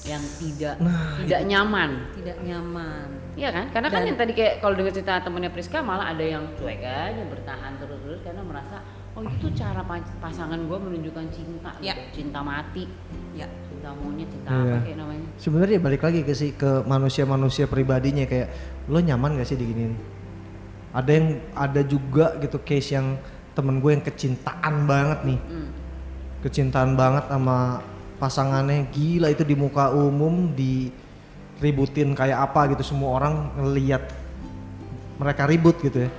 Yang 0.00 0.24
tidak 0.36 0.76
Nah, 0.76 1.16
tidak 1.20 1.40
nyaman. 1.46 1.90
Tidak 2.14 2.36
nyaman. 2.40 3.08
Iya 3.36 3.52
kan? 3.52 3.66
Karena 3.70 3.88
kan 3.88 4.00
Dan- 4.00 4.08
yang 4.12 4.18
tadi 4.18 4.32
kayak 4.32 4.60
kalau 4.60 4.72
dengar 4.72 4.92
cerita 4.92 5.20
temennya 5.20 5.48
Priska 5.48 5.80
malah 5.80 6.12
ada 6.12 6.24
yang 6.24 6.44
cuek 6.56 6.80
aja 6.80 7.22
bertahan 7.24 7.76
terus-terus 7.76 8.20
karena 8.20 8.40
merasa 8.40 8.80
oh 9.12 9.20
itu 9.22 9.52
cara 9.52 9.80
pa- 9.82 10.16
pasangan 10.18 10.56
gue 10.60 10.78
menunjukkan 10.78 11.26
cinta, 11.28 11.72
Ya. 11.78 11.92
gitu. 11.92 12.24
cinta 12.24 12.40
mati, 12.40 12.88
Ya. 13.32 13.44
Cinta 13.80 13.96
monyet, 13.96 14.28
cinta 14.28 14.48
Iya. 14.52 14.60
apa 14.60 14.78
kayak 14.84 14.98
namanya. 15.00 15.26
Sebenarnya 15.40 15.78
balik 15.80 16.02
lagi 16.04 16.20
ke 16.20 16.34
si 16.36 16.52
ke 16.52 16.84
manusia-manusia 16.84 17.64
pribadinya 17.64 18.28
kayak 18.28 18.48
lo 18.92 19.00
nyaman 19.00 19.40
gak 19.40 19.48
sih 19.48 19.56
diginin? 19.56 19.96
Ada 20.92 21.10
yang 21.16 21.26
ada 21.56 21.80
juga 21.80 22.36
gitu 22.44 22.60
case 22.60 22.92
yang 22.92 23.16
temen 23.56 23.80
gue 23.80 23.90
yang 23.96 24.04
kecintaan 24.04 24.84
banget 24.84 25.18
nih, 25.24 25.40
Hmm. 25.40 25.68
kecintaan 26.44 26.92
banget 26.92 27.24
sama 27.32 27.80
pasangannya 28.20 28.84
gila 28.92 29.32
itu 29.32 29.48
di 29.48 29.56
muka 29.56 29.88
umum 29.96 30.52
diributin 30.52 32.12
kayak 32.12 32.52
apa 32.52 32.76
gitu 32.76 32.84
semua 32.84 33.16
orang 33.16 33.48
ngeliat 33.56 34.12
mereka 35.16 35.48
ribut 35.48 35.80
gitu 35.80 36.04
ya. 36.04 36.10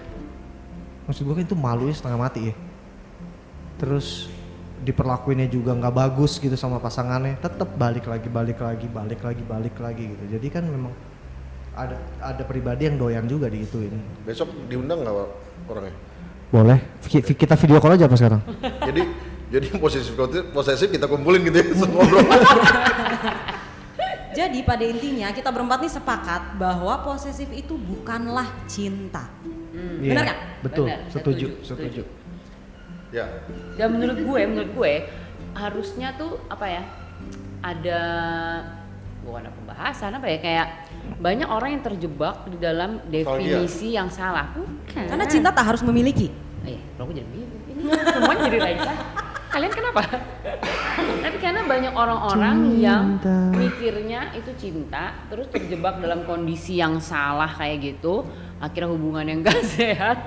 Maksud 1.06 1.30
gue 1.30 1.36
kan 1.38 1.46
itu 1.46 1.54
malu 1.54 1.86
ya 1.86 1.94
setengah 1.94 2.18
mati 2.18 2.50
ya. 2.50 2.56
Terus 3.78 4.30
diperlakuinnya 4.82 5.46
juga 5.46 5.72
nggak 5.72 5.94
bagus 5.94 6.38
gitu 6.38 6.54
sama 6.54 6.78
pasangannya 6.78 7.38
tetap 7.38 7.70
balik 7.74 8.06
lagi 8.06 8.28
balik 8.28 8.58
lagi 8.58 8.86
balik 8.86 9.22
lagi 9.22 9.44
balik 9.44 9.76
lagi 9.78 10.04
gitu 10.10 10.24
jadi 10.38 10.48
kan 10.50 10.64
memang 10.66 10.90
ada 11.72 11.96
ada 12.20 12.44
pribadi 12.44 12.90
yang 12.90 12.98
doyan 12.98 13.24
juga 13.24 13.48
digituin 13.48 13.96
Besok 14.22 14.50
diundang 14.68 15.06
nggak 15.06 15.16
orangnya? 15.66 15.94
boleh 16.52 16.80
vi- 17.00 17.24
kita 17.32 17.56
video 17.56 17.80
call 17.80 17.96
aja 17.96 18.10
apa 18.10 18.18
sekarang 18.18 18.42
Jadi 18.90 19.02
jadi 19.52 19.68
posesif 19.78 20.16
posesif 20.52 20.88
kita 20.90 21.06
kumpulin 21.06 21.44
gitu 21.44 21.60
ya 21.60 21.66
semua 21.80 22.02
ngobrol. 22.02 22.24
Jadi 24.32 24.64
pada 24.64 24.80
intinya 24.80 25.28
kita 25.30 25.52
berempat 25.52 25.84
nih 25.84 25.92
sepakat 25.92 26.56
bahwa 26.56 27.04
posesif 27.04 27.52
itu 27.52 27.76
bukanlah 27.76 28.48
cinta. 28.64 29.28
Iya, 30.00 30.08
Bener 30.08 30.24
nggak? 30.24 30.40
betul 30.62 30.88
Bener, 30.88 31.00
setuju 31.12 31.48
setuju, 31.60 32.00
setuju 32.00 32.02
ya. 33.12 33.26
Dan 33.76 33.88
menurut 33.96 34.18
gue, 34.18 34.42
menurut 34.48 34.72
gue 34.72 34.94
harusnya 35.54 36.16
tuh 36.16 36.40
apa 36.48 36.66
ya? 36.68 36.84
Ada 37.62 38.02
bukan 39.22 39.46
ada 39.46 39.52
pembahasan 39.54 40.18
apa 40.18 40.26
ya 40.26 40.38
kayak 40.42 40.68
banyak 41.22 41.46
orang 41.46 41.78
yang 41.78 41.84
terjebak 41.86 42.42
di 42.50 42.58
dalam 42.58 42.98
definisi 43.06 43.94
yang 43.94 44.10
salah. 44.10 44.50
Bukan. 44.58 45.06
Karena 45.06 45.26
cinta 45.30 45.54
tak 45.54 45.70
harus 45.70 45.86
memiliki. 45.86 46.34
Eh, 46.66 46.82
kalau 46.98 47.14
gue 47.14 47.22
jadi. 47.22 47.40
Ini 47.72 47.82
semuanya 48.14 48.42
jadi 48.50 48.60
Raisa. 48.62 48.94
Kalian 49.52 49.74
kenapa? 49.76 50.02
Tapi 50.96 51.38
karena 51.44 51.62
banyak 51.68 51.92
orang-orang 51.92 52.58
yang 52.80 53.20
mikirnya 53.52 54.32
itu 54.32 54.52
cinta, 54.56 55.28
terus 55.28 55.52
terjebak 55.52 56.00
dalam 56.00 56.24
kondisi 56.24 56.80
yang 56.80 57.04
salah 57.04 57.52
kayak 57.52 57.84
gitu, 57.84 58.24
akhirnya 58.64 58.90
hubungan 58.96 59.28
yang 59.28 59.40
gak 59.44 59.60
sehat. 59.76 60.18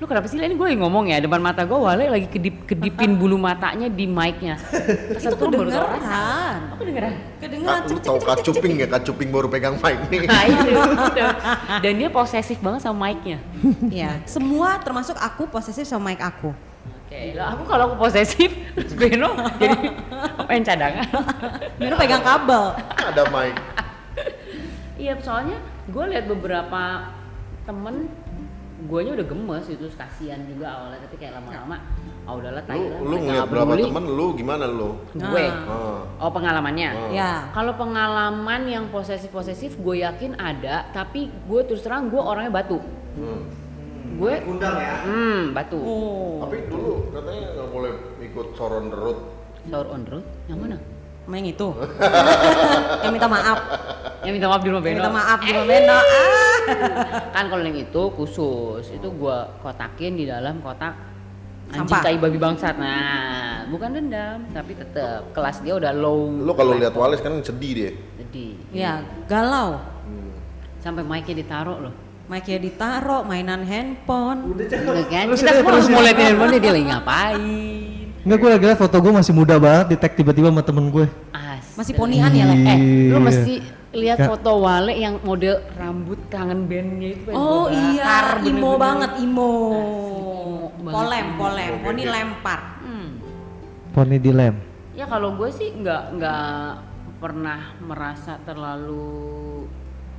Lu 0.00 0.04
kenapa 0.10 0.26
sih 0.26 0.38
ini 0.38 0.54
gue 0.54 0.66
lagi 0.66 0.78
ngomong 0.80 1.04
ya 1.10 1.22
depan 1.22 1.38
mata 1.38 1.62
gue 1.62 1.78
Wale 1.78 2.10
lagi 2.10 2.26
kedip 2.26 2.66
kedipin 2.66 3.18
bulu 3.18 3.36
matanya 3.38 3.86
di 3.86 4.04
mic-nya. 4.08 4.58
Itu 5.18 5.34
tau 5.34 5.50
rasa. 5.50 5.82
kedengeran. 5.82 6.56
Aku 6.72 6.76
kedengeran. 6.82 7.14
Kedengeran. 7.38 7.80
Cek, 7.86 7.98
cek, 8.02 8.22
kacuping 8.22 8.72
cek. 8.76 8.82
ya? 8.82 8.86
Kacuping 8.98 9.28
baru 9.30 9.46
pegang 9.50 9.76
mic 9.78 9.98
nih. 10.10 10.18
Nah 10.26 10.44
itu, 10.46 10.68
itu. 10.72 11.24
Dan 11.82 11.92
dia 11.98 12.08
posesif 12.08 12.58
banget 12.60 12.80
sama 12.84 13.08
mic-nya. 13.08 13.38
Iya, 13.92 14.24
semua 14.24 14.80
termasuk 14.80 15.18
aku 15.20 15.46
posesif 15.50 15.84
sama 15.84 16.12
mic 16.12 16.20
aku. 16.22 16.54
Oke, 17.04 17.36
aku 17.36 17.62
kalau 17.68 17.92
aku 17.92 18.08
posesif, 18.08 18.48
terus 18.74 18.96
Beno 18.96 19.36
jadi 19.60 19.92
apa 20.40 20.50
yang 20.56 20.64
cadangan? 20.64 21.06
Mira 21.76 21.94
pegang 22.00 22.24
kabel. 22.24 22.72
Ada 22.96 23.22
mic. 23.28 23.54
Iya, 24.96 25.18
soalnya 25.20 25.58
gue 25.90 26.04
lihat 26.08 26.24
beberapa 26.30 27.10
temen 27.66 28.06
guanya 28.92 29.16
udah 29.16 29.26
gemes 29.26 29.64
itu 29.66 29.88
kasihan 29.94 30.36
juga 30.44 30.66
awalnya 30.70 31.00
tapi 31.00 31.16
kayak 31.16 31.32
lama-lama 31.34 31.76
ah 32.22 32.34
udahlah 32.34 32.60
tai 32.62 32.76
Lu 32.76 32.84
lah, 32.84 32.98
lu 33.00 33.16
ngeliat 33.16 33.24
nggak 33.24 33.46
berapa 33.48 33.72
teman 33.80 34.04
lu 34.06 34.26
gimana 34.36 34.64
lu? 34.68 34.90
gue 35.12 35.44
Ah. 35.48 36.04
oh 36.18 36.30
pengalamannya 36.30 36.88
Ah. 36.92 37.08
Ya. 37.10 37.32
kalau 37.50 37.72
pengalaman 37.74 38.62
yang 38.66 38.84
posesif 38.86 39.32
posesif 39.32 39.74
gue 39.74 39.96
yakin 39.98 40.36
ada 40.36 40.84
tapi 40.90 41.32
gue 41.42 41.60
terus 41.64 41.80
terang 41.80 42.06
gue 42.06 42.20
orangnya 42.20 42.52
batu 42.52 42.78
Hmm. 43.12 43.48
gue 44.12 44.34
undang 44.46 44.76
ya 44.76 44.94
hmm 45.02 45.40
batu 45.50 45.78
Oh. 45.78 46.44
Tapi 46.44 46.68
dulu 46.68 47.08
katanya 47.10 47.44
nggak 47.54 47.68
boleh 47.70 47.92
ikut 48.20 48.46
soron 48.52 48.86
derut. 48.86 49.18
sahur 49.64 49.88
on 49.88 50.02
road 50.04 50.26
yang 50.46 50.58
mana 50.58 50.76
Yang 51.30 51.54
itu. 51.54 51.68
yang 53.04 53.12
minta 53.14 53.28
maaf. 53.30 53.58
yang 54.22 54.34
minta 54.38 54.46
maaf 54.46 54.62
di 54.62 54.68
rumah 54.70 54.82
Yang 54.82 54.88
Beno 54.90 54.98
minta 55.02 55.12
maaf 55.12 55.38
di 55.42 55.50
Beno. 55.54 55.98
Ah. 55.98 56.02
kan 57.34 57.44
kalau 57.50 57.62
yang 57.66 57.78
itu 57.78 58.02
khusus 58.14 58.84
itu 58.94 59.08
gua 59.18 59.50
kotakin 59.62 60.14
di 60.14 60.24
dalam 60.30 60.62
kotak 60.62 60.94
anjing 61.72 62.00
tai 62.04 62.16
babi 62.20 62.38
bangsat 62.38 62.76
nah 62.76 63.64
bukan 63.66 63.96
dendam 63.96 64.44
tapi 64.52 64.76
tetap 64.76 65.32
kelas 65.32 65.64
dia 65.64 65.74
udah 65.74 65.90
low 65.90 66.28
Lu 66.28 66.52
kalau 66.52 66.76
lihat 66.76 66.92
Walis 66.94 67.24
kan 67.24 67.34
sedih 67.40 67.72
dia. 67.72 67.90
jadi 68.20 68.46
Ya, 68.70 68.92
galau. 69.26 69.80
sampai 70.82 71.02
mic-nya 71.06 71.42
ditaruh 71.42 71.78
loh 71.78 71.94
Mic-nya 72.30 72.62
ditaro, 72.62 73.26
mainan 73.26 73.66
handphone. 73.66 74.54
Udah 74.54 74.64
kan 75.10 75.26
Terus 75.26 75.42
kita 75.42 75.52
semua 75.58 75.68
terus 75.74 75.84
harus 75.84 75.88
mau 75.90 76.00
liatin 76.00 76.24
handphone 76.32 76.50
dia 76.56 76.72
lagi 76.72 76.86
ngapain 76.86 78.01
Enggak 78.22 78.38
gue 78.38 78.50
lagi 78.54 78.64
liat 78.70 78.78
foto 78.78 78.96
gue 79.02 79.12
masih 79.12 79.32
muda 79.34 79.58
banget 79.58 79.86
di 79.90 79.96
tag 79.98 80.14
tiba-tiba 80.14 80.48
sama 80.48 80.62
temen 80.62 80.86
gue. 80.88 81.06
Masih 81.72 81.96
ponian 81.96 82.28
ya, 82.28 82.44
Le? 82.46 82.56
eh 82.68 82.78
lu 83.08 83.16
Iya. 83.16 83.18
mesti 83.18 83.54
lihat 83.92 84.18
foto 84.28 84.60
Wale 84.60 84.92
yang 84.92 85.16
model 85.24 85.56
rambut 85.72 86.20
kangen 86.28 86.68
bandnya 86.68 87.16
itu 87.16 87.32
Oh 87.32 87.68
iya, 87.68 88.04
bakar 88.04 88.44
imo 88.44 88.70
banget, 88.76 89.10
imo. 89.20 89.52
Polem, 90.82 91.26
polem, 91.40 91.72
poni 91.80 92.04
lempar. 92.04 92.60
hmm. 92.84 93.08
poni 93.92 94.16
di 94.20 94.30
lem 94.30 94.54
Ya 94.92 95.08
kalau 95.08 95.32
gue 95.40 95.48
sih 95.48 95.72
nggak 95.72 96.20
nggak 96.20 96.68
pernah 97.18 97.72
merasa 97.80 98.36
terlalu 98.44 99.64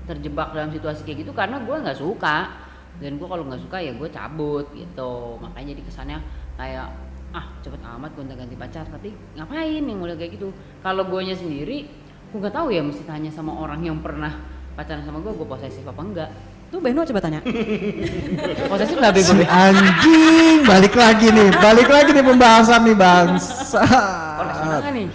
terjebak 0.03 0.51
dalam 0.51 0.73
situasi 0.73 1.05
kayak 1.05 1.21
gitu 1.21 1.31
karena 1.31 1.61
gue 1.61 1.75
nggak 1.75 1.99
suka 1.99 2.49
dan 2.97 3.15
gue 3.15 3.27
kalau 3.29 3.45
nggak 3.45 3.61
suka 3.61 3.77
ya 3.77 3.93
gue 3.93 4.09
cabut 4.09 4.65
gitu 4.73 5.37
makanya 5.37 5.77
jadi 5.77 5.81
kesannya 5.85 6.19
kayak 6.57 6.87
ah 7.33 7.45
cepet 7.65 7.81
amat 7.81 8.13
gonta 8.13 8.37
ganti 8.37 8.53
pacar 8.53 8.85
tapi 8.85 9.09
ngapain 9.33 9.81
yang 9.81 9.99
udah 9.99 10.13
kayak 10.13 10.37
gitu 10.37 10.53
kalau 10.85 11.09
gue 11.09 11.33
sendiri 11.33 11.89
gue 12.29 12.37
nggak 12.37 12.53
tahu 12.53 12.69
ya 12.69 12.81
mesti 12.85 13.05
tanya 13.09 13.33
sama 13.33 13.57
orang 13.57 13.81
yang 13.81 13.97
pernah 14.01 14.37
pacaran 14.77 15.01
sama 15.01 15.21
gue 15.21 15.33
gue 15.33 15.47
posesif 15.49 15.85
apa 15.85 16.01
enggak 16.01 16.31
Tuh 16.73 16.81
Beno 16.81 17.05
coba 17.05 17.21
tanya. 17.21 17.37
posesif 18.73 18.97
nggak 18.97 19.13
bego 19.13 19.33
si 19.37 19.45
anjing 19.45 20.65
balik 20.65 20.97
lagi 20.97 21.29
nih 21.29 21.49
balik 21.61 21.85
lagi 21.85 22.09
nih 22.17 22.25
pembahasan 22.25 22.81
nih 22.81 22.97
bangsa 22.97 23.85
nggak 24.81 24.93
nih 24.97 25.07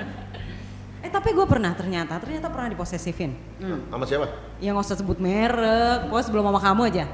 eh 1.06 1.10
tapi 1.10 1.34
gue 1.34 1.46
pernah 1.48 1.74
ternyata, 1.74 2.22
ternyata 2.22 2.46
pernah 2.54 2.70
diposesifin. 2.70 3.34
hmm. 3.58 3.90
Sama 3.90 4.04
siapa? 4.06 4.26
Ya 4.62 4.70
nggak 4.70 4.86
usah 4.86 4.98
sebut 5.02 5.18
merek, 5.18 6.06
pokoknya 6.06 6.24
sebelum 6.30 6.44
sama 6.46 6.60
kamu 6.62 6.82
aja. 6.86 7.04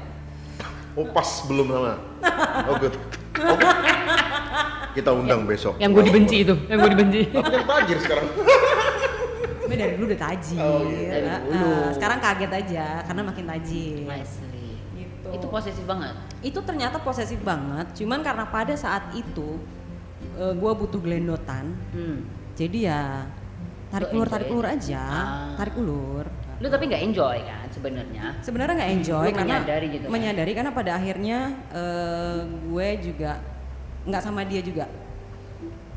Oh 0.93 1.05
pas 1.09 1.29
belum 1.49 1.65
sama. 1.71 1.93
Oh 2.69 2.75
good. 2.77 2.93
Kita 4.97 5.13
undang 5.13 5.45
besok. 5.45 5.77
yang 5.77 5.93
gue 5.93 6.03
dibenci 6.03 6.41
itu 6.41 6.55
yang 6.65 6.81
gue 6.81 6.91
dibenci 6.97 7.21
Tapi 7.29 7.49
kan 7.55 7.63
tajir 7.69 7.97
sekarang. 8.01 8.27
Tapi 9.61 9.75
dari 9.77 9.93
dulu 9.93 10.05
udah 10.09 10.21
tajir. 10.25 10.57
Oh, 10.57 10.81
iya. 10.89 11.09
Dari 11.11 11.27
dulu. 11.45 11.69
ah, 11.69 11.89
sekarang 11.93 12.17
kaget 12.23 12.51
aja 12.65 12.85
karena 13.05 13.21
makin 13.21 13.45
tajir. 13.45 13.97
Asli. 14.09 14.65
Gitu. 14.97 15.27
itu 15.29 15.45
posesif 15.51 15.83
banget 15.85 16.15
Itu 16.41 16.59
ternyata 16.65 16.97
posesif 16.97 17.37
banget, 17.43 17.91
cuman 17.93 18.23
karena 18.25 18.47
pada 18.47 18.73
saat 18.73 19.11
itu 19.13 19.59
gue 20.37 20.71
butuh 20.77 21.01
gelendotan, 21.01 21.73
hmm. 21.93 22.17
jadi 22.53 22.77
ya 22.77 23.01
tarik 23.89 24.13
Lu 24.13 24.21
ulur 24.21 24.27
tarik 24.29 24.47
ulur 24.49 24.65
aja, 24.65 25.01
Ah. 25.01 25.53
tarik 25.57 25.73
ulur. 25.77 26.25
Lu 26.57 26.67
tapi 26.67 26.89
nggak 26.89 27.03
enjoy 27.05 27.37
kan 27.45 27.67
sebenarnya 27.69 28.25
Sebenarnya 28.41 28.73
nggak 28.81 28.93
enjoy 28.97 29.27
Lu 29.29 29.35
karena 29.35 29.55
menyadari 29.61 29.87
gitu 29.93 30.03
kan? 30.03 30.11
menyadari 30.11 30.51
karena 30.57 30.71
pada 30.73 30.91
akhirnya 30.97 31.37
eh, 31.69 32.39
gue 32.49 32.87
juga 33.05 33.31
nggak 34.07 34.23
sama 34.23 34.41
dia 34.41 34.63
juga, 34.63 34.87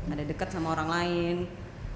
ada 0.05 0.19
dekat 0.19 0.51
sama 0.51 0.75
orang 0.75 0.89
lain, 0.91 1.35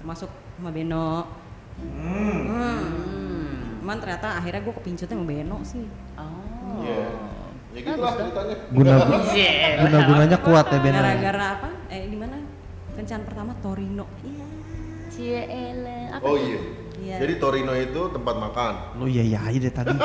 termasuk 0.00 0.32
sama 0.56 0.72
Beno. 0.72 1.28
Hmm. 1.76 2.40
hmm. 2.48 3.84
Cuman 3.84 4.00
ternyata 4.00 4.40
akhirnya 4.40 4.64
gue 4.64 4.74
kepincut 4.80 5.06
sama 5.06 5.24
Beno 5.28 5.60
sih. 5.60 5.84
oh 6.16 6.80
Iya. 6.80 7.04
Ya 7.70 7.80
gitu 7.84 8.00
lah 8.00 8.16
ceritanya. 8.16 8.56
guna 8.72 8.92
Yeah. 9.36 9.84
guna 9.84 9.98
gunanya 10.08 10.38
kuat 10.40 10.66
ya 10.72 10.78
Ben 10.80 10.94
Gara-gara 10.96 11.46
apa? 11.60 11.68
Eh 11.92 12.08
di 12.08 12.16
mana? 12.16 12.40
Kencan 12.96 13.20
pertama 13.28 13.52
Torino. 13.60 14.08
Iya. 14.24 14.46
Ciele 15.12 15.98
apa 16.10 16.24
Oh 16.24 16.34
iya. 16.34 16.60
Iya. 17.06 17.22
Jadi 17.22 17.34
Torino 17.38 17.70
itu 17.70 18.10
tempat 18.10 18.34
makan. 18.34 18.72
lu 18.98 19.06
iya 19.06 19.22
iya 19.22 19.38
aja 19.46 19.58
deh 19.62 19.70
tadi 19.70 19.94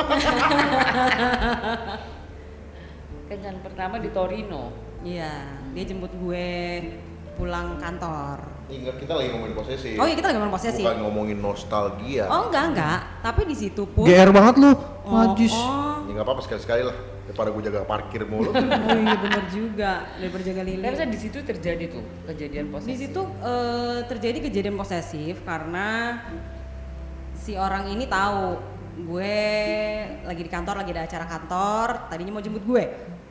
kencan 3.28 3.56
pertama 3.60 3.98
di 3.98 4.08
Torino 4.10 4.70
Iya, 5.02 5.34
dia 5.74 5.82
jemput 5.82 6.14
gue 6.14 6.46
pulang 7.34 7.74
kantor. 7.74 8.38
Ingat 8.70 9.02
kita 9.02 9.18
lagi 9.18 9.34
ngomongin 9.34 9.54
posesif. 9.58 9.98
Oh 9.98 10.06
iya 10.06 10.14
kita 10.14 10.30
lagi 10.30 10.38
ngomong 10.38 10.54
posesif. 10.54 10.84
Bukan 10.86 10.98
ngomongin 11.02 11.38
nostalgia. 11.42 12.30
Oh 12.30 12.46
enggak 12.46 12.64
enggak, 12.70 12.98
tapi 13.18 13.42
di 13.42 13.56
situ 13.58 13.82
pun. 13.82 14.06
GR 14.06 14.30
banget 14.30 14.62
lu 14.62 14.70
Oh, 15.02 15.10
majus 15.10 15.50
oh. 15.58 16.06
Ya 16.06 16.14
nggak 16.14 16.22
apa-apa 16.22 16.42
sekali-sekali 16.46 16.86
lah. 16.86 16.94
Daripada 17.26 17.50
gue 17.50 17.62
jaga 17.66 17.82
parkir 17.82 18.22
mulu. 18.30 18.54
Oh 18.54 18.94
iya 18.94 19.16
bener 19.18 19.44
juga 19.50 19.92
dari 20.14 20.30
perjaga 20.30 20.62
lili. 20.62 20.84
Tapi 20.86 21.10
di 21.10 21.18
situ 21.18 21.38
terjadi 21.42 21.84
tuh 21.90 22.04
kejadian 22.30 22.70
posesif 22.70 22.94
Di 22.94 22.98
situ 23.02 23.22
eh, 23.42 23.98
terjadi 24.06 24.38
kejadian 24.38 24.76
posesif 24.78 25.34
karena 25.42 25.86
si 27.42 27.58
orang 27.58 27.90
ini 27.90 28.06
tahu 28.06 28.54
gue 29.02 29.38
lagi 30.22 30.42
di 30.42 30.50
kantor, 30.50 30.78
lagi 30.78 30.90
ada 30.94 31.02
acara 31.02 31.26
kantor, 31.26 31.86
tadinya 32.06 32.38
mau 32.38 32.42
jemput 32.44 32.62
gue. 32.62 32.84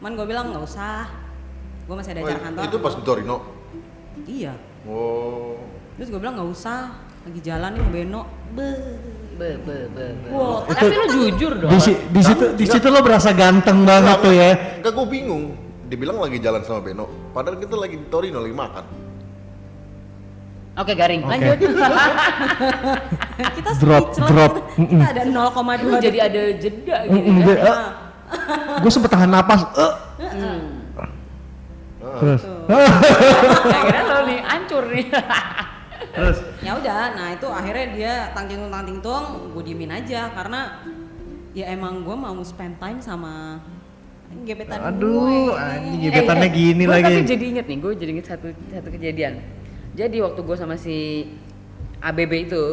Man 0.03 0.19
gue 0.19 0.27
bilang 0.27 0.51
nggak 0.51 0.63
usah, 0.63 1.07
gue 1.87 1.95
masih 1.95 2.11
ada 2.11 2.19
Oh, 2.19 2.27
acara 2.27 2.41
kantor. 2.43 2.63
itu 2.67 2.77
pas 2.77 2.93
di 2.93 3.03
Torino. 3.03 3.37
Iya. 4.27 4.53
Oh. 4.83 5.55
Terus 5.95 6.11
gue 6.11 6.19
bilang 6.19 6.35
nggak 6.35 6.49
usah, 6.51 6.91
lagi 7.23 7.39
jalan 7.39 7.71
nih 7.71 7.85
Beno. 7.87 8.21
Be. 8.51 8.67
be 9.39 9.57
be 9.57 9.77
be, 9.89 10.05
be. 10.21 10.27
Wow. 10.29 10.67
tapi 10.67 10.91
lu 10.91 11.07
jujur 11.09 11.57
dong 11.57 11.71
di, 11.71 11.79
si- 11.81 11.97
di 12.13 12.21
situ 12.21 12.53
di 12.53 12.61
situ 12.61 12.93
lo 12.93 13.01
berasa 13.01 13.33
ganteng 13.33 13.81
banget 13.81 14.21
tuh 14.21 14.29
ya 14.29 14.51
Enggak 14.77 14.91
gue 14.91 15.07
bingung. 15.07 15.43
Dibilang 15.87 16.19
lagi 16.19 16.37
jalan 16.37 16.61
sama 16.61 16.83
Beno. 16.83 17.31
Padahal 17.31 17.57
kita 17.57 17.73
lagi 17.73 17.95
di 17.95 18.05
Torino 18.05 18.37
lagi 18.37 18.53
makan. 18.53 18.83
Oke 20.73 20.93
garing, 20.93 21.19
Oke. 21.21 21.31
lanjut. 21.35 21.57
kita 23.59 23.69
Drop, 23.77 24.05
drop. 24.15 24.53
kita, 24.71 24.87
kita 24.87 25.05
ada 25.11 25.23
0,2 25.27 25.83
Lu 25.83 25.95
jadi 25.99 26.19
ada 26.23 26.41
jeda 26.55 26.97
gitu. 27.05 27.19
Mm, 27.21 27.37
kan. 27.37 27.55
dia, 27.59 27.75
gue 28.79 28.91
sempet 28.91 29.11
tahan 29.11 29.27
napas. 29.27 29.61
eh. 29.67 29.93
Hmm. 30.31 30.59
Terus. 31.99 32.41
Akhirnya 33.75 34.03
lo 34.05 34.19
nih 34.25 34.39
hancur 34.41 34.83
nih. 34.87 35.05
Terus. 36.11 36.37
ya 36.59 36.75
udah 36.75 37.15
nah 37.15 37.31
itu 37.31 37.47
akhirnya 37.47 37.85
dia 37.89 38.13
tangting 38.31 38.59
tung 38.59 38.67
tangting 38.69 38.99
tung 38.99 39.25
gue 39.49 39.63
diemin 39.63 39.87
aja 39.93 40.27
karena 40.29 40.83
ya 41.51 41.71
emang 41.71 42.03
gue 42.03 42.11
mau 42.11 42.35
spend 42.41 42.75
time 42.77 42.99
sama 42.99 43.63
gebetan 44.43 44.91
Aduh, 44.91 45.23
gue 45.47 45.55
Eh, 45.55 46.09
gebetannya 46.09 46.47
eh, 46.47 46.51
gini 46.51 46.83
gua 46.83 46.99
Tapi 46.99 47.03
lagi. 47.05 47.23
jadi 47.23 47.45
inget 47.47 47.65
nih, 47.65 47.77
gue 47.79 47.91
jadi 47.95 48.11
inget 48.11 48.27
satu 48.27 48.47
satu 48.67 48.89
kejadian. 48.89 49.39
Jadi 49.91 50.17
waktu 50.17 50.39
gue 50.39 50.55
sama 50.55 50.75
si 50.75 51.27
ABB 51.99 52.31
itu 52.45 52.63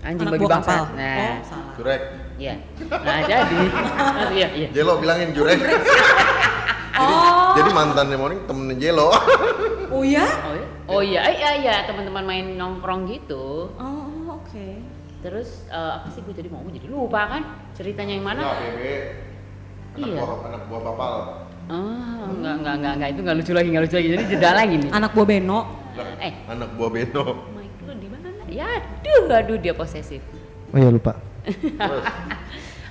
anjing 0.00 0.24
Anak 0.24 0.34
babi 0.34 0.42
buah 0.42 0.52
bangsa. 0.58 0.70
kapal. 0.72 0.84
Nah, 0.92 1.14
oh 1.14 1.36
salah 1.44 1.72
Jurek. 1.74 2.02
iya. 2.34 2.54
Nah 2.82 3.18
jadi, 3.22 3.60
iya 4.36 4.48
iya. 4.50 4.68
Jelo 4.72 4.98
bilangin 4.98 5.30
Jurek. 5.30 5.58
jadi, 6.92 7.14
Oh. 7.14 7.56
jadi 7.56 7.70
mantannya 7.70 8.16
Moning 8.16 8.40
temennya 8.44 8.76
Jelo. 8.76 9.08
oh 9.94 10.02
ya 10.02 10.24
Oh 10.24 10.52
iya, 10.52 10.66
oh 10.88 11.02
iya, 11.02 11.20
eh, 11.22 11.34
iya, 11.34 11.50
iya 11.58 11.74
teman-teman 11.84 12.20
main 12.22 12.46
nongkrong 12.52 13.06
gitu. 13.06 13.70
oh 13.72 14.08
oke 14.34 14.66
Terus 15.20 15.64
eh, 15.68 15.92
apa 15.94 16.08
sih 16.10 16.20
gue 16.20 16.32
jadi 16.32 16.48
mau 16.48 16.60
jadi 16.64 16.84
lupa 16.84 17.28
kan 17.28 17.42
ceritanya 17.72 18.12
yang 18.12 18.26
mana? 18.26 18.40
Nah, 18.42 18.56
BB. 18.58 18.82
Anak 19.92 20.02
Iya. 20.02 20.18
buah 20.18 20.38
anak 20.48 20.62
buah 20.66 20.82
kapal. 20.82 21.12
Ah, 21.64 22.26
enggak, 22.26 22.54
enggak, 22.58 22.74
enggak, 22.74 22.92
enggak, 22.92 23.08
itu 23.08 23.20
enggak 23.20 23.36
lucu 23.38 23.52
lagi, 23.52 23.68
enggak 23.70 23.84
lucu 23.86 23.96
lagi. 23.96 24.08
Jadi 24.10 24.24
jeda 24.26 24.50
lagi 24.52 24.74
nih. 24.78 24.90
anak 24.90 25.10
buah 25.12 25.26
Beno 25.28 25.60
Eh, 26.20 26.32
Anak 26.48 26.74
buah 26.78 26.90
Beno. 26.90 27.24
Mike 27.52 27.80
lu 27.84 27.92
di 28.00 28.08
mana? 28.08 28.28
Ya, 28.48 28.68
aduh, 28.80 29.28
aduh 29.28 29.58
dia 29.60 29.74
posesif. 29.76 30.24
Oh 30.72 30.78
iya 30.80 30.88
lupa. 30.88 31.16
Terus 31.44 32.04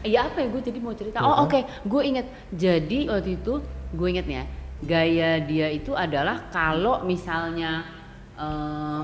Iya 0.01 0.25
apa 0.25 0.41
ya 0.41 0.47
gue 0.49 0.61
jadi 0.65 0.79
mau 0.81 0.97
cerita. 0.97 1.21
Oh 1.21 1.45
oke, 1.45 1.61
gue 1.85 2.01
inget. 2.01 2.25
Jadi 2.49 3.05
waktu 3.05 3.37
itu 3.37 3.61
gue 3.93 4.07
inget 4.09 4.25
ya, 4.25 4.43
gaya 4.81 5.37
dia 5.45 5.69
itu 5.69 5.93
adalah 5.93 6.49
kalau 6.49 7.05
misalnya 7.05 7.85
eh, 8.33 9.01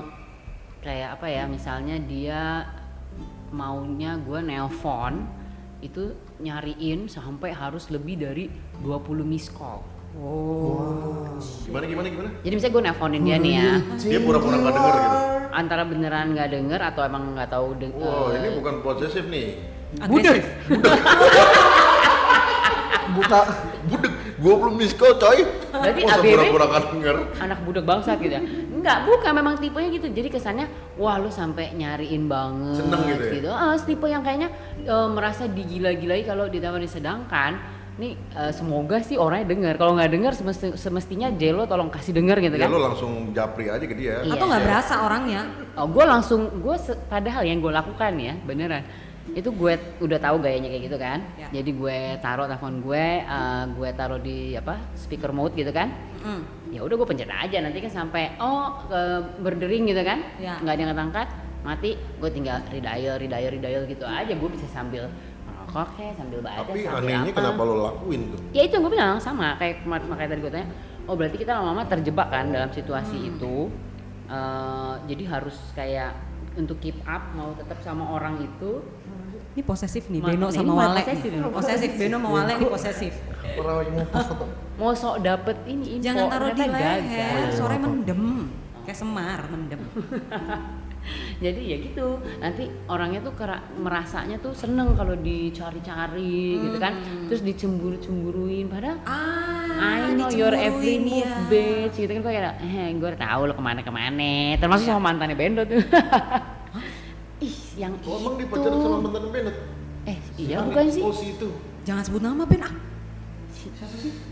kayak 0.82 1.18
apa 1.18 1.26
ya, 1.30 1.46
misalnya 1.46 2.02
dia 2.02 2.66
maunya 3.54 4.18
gue 4.18 4.42
nelpon 4.42 5.22
itu 5.78 6.10
nyariin 6.42 7.06
sampai 7.06 7.54
harus 7.54 7.86
lebih 7.94 8.18
dari 8.18 8.50
20 8.82 9.22
miss 9.22 9.46
call. 9.54 9.86
Gimana 11.60 11.84
gimana 11.84 12.06
gimana? 12.08 12.28
Jadi 12.40 12.54
misalnya 12.54 12.74
gue 12.74 12.82
nelponin 12.82 13.22
dia 13.22 13.36
nih 13.36 13.52
ya, 13.54 13.70
Dia 14.00 14.18
pura-pura 14.18 14.56
nggak 14.56 14.74
denger 14.74 14.94
gitu. 14.96 15.18
antara 15.50 15.82
beneran 15.82 16.26
nggak 16.32 16.48
denger 16.50 16.80
atau 16.82 17.02
emang 17.02 17.34
nggak 17.34 17.48
tahu 17.48 17.68
deng 17.74 17.92
Wow, 17.94 18.30
eh, 18.30 18.38
ini 18.38 18.48
bukan 18.54 18.74
posesif 18.80 19.24
nih. 19.26 19.46
agresif 19.96 20.44
Buka. 23.08 23.40
Budek, 23.88 24.12
20 24.36 24.76
miss 24.76 24.92
call 24.92 25.16
coy. 25.16 25.40
Berarti 25.70 26.00
Masa 26.04 26.20
ABB? 26.20 26.28
pura-pura 26.28 26.64
nggak 26.68 26.84
denger. 26.92 27.16
anak 27.40 27.58
budak 27.62 27.84
bangsa 27.84 28.10
gitu 28.14 28.28
ya 28.30 28.42
enggak 28.70 28.98
bukan 29.04 29.32
memang 29.32 29.54
tipenya 29.56 29.88
gitu 29.90 30.06
jadi 30.08 30.28
kesannya 30.28 30.66
wah 30.94 31.16
lu 31.16 31.28
sampai 31.28 31.72
nyariin 31.72 32.24
banget 32.26 32.78
Seneng 32.78 33.00
gitu 33.06 33.24
ya? 33.24 33.32
gitu 33.34 33.48
Ah, 33.50 33.74
tipe 33.74 34.06
yang 34.06 34.20
kayaknya 34.20 34.52
eh, 34.78 35.08
merasa 35.08 35.44
digila-gilai 35.46 36.20
kalau 36.22 36.46
ditawarin 36.46 36.86
sedangkan 36.86 37.56
nih 37.98 38.14
eh, 38.14 38.52
semoga 38.52 38.98
sih 39.00 39.14
orangnya 39.14 39.46
dengar 39.48 39.74
kalau 39.74 39.92
nggak 39.92 40.06
dengar 40.08 40.32
semesti- 40.32 40.74
semestinya 40.74 41.28
Jelo 41.32 41.66
tolong 41.66 41.90
kasih 41.90 42.14
dengar 42.14 42.38
gitu 42.38 42.54
kan 42.54 42.68
lo 42.68 42.78
langsung 42.80 43.30
japri 43.32 43.66
aja 43.66 43.82
ke 43.82 43.92
dia. 43.92 44.22
Iya. 44.22 44.32
atau 44.32 44.46
nggak 44.46 44.62
berasa 44.62 44.94
orangnya 45.00 45.40
oh, 45.74 45.84
gue 45.84 46.04
langsung 46.04 46.40
gue 46.56 46.76
padahal 47.04 47.42
yang 47.42 47.58
gue 47.58 47.70
lakukan 47.70 48.12
ya 48.14 48.38
beneran 48.40 48.86
itu 49.28 49.50
gue 49.50 49.72
udah 50.00 50.18
tahu 50.18 50.40
gayanya 50.40 50.68
kayak 50.68 50.84
gitu 50.86 50.96
kan 50.96 51.18
Ya. 51.36 51.46
jadi 51.52 51.70
gue 51.70 51.98
taruh 52.18 52.46
telepon 52.46 52.80
gue 52.80 53.04
eh, 53.20 53.64
gue 53.68 53.88
taruh 53.92 54.16
di 54.18 54.38
apa 54.54 54.78
speaker 54.94 55.30
mode 55.30 55.52
gitu 55.52 55.70
kan 55.70 55.90
Mm. 56.18 56.42
ya 56.70 56.82
udah 56.82 56.94
gue 56.94 57.06
pencet 57.06 57.28
aja 57.28 57.58
nanti 57.60 57.78
kan 57.78 57.92
sampai 57.92 58.34
oh 58.38 58.82
ke 58.84 59.00
berdering 59.38 59.86
gitu 59.86 60.02
kan 60.02 60.18
Ya. 60.36 60.54
nggak 60.56 60.74
diangkat 60.76 60.98
angkat 61.00 61.28
mati 61.60 61.90
gue 61.94 62.30
tinggal 62.32 62.62
redial 62.68 63.18
redial 63.18 63.50
redial 63.52 63.82
gitu 63.84 64.02
aja 64.02 64.30
gue 64.30 64.50
bisa 64.50 64.66
sambil 64.66 65.06
merokok 65.68 65.88
kayak 65.94 66.14
sambil 66.16 66.40
baca 66.40 66.60
Tapi 66.64 66.80
sambil 66.80 66.98
anehnya 66.98 67.20
apa 67.26 67.36
kenapa 67.36 67.60
lo 67.62 67.74
lakuin 67.84 68.20
tuh? 68.26 68.40
ya 68.50 68.62
itu 68.62 68.72
yang 68.72 68.82
gue 68.82 68.92
bilang 68.92 69.16
sama 69.18 69.46
kayak 69.54 69.84
kemarin 69.84 70.06
makanya 70.06 70.30
tadi 70.30 70.40
gue 70.40 70.52
tanya 70.52 70.68
oh 71.04 71.14
berarti 71.14 71.36
kita 71.36 71.52
lama-lama 71.54 71.82
terjebak 71.84 72.28
kan 72.28 72.44
dalam 72.48 72.70
situasi 72.70 73.16
Hmm. 73.18 73.30
itu 73.30 73.56
Eh, 74.28 74.94
jadi 75.08 75.24
harus 75.26 75.56
kayak 75.72 76.12
untuk 76.52 76.76
keep 76.78 77.00
up 77.08 77.32
mau 77.32 77.56
tetap 77.56 77.80
sama 77.80 78.12
orang 78.12 78.36
itu 78.38 78.84
ini 79.54 79.64
posesif 79.64 80.04
nih 80.06 80.20
Beno 80.20 80.46
ini 80.46 80.58
sama 80.60 80.72
Wale 80.76 81.00
posesif 81.00 81.24
nih. 81.24 81.40
ini. 81.40 81.48
posesif 81.48 81.90
Beno 81.96 82.16
sama 82.18 82.28
Wale 82.30 82.52
nih 82.52 82.68
posesif 82.68 83.14
Orang 83.56 83.74
lagi 83.78 83.90
mau 84.76 84.92
sok 84.92 85.16
dapet 85.18 85.56
ini 85.64 85.96
info 85.96 86.04
jangan 86.04 86.24
taruh 86.28 86.52
di 86.52 86.60
leher 86.60 87.48
sore 87.50 87.76
mendem 87.80 88.52
kayak 88.84 88.98
semar 89.00 89.40
mendem 89.48 89.80
jadi 91.44 91.60
ya 91.60 91.76
gitu. 91.80 92.20
Nanti 92.38 92.66
orangnya 92.86 93.20
tuh 93.20 93.34
kera, 93.34 93.60
merasanya 93.74 94.36
tuh 94.38 94.52
seneng 94.52 94.92
kalau 94.94 95.14
dicari-cari 95.14 96.58
gitu 96.58 96.76
kan. 96.76 96.98
Terus 97.26 97.42
dicemburu-cemburuin. 97.42 98.66
Padahal 98.66 98.98
ah 99.04 100.06
I 100.08 100.14
know 100.14 100.28
your 100.28 100.52
every 100.52 100.98
move 100.98 101.22
ya. 101.22 101.46
bitch 101.46 101.96
gitu 101.96 102.10
kan. 102.10 102.20
Gue 102.22 102.32
kayak 102.34 102.54
eh 102.60 102.92
gue 102.92 103.10
tahu 103.14 103.40
lo 103.46 103.52
ke 103.52 103.62
mana-kemana 103.62 104.56
termasuk 104.56 104.86
sama 104.86 105.12
mantannya 105.12 105.36
Bendo 105.38 105.62
tuh. 105.62 105.78
Ih 107.38 107.54
yang 107.78 107.94
Oh, 108.02 108.18
emang 108.18 108.34
itu. 108.34 108.42
dia 108.42 108.48
pacaran 108.50 108.78
sama 108.82 108.96
mantan 108.98 109.24
Bennett? 109.30 109.56
eh 110.02 110.18
iya 110.34 110.58
bukan 110.58 110.84
sih. 110.90 111.02
Oh, 111.06 111.14
si 111.14 111.38
itu. 111.38 111.48
jangan 111.86 112.02
sebut 112.02 112.18
nama 112.18 112.42
Ben. 112.42 112.64
Ah. 112.66 112.74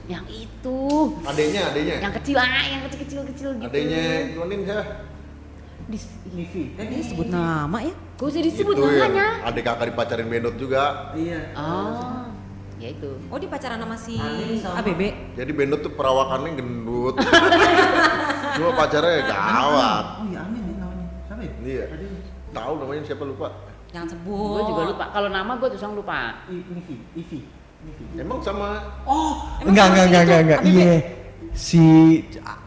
Yang 0.09 0.24
itu. 0.49 0.79
Adenya, 1.22 1.62
adenya. 1.70 1.95
yang 2.03 2.14
kecil 2.14 2.37
ah 2.39 2.64
yang 2.66 2.83
kecil-kecil 2.89 3.20
kecil 3.31 3.49
gitu. 3.59 3.66
Adenya 3.66 4.35
Yonin 4.35 4.61
ya. 4.66 4.81
Di 5.87 5.99
Livi. 6.28 6.74
ini 6.74 6.99
sebut 7.01 7.28
nama 7.28 7.78
ya 7.78 7.95
gue 7.95 8.26
usah 8.26 8.43
disebut 8.43 8.74
Itu 8.74 8.82
namanya 8.82 9.26
adik 9.45 9.62
kakak 9.62 9.87
dipacarin 9.87 10.26
Bennett 10.26 10.57
juga. 10.57 11.12
Iya. 11.12 11.55
oh 11.55 12.26
ya 12.76 12.89
itu 12.91 13.09
oh 13.24 13.39
di 13.39 13.47
pacaran 13.47 13.78
sama 13.78 13.95
si 13.95 14.18
sama- 14.59 14.82
ABB 14.82 15.01
Jadi 15.32 15.53
Bennett 15.53 15.80
tuh 15.80 15.93
perawakannya 15.93 16.51
gendut. 16.55 17.14
Cuma 18.57 18.70
pacarnya 18.74 19.20
gawat. 19.22 20.05
Oh 20.16 20.26
iya 20.26 20.41
Amin 20.43 20.62
ya 20.64 20.74
namanya. 20.76 21.07
Siapa 21.22 21.41
ya? 21.41 21.53
Iya. 21.62 21.84
Tahu 22.51 22.72
namanya 22.78 23.03
siapa 23.05 23.24
lupa. 23.24 23.49
jangan 23.87 24.09
sebut 24.11 24.34
gue 24.53 24.62
juga 24.66 24.82
lupa 24.91 25.05
kalau 25.09 25.28
nama 25.30 25.53
gue 25.55 25.68
terang 25.70 25.95
lupa 25.95 26.43
I- 26.47 26.66
Livi. 26.68 26.97
Livi. 27.14 27.41
Livi. 27.80 28.05
Emang 28.16 28.43
sama 28.43 28.82
Oh, 29.05 29.55
Emang 29.57 29.70
enggak 29.70 29.87
sama 29.87 29.95
enggak 29.95 30.03
si 30.03 30.09
enggak 30.09 30.22
enggak 30.24 30.41
enggak. 30.43 30.61
ABB? 30.61 30.74
Iya. 30.74 30.95
Si 31.57 31.81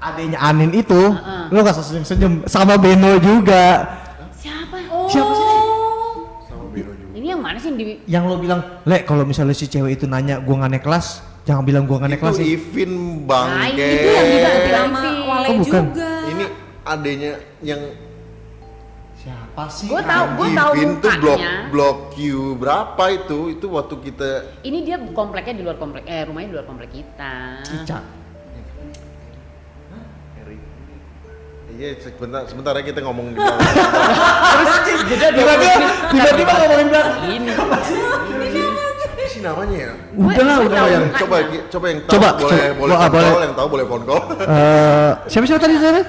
adanya 0.02 0.42
Anin 0.42 0.74
itu, 0.74 0.98
Heeh. 0.98 1.54
lu 1.54 1.62
gak 1.62 1.78
usah 1.78 1.86
senyum-senyum 1.86 2.34
sama 2.44 2.74
Beno 2.76 3.22
juga. 3.22 3.86
siapa 4.34 4.82
Siapa 5.06 5.30
sih? 5.30 5.46
sama 6.44 6.66
Beno 6.68 6.92
juga. 6.92 7.14
ini 7.14 7.28
yang 7.30 7.38
mana 7.38 7.56
sih 7.56 7.70
yang 7.70 7.78
di 7.78 7.86
Yang 8.04 8.24
lo 8.26 8.36
bilang, 8.36 8.60
"Le, 8.84 9.06
kalau 9.06 9.24
misalnya 9.24 9.54
si 9.54 9.70
cewek 9.70 9.94
itu 9.94 10.06
nanya 10.06 10.42
gua 10.42 10.56
nggak 10.60 10.72
naik 10.74 10.84
kelas, 10.84 11.08
jangan 11.44 11.62
bilang 11.62 11.86
gua 11.86 12.02
nggak 12.02 12.10
naik 12.10 12.20
Itu 12.20 12.26
kelas." 12.26 12.38
ya." 12.42 12.46
Ivin 12.50 12.92
Nah, 12.92 13.28
Bangke. 13.30 13.86
itu 13.86 14.10
yang 14.10 14.28
diganti 14.28 14.70
sama. 14.74 15.00
Wale 15.00 15.46
Oh, 15.46 15.56
bukan. 15.56 15.84
juga 15.86 16.10
Ini 16.26 16.44
adenya 16.84 17.32
yang 17.62 17.82
Siapa 19.20 19.68
sih? 19.68 19.86
Gua 19.86 20.00
tahu, 20.02 20.26
gua 20.34 20.48
tahu 20.50 20.72
Ivin 20.74 20.92
tuh 20.98 21.12
blok 21.14 21.38
mukanya. 21.38 21.54
blok 21.70 21.98
Q 22.10 22.18
berapa 22.56 23.04
itu? 23.12 23.40
Itu 23.52 23.66
waktu 23.70 23.96
kita 24.02 24.30
ini 24.64 24.78
dia 24.82 24.98
kompleknya 25.12 25.54
di 25.54 25.62
luar 25.62 25.76
komplek 25.76 26.08
eh 26.08 26.24
rumahnya 26.24 26.48
di 26.48 26.56
luar 26.56 26.66
komplek 26.66 26.90
kita 26.90 27.60
Cica. 27.62 28.00
Iya, 31.80 31.96
sebentar 31.98 32.44
sebentar 32.44 32.76
ya 32.76 32.84
kita 32.84 33.00
ngomong 33.00 33.32
di 33.32 33.40
belakang. 33.40 33.72
terus 34.52 34.76
jeda 35.08 35.28
Tiba-tiba, 35.32 35.74
tiba-tiba 36.12 36.52
ngomongin 36.60 36.88
belakang. 36.92 37.18
ini 37.26 37.52
Apa 37.56 39.24
sih 39.26 39.40
namanya 39.40 39.78
ya? 39.80 39.92
Udah 40.12 40.44
lah, 40.44 40.58
udah 40.60 40.82
yang. 40.90 41.06
Coba 41.16 41.36
coba 41.70 41.86
yang 41.88 42.00
tahu 42.04 42.12
Coba, 42.12 42.28
boleh 42.36 42.52
coba. 42.52 42.76
boleh 42.76 42.96
boleh. 43.08 43.46
yang 43.46 43.56
tahu 43.56 43.68
boleh 43.70 43.86
phone 43.88 44.04
call. 44.04 44.22
Eh, 44.44 45.12
siapa 45.26 45.46
siapa 45.48 45.62
tadi 45.62 45.74
tadi? 45.78 46.02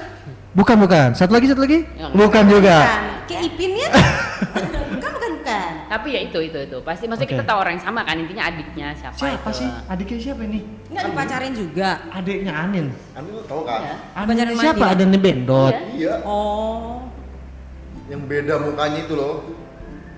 Bukan 0.51 0.75
bukan. 0.77 1.07
Satu 1.15 1.31
lagi 1.31 1.47
satu 1.47 1.63
lagi? 1.63 1.87
Yang- 1.95 2.11
Bukan 2.13 2.43
juga. 2.45 2.75
bukan 2.81 3.03
kayak 3.23 3.43
Ipin 3.47 3.71
ya 3.77 3.87
tapi 5.91 6.15
ya 6.15 6.23
itu 6.23 6.39
itu 6.39 6.55
itu 6.55 6.77
pasti 6.79 7.03
maksudnya 7.03 7.27
Oke. 7.27 7.35
kita 7.35 7.43
tahu 7.43 7.57
orang 7.59 7.73
yang 7.75 7.83
sama 7.83 7.99
kan 8.07 8.15
intinya 8.15 8.47
adiknya 8.47 8.87
siapa, 8.95 9.15
Siapa 9.19 9.35
itu 9.43 9.59
sih? 9.59 9.67
Adiknya 9.91 10.19
siapa 10.23 10.41
ini? 10.47 10.59
nggak 10.87 11.03
dipacarin 11.03 11.51
juga 11.51 11.89
Adiknya 12.09 12.53
Anin. 12.55 12.87
Anda 13.11 13.29
lu 13.29 13.43
tahu 13.43 13.61
kan? 13.67 13.79
Adiknya 14.15 14.43
Pacaran 14.47 14.55
siapa? 14.55 14.79
mandi. 14.79 14.93
Adiknya 14.95 15.19
Bendot. 15.19 15.75
Iya. 15.75 15.83
Iya, 15.91 16.13
oh 16.23 17.03
yang 18.07 18.21
beda 18.23 18.55
mukanya 18.57 18.99
itu 19.03 19.15
loh. 19.15 19.35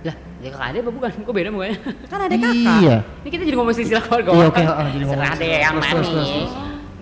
lah 0.03 0.15
dia 0.41 0.49
kakak 0.51 0.67
ada 0.69 0.77
apa 0.83 0.91
bukan 0.91 1.09
kok 1.23 1.33
beda 1.33 1.49
mukanya 1.49 1.77
kan 2.05 2.19
ada 2.21 2.35
kakak 2.35 2.77
Iya. 2.77 2.95
ini 3.23 3.29
kita 3.31 3.43
jadi 3.47 3.55
ngomong 3.55 3.73
silsilah 3.73 4.03
keluarga 4.03 4.29
Iya, 4.29 4.37
orang. 4.37 4.49
oke, 4.51 4.61
ah, 4.61 4.87
jadi 4.91 5.03
ngomong 5.03 5.13
serah 5.15 5.33
deh 5.33 5.37
silsilah. 5.41 5.61
yang 5.63 5.75
mana 5.79 6.01
nih 6.03 6.27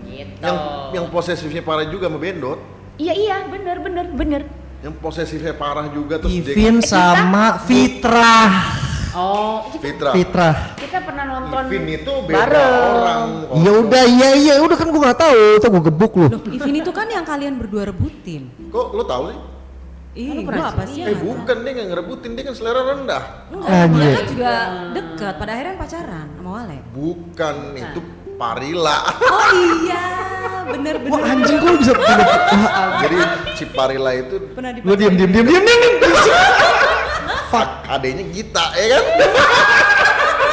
gitu 0.05 0.34
Yang 0.41 0.57
yang 0.91 1.05
posesifnya 1.09 1.61
parah 1.61 1.88
juga 1.88 2.05
sama 2.07 2.19
Bendot. 2.19 2.59
iya 2.95 3.13
iya 3.17 3.38
bener 3.49 3.78
bener 3.82 4.05
bener 4.13 4.41
yang 4.82 4.93
posesifnya 4.97 5.53
parah 5.53 5.88
juga 5.88 6.17
terus 6.17 6.34
dia 6.34 6.53
Ivin 6.53 6.82
sama 6.82 7.61
Fitra. 7.61 8.38
Oh, 9.11 9.67
kita, 9.69 9.84
Fitra 9.84 10.11
Fitra. 10.15 10.49
kita 10.79 11.03
pernah 11.03 11.25
nonton 11.27 11.67
Ivin 11.67 11.84
itu 11.99 12.13
beda 12.23 12.47
bareng. 12.47 12.71
orang 12.95 13.21
Ya 13.59 13.71
udah 13.75 14.03
iya 14.07 14.29
iya 14.39 14.53
udah 14.57 14.77
kan 14.79 14.88
gua 14.88 15.01
nggak 15.05 15.19
tahu, 15.19 15.41
tuh 15.59 15.67
gua 15.69 15.84
gebuk 15.84 16.11
lu. 16.15 16.27
Loh, 16.32 16.41
Ivin 16.47 16.75
itu 16.79 16.91
kan 16.95 17.05
yang 17.05 17.27
kalian 17.27 17.59
berdua 17.59 17.91
rebutin. 17.91 18.47
kok 18.71 18.95
lo 18.95 19.03
tahu 19.03 19.23
sih 19.29 19.39
Ih, 20.11 20.43
pernah 20.43 20.59
gua 20.59 20.67
apa 20.75 20.84
sih? 20.88 21.03
eh 21.03 21.11
yang 21.11 21.23
bukan 21.23 21.57
dia 21.63 21.71
nggak 21.71 21.88
ngerebutin 21.88 22.32
dia 22.36 22.43
kan 22.43 22.55
selera 22.55 22.82
rendah? 22.84 23.23
Enggak, 23.47 23.69
Anjir. 23.71 23.95
mereka 23.95 24.21
juga 24.27 24.51
deket. 24.91 25.34
Pada 25.39 25.51
akhirnya 25.55 25.75
pacaran 25.77 26.27
sama 26.36 26.49
Wale. 26.51 26.77
bukan 26.91 27.55
itu 27.75 27.99
Parila 28.41 29.05
Oh 29.21 29.49
iya, 29.85 30.05
bener 30.65 30.97
bener. 30.97 31.13
Wah 31.13 31.29
anjing 31.29 31.61
gua 31.61 31.77
bisa 31.77 31.93
jadi 33.05 33.17
si 33.53 33.63
Parila 33.69 34.11
itu 34.11 34.35
Pernah 34.51 34.81
Lu 34.81 34.97
diam 34.97 35.13
diam 35.13 35.29
diam 35.29 35.45
diam 35.45 35.61
diam. 35.61 35.77
Fuck, 37.53 37.69
adanya 37.85 38.25
Gita 38.33 38.65
ya 38.73 38.97
kan 38.97 39.03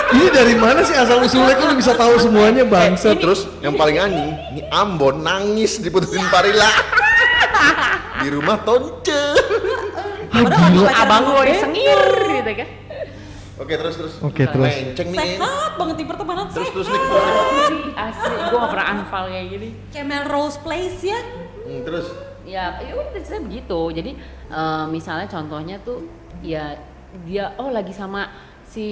Ini 0.09 0.26
dari 0.28 0.53
mana 0.53 0.84
sih 0.84 0.93
asal 0.93 1.20
usulnya 1.20 1.53
kok 1.55 1.64
lu 1.64 1.76
bisa 1.76 1.93
tahu 1.93 2.16
semuanya 2.16 2.64
bangsa. 2.64 3.12
terus 3.14 3.49
yang 3.61 3.72
paling 3.72 3.97
anjing 3.97 4.36
ini 4.51 4.62
Ambon 4.68 5.20
nangis 5.20 5.80
diputusin 5.80 6.28
Parila 6.28 6.68
di 8.20 8.28
rumah 8.28 8.61
Tonce 8.61 9.20
Padahal 10.28 10.70
pacaran 10.76 10.93
abang 10.99 11.24
lo 11.26 11.41
Beno. 11.41 11.57
sengir 11.57 12.01
gitu 12.36 12.53
kan. 12.55 12.68
Oke 13.59 13.75
terus 13.75 13.95
terus 13.95 14.15
Oke, 14.21 14.43
terus. 14.45 14.71
menceng 14.71 15.09
nih 15.11 15.37
Sehat 15.39 15.73
banget 15.75 15.97
di 15.99 16.07
pertemanan 16.07 16.47
terus 16.49 16.69
terus 16.71 16.87
sehat. 16.87 16.95
nih 16.95 17.11
terus 17.11 17.69
nih. 17.69 17.83
Asli, 17.99 18.35
gue 18.39 18.57
gak 18.57 18.71
pernah 18.71 18.87
unfall 18.95 19.25
kayak 19.29 19.47
gini. 19.49 19.69
Kayak 19.91 20.07
Melrose 20.07 20.59
Place 20.59 21.01
ya. 21.03 21.21
Hmm, 21.67 21.83
terus 21.83 22.07
Ya, 22.49 22.81
ya 22.81 22.97
udah 22.97 23.13
ceritanya 23.13 23.45
begitu. 23.45 23.81
Jadi 23.93 24.11
eh, 24.49 24.85
misalnya 24.89 25.29
contohnya 25.29 25.77
tuh 25.79 26.09
ya 26.41 26.81
dia 27.29 27.53
oh 27.57 27.69
lagi 27.69 27.93
sama 27.93 28.25
si 28.65 28.87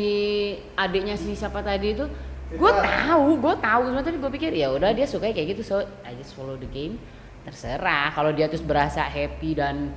adiknya 0.74 1.14
si 1.14 1.32
siapa 1.32 1.60
tadi 1.60 1.92
itu 1.92 2.04
gue 2.48 2.72
tahu 2.72 3.36
gue 3.36 3.54
tahu 3.58 3.80
cuma 3.86 4.00
tadi 4.00 4.16
gue 4.16 4.30
pikir 4.30 4.52
ya 4.52 4.70
udah 4.70 4.92
dia 4.92 5.04
suka 5.04 5.28
kayak 5.28 5.52
gitu 5.52 5.62
so 5.62 5.76
I 6.00 6.14
just 6.14 6.32
follow 6.32 6.54
the 6.54 6.64
game 6.64 6.96
terserah 7.42 8.08
kalau 8.10 8.30
dia 8.30 8.46
terus 8.46 8.62
berasa 8.62 9.02
happy 9.02 9.52
dan 9.52 9.92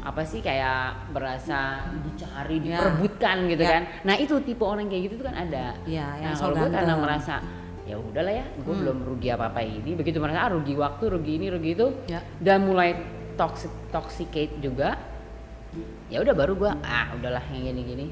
apa 0.00 0.22
sih 0.22 0.40
kayak 0.40 1.12
berasa 1.12 1.84
dicari 2.02 2.58
Ya. 2.58 2.80
diperebutkan 2.80 3.36
gitu 3.46 3.62
Ya. 3.62 3.70
kan 3.70 3.82
nah 4.02 4.16
itu 4.16 4.34
tipe 4.40 4.60
orang 4.60 4.86
kayak 4.86 5.02
gitu 5.06 5.14
tuh 5.18 5.26
kan 5.26 5.36
ada 5.38 5.76
yang 5.84 6.18
nah 6.20 6.32
so 6.32 6.48
kalau 6.48 6.56
gue 6.58 6.70
karena 6.70 6.94
merasa 6.96 7.34
ya 7.84 7.96
udahlah 7.96 8.34
ya 8.34 8.46
gue 8.54 8.64
Hmm. 8.66 8.80
belum 8.80 8.98
rugi 9.04 9.28
apa 9.28 9.44
apa 9.48 9.60
ini 9.60 9.92
begitu 9.92 10.16
merasa 10.16 10.40
ah, 10.40 10.50
rugi 10.50 10.72
waktu 10.74 11.04
rugi 11.06 11.32
ini 11.36 11.46
rugi 11.48 11.70
itu 11.72 11.86
Ya. 12.06 12.20
dan 12.38 12.64
mulai 12.64 12.96
toxic 13.34 13.68
toxicate 13.90 14.56
juga 14.58 14.96
ya 16.06 16.20
udah 16.20 16.32
baru 16.32 16.52
gue 16.54 16.70
ah 16.80 17.12
udahlah 17.12 17.42
yang 17.50 17.66
gini 17.66 17.82
gini 17.84 18.06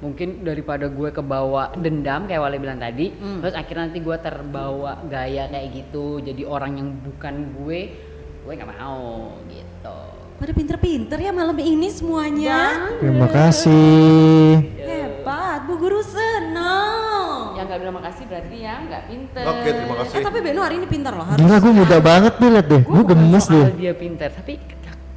mungkin 0.00 0.40
daripada 0.40 0.88
gue 0.88 1.10
kebawa 1.10 1.74
dendam 1.74 2.24
kayak 2.24 2.40
Wale 2.40 2.56
bilang 2.56 2.78
tadi 2.78 3.12
Hmm. 3.12 3.40
terus 3.40 3.52
akhirnya 3.52 3.84
nanti 3.86 4.00
gue 4.00 4.16
terbawa 4.16 4.92
gaya 5.04 5.44
kayak 5.46 5.68
gitu 5.74 6.20
jadi 6.20 6.42
orang 6.42 6.72
yang 6.74 6.88
bukan 6.96 7.34
gue 7.54 7.80
gue 8.40 8.52
nggak 8.54 8.72
mau 8.74 9.36
gitu 9.44 10.00
Pada 10.40 10.56
pinter-pinter 10.56 11.20
ya 11.20 11.30
malam 11.30 11.52
ini 11.54 11.92
semuanya. 11.92 12.88
Terima 12.96 13.28
kasih. 13.28 14.64
Hebat, 14.80 15.68
Bu 15.68 15.76
Guru 15.76 16.00
senang. 16.00 17.52
yang 17.52 17.68
nggak 17.68 17.76
bilang 17.78 17.96
makasih 18.00 18.24
berarti 18.24 18.56
ya 18.56 18.80
nggak 18.80 19.02
pinter 19.04 19.44
Oke, 19.44 19.68
terima 19.68 19.94
kasih. 20.00 20.14
Eh 20.16 20.22
tapi 20.24 20.38
Beno 20.40 20.60
hari 20.64 20.80
ini 20.80 20.88
pintar 20.88 21.12
loh 21.12 21.28
harus. 21.28 21.36
Gila 21.36 21.56
gue 21.60 21.72
muda 21.76 21.96
banget 22.00 22.34
nih 22.40 22.48
liat 22.50 22.66
deh. 22.66 22.82
Gue 22.82 23.02
gemes 23.04 23.44
deh. 23.46 23.66
dia 23.76 23.92
pinter 23.92 24.28
tapi 24.32 24.52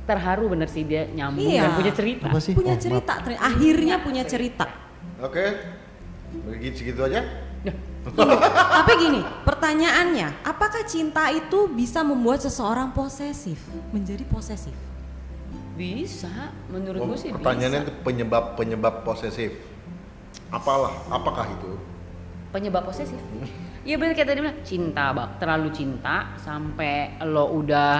terharu 0.04 0.52
bener 0.52 0.68
sih 0.68 0.84
dia 0.84 1.08
nyambung 1.08 1.48
Iya. 1.48 1.64
dan 1.64 1.80
punya 1.80 1.94
cerita 1.96 2.26
Apa 2.28 2.40
sih? 2.44 2.52
Punya 2.52 2.76
Oh, 2.76 2.82
cerita, 2.84 3.14
ter- 3.24 3.40
akhirnya 3.40 3.96
punya 4.04 4.24
cerita. 4.28 4.68
oke 5.18 5.46
begitu 6.52 6.76
segitu 6.84 7.00
aja 7.02 7.24
Tapi 8.04 8.92
gini, 9.00 9.24
pertanyaannya, 9.48 10.44
apakah 10.44 10.84
cinta 10.84 11.32
itu 11.32 11.72
bisa 11.72 12.04
membuat 12.04 12.44
seseorang 12.44 12.92
posesif, 12.92 13.56
menjadi 13.96 14.28
posesif? 14.28 14.76
Bisa 15.74 16.30
menurut 16.68 17.02
gue 17.04 17.18
sih 17.20 17.30
pertanyaannya 17.32 17.82
bisa 17.82 17.90
itu 17.90 17.94
penyebab 18.02 18.44
penyebab 18.54 19.02
posesif 19.02 19.52
apalah 20.50 20.94
apakah 21.08 21.50
itu 21.50 21.72
penyebab 22.50 22.86
posesif 22.86 23.18
Iya 23.84 24.00
bener 24.00 24.16
kayak 24.16 24.30
tadi 24.30 24.40
bilang 24.40 24.64
cinta 24.64 25.12
bang, 25.12 25.30
terlalu 25.36 25.68
cinta 25.70 26.32
sampai 26.40 27.20
lo 27.22 27.52
udah 27.54 28.00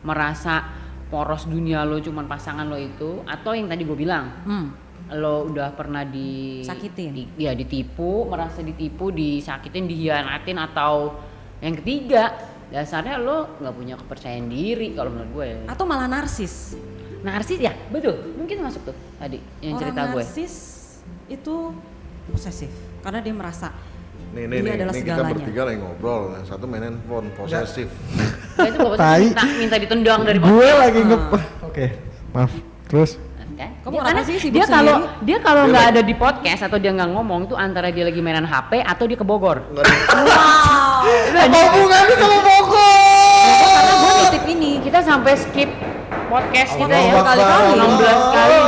merasa 0.00 0.62
poros 1.04 1.44
dunia 1.44 1.82
lo 1.82 1.98
cuman 1.98 2.24
pasangan 2.24 2.62
lo 2.62 2.78
itu 2.78 3.18
atau 3.24 3.50
yang 3.50 3.66
tadi 3.66 3.82
gue 3.82 3.98
bilang 3.98 4.30
Hmm. 4.46 4.70
lo 5.10 5.50
udah 5.50 5.74
pernah 5.74 6.06
di 6.06 6.62
Sakitin. 6.62 7.10
di- 7.10 7.34
ya 7.36 7.50
ditipu 7.50 8.24
merasa 8.24 8.62
ditipu 8.62 9.10
disakitin 9.10 9.84
dihianatin 9.84 10.54
atau 10.56 11.18
yang 11.58 11.74
ketiga 11.74 12.30
dasarnya 12.70 13.18
lo 13.18 13.58
nggak 13.58 13.74
punya 13.74 13.94
kepercayaan 13.98 14.46
diri 14.46 14.94
kalau 14.94 15.10
menurut 15.10 15.30
gue 15.34 15.48
Atau 15.66 15.82
malah 15.82 16.06
narsis. 16.06 16.78
Narsis 17.24 17.58
ya 17.58 17.72
betul 17.88 18.36
mungkin 18.36 18.56
masuk 18.60 18.92
tuh 18.92 18.96
tadi 19.16 19.40
yang 19.64 19.74
Orang 19.74 19.80
cerita 19.80 20.00
gue 20.12 20.22
narsis 20.22 20.54
itu 21.26 21.54
posesif 22.28 22.72
karena 23.00 23.20
dia 23.24 23.34
merasa 23.34 23.68
nih 24.36 24.44
nih 24.44 24.58
Dia 24.60 24.64
nih, 24.64 24.74
adalah 24.76 24.92
nih 24.92 25.02
kita 25.04 25.22
bertiga 25.24 25.62
lagi 25.64 25.78
ngobrol 25.80 26.22
yang 26.36 26.44
satu 26.44 26.64
main 26.68 26.82
handphone 26.84 27.28
posesif 27.32 27.88
Nah, 28.54 28.70
itu 28.70 28.78
minta, 28.78 29.42
minta 29.58 29.76
ditendang 29.82 30.20
dari 30.22 30.38
Gue 30.38 30.70
lagi 30.78 31.00
nge... 31.02 31.18
Oke, 31.66 31.86
maaf. 32.30 32.54
Terus? 32.86 33.18
kan? 33.54 33.70
Kamu 33.82 33.94
Dia- 33.94 34.02
kenapa 34.02 34.10
karena 34.10 34.22
sih 34.26 34.36
sibuk 34.38 34.54
dia 34.54 34.66
kalau 34.66 34.96
dia 35.22 35.38
kalau 35.42 35.62
nggak 35.70 35.86
ada 35.94 36.00
di 36.02 36.14
podcast 36.14 36.60
atau 36.66 36.78
dia 36.78 36.90
nggak 36.90 37.10
ngomong 37.14 37.50
tuh 37.50 37.56
antara 37.58 37.88
dia 37.90 38.04
lagi 38.06 38.18
mainan 38.18 38.46
HP 38.46 38.82
atau 38.82 39.04
dia 39.06 39.18
ke 39.18 39.26
Bogor. 39.26 39.62
Ada- 39.74 39.94
wow. 40.22 41.02
Apa 41.34 41.58
hubungannya 41.70 42.16
sama 42.18 42.38
Bogor? 42.42 43.62
karena 43.74 43.94
gue 43.94 44.12
nitip 44.22 44.44
ini. 44.50 44.72
Kita 44.82 44.98
sampai 45.02 45.32
skip 45.38 45.70
podcast 46.34 46.72
kita 46.74 46.96
ya 46.98 47.12
Akbar. 47.14 47.62
16 47.78 48.34
kali. 48.34 48.60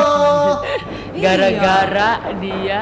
Gara-gara 1.16 2.10
dia 2.38 2.80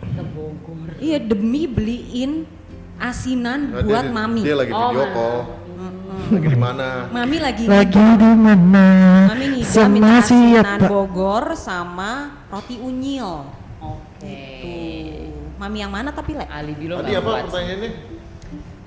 ke 0.00 0.22
Bogor. 0.32 0.88
Iya 0.96 1.18
demi 1.20 1.68
beliin 1.68 2.48
asinan 2.96 3.68
dia- 3.68 3.84
buat 3.84 4.04
dia, 4.08 4.14
mami. 4.16 4.40
dia 4.40 4.56
lagi 4.56 4.72
Oh, 4.72 4.88
video 4.94 5.06
call 5.12 5.38
lagi 6.24 6.48
di 6.48 6.56
mana 6.56 6.88
Mami 7.12 7.36
lagi 7.36 7.64
Lagi 7.68 8.00
di 8.16 8.30
mana? 8.32 8.94
Mami 9.28 9.44
ngidam 9.60 9.68
Sama 9.68 9.92
minta 9.92 10.14
asinan? 10.24 10.78
Bogor 10.88 11.44
sama 11.52 12.10
roti 12.48 12.80
unyil. 12.80 13.44
Oke. 13.82 14.40
Mami 15.60 15.76
yang 15.84 15.92
mana 15.92 16.14
tapi 16.16 16.32
le? 16.32 16.48
Alibi 16.48 16.88
lo 16.88 17.04
tadi 17.04 17.12
apa 17.12 17.44
pertanyaannya 17.44 17.90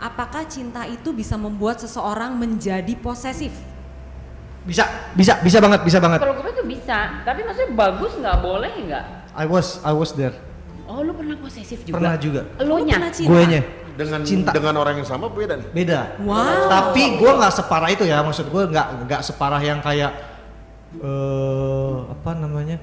Apakah 0.02 0.50
cinta 0.50 0.90
itu 0.90 1.14
bisa 1.14 1.38
membuat 1.38 1.78
seseorang 1.78 2.34
menjadi 2.34 2.94
posesif? 2.98 3.54
Bisa, 4.68 4.84
bisa, 5.16 5.40
bisa 5.40 5.58
banget, 5.64 5.80
bisa 5.88 5.98
banget. 6.04 6.20
Kalau 6.20 6.36
gue 6.44 6.52
tuh 6.52 6.68
bisa, 6.68 7.24
tapi 7.24 7.40
maksudnya 7.48 7.72
bagus 7.72 8.12
nggak 8.20 8.38
boleh 8.44 8.72
nggak? 8.84 9.04
I 9.32 9.46
was, 9.48 9.80
I 9.82 9.96
was 9.96 10.12
there. 10.12 10.36
Oh 10.88 11.04
lu 11.04 11.16
pernah 11.16 11.36
posesif 11.40 11.84
juga? 11.88 11.96
Pernah 12.00 12.16
juga. 12.20 12.42
Lo 12.64 12.80
Lu 12.80 12.84
nya? 12.84 13.00
Gue 13.12 13.44
nya. 13.48 13.62
dengan 13.98 14.22
Cinta. 14.22 14.54
dengan 14.54 14.78
orang 14.78 15.02
yang 15.02 15.10
sama 15.10 15.26
beda 15.26 15.58
nih 15.58 15.74
Beda. 15.74 16.14
Wow. 16.22 16.70
Tapi 16.70 17.18
gue 17.18 17.32
nggak 17.34 17.54
separah 17.56 17.90
itu 17.90 18.04
ya. 18.06 18.22
Maksud 18.22 18.46
gue 18.52 18.64
nggak 18.70 18.88
nggak 19.10 19.22
separah 19.26 19.58
yang 19.58 19.80
kayak 19.82 20.12
eh 21.00 21.96
apa 22.08 22.32
namanya? 22.38 22.78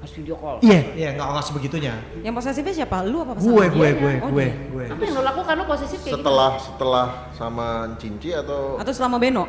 Harus 0.00 0.14
video 0.14 0.36
call. 0.36 0.60
Iya, 0.60 0.80
iya 0.94 1.08
nggak 1.16 1.26
nggak 1.26 1.44
sebegitunya. 1.44 1.92
Yang 2.20 2.34
posesifnya 2.38 2.74
siapa? 2.76 2.96
Lu 3.02 3.24
apa 3.24 3.32
pasangan? 3.34 3.50
Gue, 3.50 3.64
dia? 3.64 3.72
gue, 3.72 3.88
Iya, 3.88 3.94
gue, 3.96 4.12
Oh, 4.20 4.30
gue, 4.30 4.46
gue. 4.72 4.84
Apa 4.92 5.02
yang 5.02 5.14
lo 5.16 5.22
lakukan 5.24 5.54
lo 5.56 5.64
posesif 5.64 5.98
kayak 6.00 6.12
gitu? 6.12 6.16
setelah 6.20 6.50
setelah 6.60 7.06
sama 7.32 7.66
Cinci 7.98 8.30
atau 8.32 8.76
Atau 8.78 8.92
selama 8.92 9.16
Beno? 9.18 9.44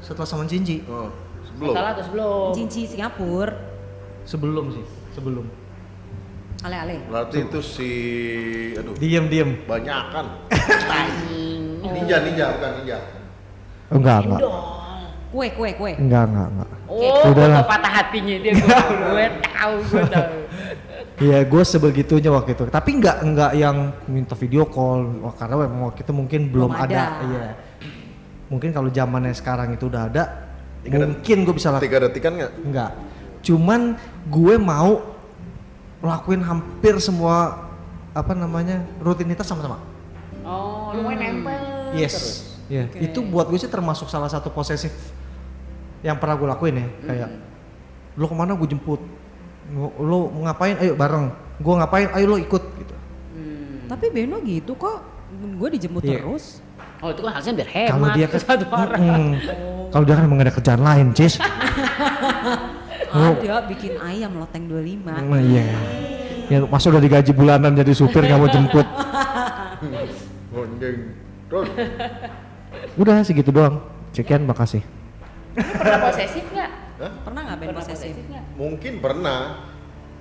Setelah 0.00 0.24
sama 0.24 0.44
Cinci, 0.44 0.80
oh, 0.84 1.12
sebelum 1.44 1.72
Setelah 1.72 1.90
atau 1.92 2.04
sebelum? 2.04 2.48
Cinci 2.52 2.80
Singapura. 2.86 3.52
sebelum 4.22 4.66
sih, 4.70 4.84
sebelum. 5.10 5.46
Ale-ale. 6.60 7.00
berarti 7.08 7.40
itu 7.40 7.60
si 7.60 7.90
aduh 8.76 8.92
Diem, 8.94 9.24
diem. 9.26 9.50
banyak 9.64 10.04
kan 10.12 10.26
Anjing. 10.86 11.80
ninja 11.82 12.16
ninja 12.20 12.46
bukan 12.52 12.70
ninja 12.78 12.98
Oh, 13.90 13.96
enggak, 13.96 14.22
enggak. 14.22 14.40
Kue, 15.30 15.46
kue, 15.50 15.70
kue. 15.74 15.92
Enggak, 15.96 16.30
enggak, 16.30 16.48
enggak. 16.52 16.68
Oh, 16.86 17.26
Udahlah. 17.26 17.58
foto 17.58 17.70
patah 17.70 17.92
hatinya 17.96 18.36
dia 18.38 18.52
gue, 18.52 18.68
gue 18.70 19.26
tahu, 19.42 19.74
gue 19.82 20.04
tahu. 20.06 20.34
Iya, 21.20 21.38
gue 21.42 21.62
sebegitunya 21.64 22.30
waktu 22.30 22.50
itu. 22.54 22.64
Tapi 22.66 22.90
nggak 22.96 23.16
nggak 23.24 23.52
yang 23.58 23.76
minta 24.06 24.38
video 24.38 24.62
call, 24.64 25.10
karena 25.34 25.54
memang 25.58 25.90
waktu 25.90 26.00
itu 26.00 26.12
mungkin 26.14 26.40
belum, 26.48 26.70
Belum 26.70 26.78
ada. 26.78 26.86
ada. 26.86 27.04
Iya. 27.24 27.42
Mungkin 28.50 28.74
kalau 28.74 28.90
zamannya 28.90 29.30
sekarang 29.32 29.72
itu 29.72 29.86
udah 29.86 30.10
ada, 30.10 30.24
Tiga 30.80 30.96
mungkin 30.98 31.36
gue 31.44 31.54
bisa 31.54 31.68
lakukan. 31.70 31.86
tiga 31.86 31.98
detikan 32.02 32.32
nggak 32.34 32.52
Enggak. 32.66 32.90
Cuman 33.40 33.80
gue 34.26 34.54
mau 34.56 35.00
lakuin 36.00 36.40
hampir 36.40 36.96
semua 36.98 37.68
apa 38.10 38.32
namanya 38.32 38.82
rutinitas 38.98 39.44
sama-sama. 39.44 39.78
Oh, 40.42 40.90
lu 40.96 41.04
main 41.04 41.20
nempel. 41.20 41.92
terus. 41.92 42.00
Yes. 42.00 42.16
Iya. 42.66 42.88
Oke. 42.88 42.96
Itu 43.02 43.18
buat 43.22 43.46
gue 43.46 43.60
sih 43.60 43.68
termasuk 43.68 44.08
salah 44.08 44.26
satu 44.26 44.48
posesif 44.48 44.90
yang 46.00 46.16
pernah 46.16 46.34
gue 46.34 46.48
lakuin 46.48 46.74
ya. 46.76 46.88
Kayak 47.04 47.28
lo 48.16 48.26
ke 48.26 48.34
mana 48.34 48.56
gue 48.56 48.66
jemput 48.66 49.00
lo, 49.70 49.94
lo 49.96 50.18
mau 50.28 50.50
ngapain 50.50 50.74
ayo 50.82 50.98
bareng 50.98 51.30
gue 51.56 51.74
ngapain 51.78 52.08
ayo 52.10 52.26
lo 52.26 52.36
ikut 52.36 52.62
gitu 52.76 52.94
Hmm. 53.30 53.86
Tapi 53.86 54.10
Beno 54.10 54.42
gitu 54.42 54.74
kok, 54.74 55.06
gue 55.30 55.68
dijemput 55.70 56.02
Iya. 56.02 56.18
terus. 56.18 56.58
Oh 57.00 57.08
itu 57.08 57.20
kan 57.20 57.32
harusnya 57.32 57.54
biar 57.56 57.68
hemat. 57.70 57.90
kalau 57.90 58.08
dia 58.12 58.26
kan 58.32 58.40
satu 58.40 58.64
arah. 58.68 58.98
Mm-mm. 58.98 59.28
kalau 59.88 60.04
dia 60.04 60.14
kan 60.14 60.24
emang 60.24 60.38
ada 60.38 60.52
kerjaan 60.52 60.80
lain 60.80 61.06
cis 61.12 61.34
Oh. 63.10 63.34
Ada 63.34 63.66
bikin 63.66 63.98
ayam 63.98 64.38
loteng 64.38 64.70
25. 64.70 65.02
Nah, 65.02 65.42
iya 65.42 65.66
ya 66.46 66.62
masa 66.62 66.94
udah 66.94 67.02
digaji 67.02 67.34
bulanan 67.34 67.74
jadi 67.74 67.90
supir 67.90 68.22
nggak 68.22 68.38
mau 68.38 68.46
jemput 68.46 68.86
Gonjeng. 70.54 70.98
Terus 71.50 71.68
udah 72.94 73.14
segitu 73.22 73.50
doang 73.50 73.82
sekian 74.10 74.46
makasih 74.46 74.86
Pernah 75.58 75.98
posesif 76.06 76.44
nggak? 76.46 76.70
Hah? 77.02 77.12
Pernah 77.26 77.40
nggak 77.42 77.56
Ben 77.58 77.66
Pernah 77.66 77.82
posesif? 77.82 78.14
nggak? 78.22 78.44
mungkin 78.54 78.92
pernah. 79.02 79.40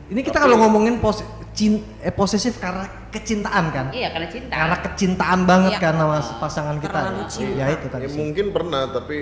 Ini 0.09 0.19
kita 0.19 0.37
kalau 0.37 0.57
ngomongin 0.57 0.97
pos, 0.97 1.21
cin, 1.51 1.73
eh, 1.99 2.09
posesif 2.09 2.57
karena 2.57 2.83
kecintaan 3.09 3.65
kan 3.69 3.85
Iya 3.89 4.09
karena 4.09 4.27
cinta. 4.27 4.51
karena 4.51 4.77
kecintaan 4.79 5.39
banget 5.43 5.71
Iya. 5.71 5.81
kan 5.81 5.93
sama 5.95 6.17
pasangan 6.39 6.75
kita 6.77 6.99
Terlalu 6.99 7.17
ya. 7.17 7.27
cinta. 7.27 7.55
ya 7.55 7.65
itu 7.69 7.85
tadi 7.87 8.03
Ya 8.03 8.09
sih. 8.09 8.17
mungkin 8.17 8.45
pernah 8.49 8.81
tapi 8.87 9.17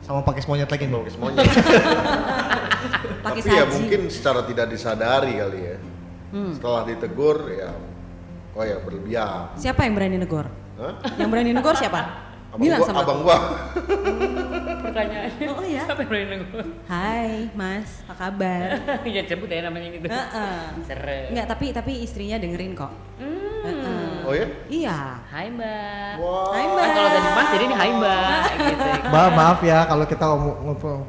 sama 0.00 0.20
pakai 0.20 0.42
monyet 0.44 0.66
lagi 0.66 0.84
nih 0.84 0.96
pakai 0.96 1.12
semuanya. 1.12 1.38
Tapi 3.22 3.38
ya 3.40 3.62
saji. 3.62 3.72
mungkin 3.72 4.00
secara 4.08 4.40
tidak 4.42 4.66
disadari 4.66 5.32
kali 5.32 5.60
ya. 5.62 5.76
Hmm. 6.32 6.50
Setelah 6.50 6.82
ditegur 6.84 7.38
ya 7.48 7.70
oh 8.52 8.64
ya 8.64 8.76
berlebihan. 8.78 9.54
Siapa 9.54 9.86
yang 9.86 9.94
berani 9.94 10.18
negor? 10.18 10.50
Hah? 10.74 10.98
Yang 11.14 11.28
berani 11.30 11.52
negor 11.52 11.74
siapa? 11.78 12.00
Abang 12.52 12.60
Bilang 12.62 12.80
gua, 12.80 12.88
sama 12.88 13.00
abang 13.00 13.16
aku. 13.16 13.24
gua. 13.24 13.36
Pertanyaannya. 14.82 15.46
Oh 15.48 15.64
iya. 15.64 15.82
Siapa 15.88 16.00
yang 16.00 16.08
berani 16.10 16.26
nengok? 16.28 16.66
Hai 16.84 17.30
Mas, 17.54 17.90
apa 18.04 18.14
kabar? 18.18 18.68
Ya 19.08 19.22
sebut 19.24 19.48
ya 19.48 19.64
namanya 19.64 19.88
gitu. 19.88 20.04
Heeh. 20.04 20.60
Serem. 20.84 21.32
Enggak, 21.32 21.46
tapi 21.48 21.66
tapi 21.72 21.92
istrinya 22.00 22.36
dengerin 22.36 22.76
kok. 22.76 22.92
Hmm. 23.16 23.64
Heeh. 23.64 24.12
Oh 24.22 24.34
ya? 24.34 24.46
Iya. 24.68 24.98
Hai 25.24 25.48
mbak. 25.48 26.12
Wah. 26.20 26.52
Hai 26.52 26.62
Kan 26.62 26.72
Mbak. 26.72 26.86
kalau 26.92 27.08
tadi 27.08 27.28
mas 27.32 27.48
jadi 27.48 27.64
ini 27.64 27.74
hai 27.74 27.90
mbak 27.90 28.44
gitu. 28.68 28.88
Mbak 29.08 29.26
maaf 29.32 29.58
ya 29.62 29.78
kalau 29.86 30.04
kita 30.04 30.24
ngomong 30.28 30.54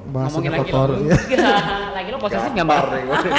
Ngomongin 0.07 0.49
lagi 0.49 0.61
kotor 0.63 0.87
lo. 0.87 0.97
ya. 1.03 1.17
Enggak. 1.19 1.59
Lagi 1.91 2.09
lo 2.09 2.17
posesif 2.17 2.49
nggak 2.49 2.65
mbak? 2.65 2.77
Gampar 2.79 2.85
nih 2.89 3.03
gua 3.03 3.17
nih. 3.19 3.33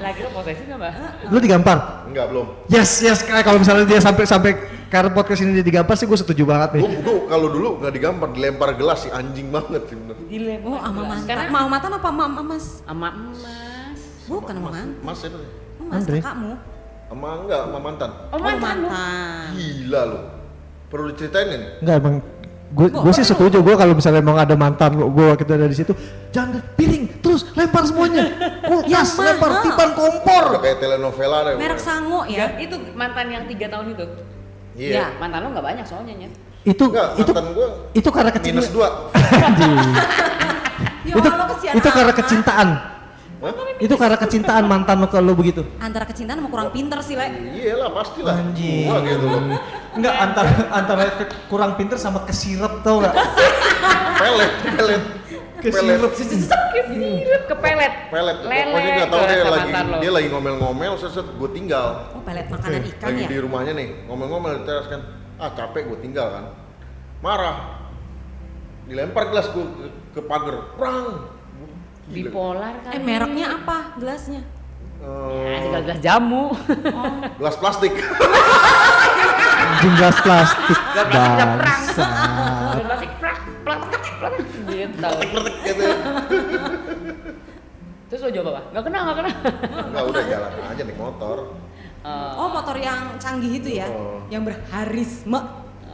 Lagi 0.00 0.20
lo 0.20 0.30
posesif 0.32 0.64
nggak 0.66 0.78
mbak? 0.78 0.92
Lu 1.28 1.38
digampar? 1.38 1.78
Enggak 2.06 2.26
belum. 2.26 2.46
Yes, 2.66 2.90
yes. 3.00 3.22
Kayak 3.22 3.44
kalau 3.44 3.62
misalnya 3.62 3.86
dia 3.86 4.00
sampai 4.00 4.24
sampai 4.26 4.52
karena 4.88 5.10
podcast 5.10 5.40
ini 5.40 5.60
digampar 5.60 5.94
sih 5.94 6.04
gue 6.04 6.16
setuju 6.16 6.42
banget 6.42 6.76
nih. 6.76 6.82
Gua, 6.82 6.92
gua 7.02 7.18
kalau 7.28 7.48
dulu 7.48 7.68
nggak 7.78 7.92
digampar, 7.92 8.28
dilempar 8.32 8.68
gelas 8.74 9.04
sih 9.04 9.10
anjing 9.10 9.48
banget 9.48 9.84
sih 9.84 9.94
bener. 9.94 10.16
Dilempar. 10.22 10.66
Oh, 10.66 10.78
ama 10.78 11.02
mantan. 11.06 11.26
Karena 11.26 11.44
Mau 11.48 11.66
mantan 11.66 11.90
apa 11.92 12.08
mama 12.08 12.40
mas? 12.42 12.80
sama 12.80 13.08
emas. 13.10 14.00
Bukan 14.24 14.54
sama 14.54 14.64
Mas, 14.64 14.74
mantan. 14.74 14.88
mas 15.02 15.20
itu. 15.22 15.38
Mas 15.78 15.94
Andre. 15.98 16.18
kakakmu. 16.18 16.52
Sama 17.08 17.28
enggak, 17.40 17.60
sama 17.62 17.78
mantan. 17.78 18.10
Oh 18.12 18.32
Oh, 18.32 18.38
mantan 18.38 18.76
lo. 18.78 18.88
mantan. 18.88 19.48
Gila 19.54 20.00
lu. 20.04 20.18
Perlu 20.88 21.04
diceritain 21.10 21.46
nih? 21.48 21.60
Enggak 21.80 21.96
emang 21.98 22.16
gue 22.68 22.84
gue 22.86 23.12
sih 23.14 23.24
setuju 23.24 23.64
gue 23.64 23.74
kalau 23.74 23.96
misalnya 23.96 24.20
emang 24.20 24.36
ada 24.36 24.52
mantan 24.52 24.92
gue 24.92 25.28
kita 25.40 25.56
ada 25.56 25.64
di 25.64 25.72
situ 25.72 25.96
jangan 26.28 26.60
piring 26.76 27.24
terus 27.24 27.48
lempar 27.56 27.80
semuanya 27.88 28.28
kulkas 28.68 29.16
lempar 29.16 29.64
pipan 29.64 29.96
kompor 29.96 30.44
Udah 30.52 30.60
kayak 30.60 30.76
telenovela 30.76 31.48
deh. 31.48 31.56
Merek 31.56 31.80
sango 31.80 32.28
ya. 32.28 32.60
Itu 32.60 32.76
mantan 32.92 33.32
yang 33.32 33.48
tiga 33.48 33.72
tahun 33.72 33.96
itu. 33.96 34.04
Iya. 34.78 34.92
Ya. 34.94 35.06
Mantan 35.18 35.42
lo 35.42 35.48
nggak 35.50 35.66
banyak 35.66 35.84
soalnya 35.84 36.14
ya. 36.14 36.30
itu 36.62 36.84
Enggak, 36.86 37.08
itu 37.18 37.30
gua 37.32 37.68
itu 37.96 38.08
karena 38.14 38.30
kecintaan 38.30 38.54
minus 38.54 38.70
dua. 38.70 38.88
Ya 41.08 41.14
itu 41.16 41.28
itu 41.78 41.88
karena 41.88 42.12
kecintaan 42.12 42.68
Hah? 43.38 43.54
itu 43.78 43.94
karena 43.94 44.18
kecintaan 44.18 44.64
mantan 44.66 44.98
lo 44.98 45.06
ke 45.06 45.18
lo 45.22 45.32
begitu 45.32 45.62
Antara 45.78 46.04
kecintaan 46.04 46.42
sama 46.42 46.50
kurang 46.50 46.70
pinter 46.74 46.98
sih, 47.00 47.14
Le. 47.14 47.26
Iya 47.54 47.74
lah 47.78 47.88
pastilah. 47.94 48.34
Anjing. 48.34 48.86
Gua 48.90 48.98
gitu. 49.06 49.26
Enggak 49.98 50.14
antara 50.14 50.50
antara 50.74 51.02
kurang 51.48 51.72
pinter 51.78 51.96
sama 51.96 52.22
kesirep 52.28 52.82
tau 52.82 53.00
gak? 53.02 53.14
Pelet, 54.18 54.52
pelet. 54.76 55.02
Kesirep. 55.58 56.10
Kesirep 56.14 57.42
kepelet. 57.50 57.92
Pelet. 58.08 58.38
Lele. 58.46 58.62
Pokoknya 58.70 58.90
nggak 58.94 59.10
tahu 59.10 59.22
tuh 59.22 59.28
dia 59.28 59.46
lagi 59.50 59.70
lo. 59.74 59.96
dia 59.98 60.12
lagi 60.14 60.28
ngomel-ngomel 60.30 60.92
seset 60.98 61.26
gue 61.26 61.50
tinggal. 61.50 61.86
Oh, 62.14 62.22
pelet 62.22 62.46
makanan 62.46 62.82
ikan 62.94 63.08
lagi 63.10 63.22
ya? 63.24 63.28
di 63.28 63.38
rumahnya 63.42 63.72
nih 63.74 63.88
ngomel-ngomel 64.06 64.52
di 64.58 64.62
teras 64.64 64.86
kan. 64.86 65.00
Ah 65.38 65.50
capek 65.54 65.82
gue 65.90 65.98
tinggal 66.02 66.26
kan. 66.30 66.44
Marah. 67.18 67.56
Dilempar 68.88 69.28
gelas 69.28 69.46
gue 69.52 69.64
ke, 70.16 70.20
pagar. 70.24 70.74
Prang. 70.78 71.28
Bipolar 72.08 72.74
kan. 72.86 72.92
Eh, 72.96 73.00
mereknya 73.02 73.46
apa 73.60 73.98
gelasnya? 74.00 74.42
Ya, 74.98 75.06
Eh, 75.08 75.58
segala 75.62 75.80
gelas 75.84 76.00
jamu. 76.00 76.44
gelas 77.38 77.56
plastik. 77.56 77.94
Anjing 79.58 79.94
gelas 79.94 80.18
plastik 80.18 80.78
Gelas 80.90 81.06
plastik 81.06 81.46
bangsa 81.60 82.06
Gelas 82.74 82.84
plastik 82.84 83.10
prak 83.16 83.38
prak 83.62 83.80
prak 83.84 84.04
prak 84.18 84.34
gitu. 84.66 85.10
gitu. 85.62 85.84
Terus 88.08 88.20
lo 88.20 88.30
jawab 88.32 88.48
apa? 88.50 88.60
Gak 88.72 88.84
kenal, 88.84 89.02
gak 89.04 89.16
kenal. 89.18 89.34
Enggak 89.84 90.04
udah 90.08 90.22
jalan 90.24 90.50
aja 90.64 90.82
naik 90.82 90.98
motor. 90.98 91.36
Eh, 92.00 92.30
Oh, 92.34 92.48
motor 92.48 92.76
yang 92.76 93.00
canggih 93.16 93.52
itu 93.54 93.70
ya? 93.76 93.86
Oh. 93.86 94.18
Yang 94.28 94.42
berharisma. 94.50 95.40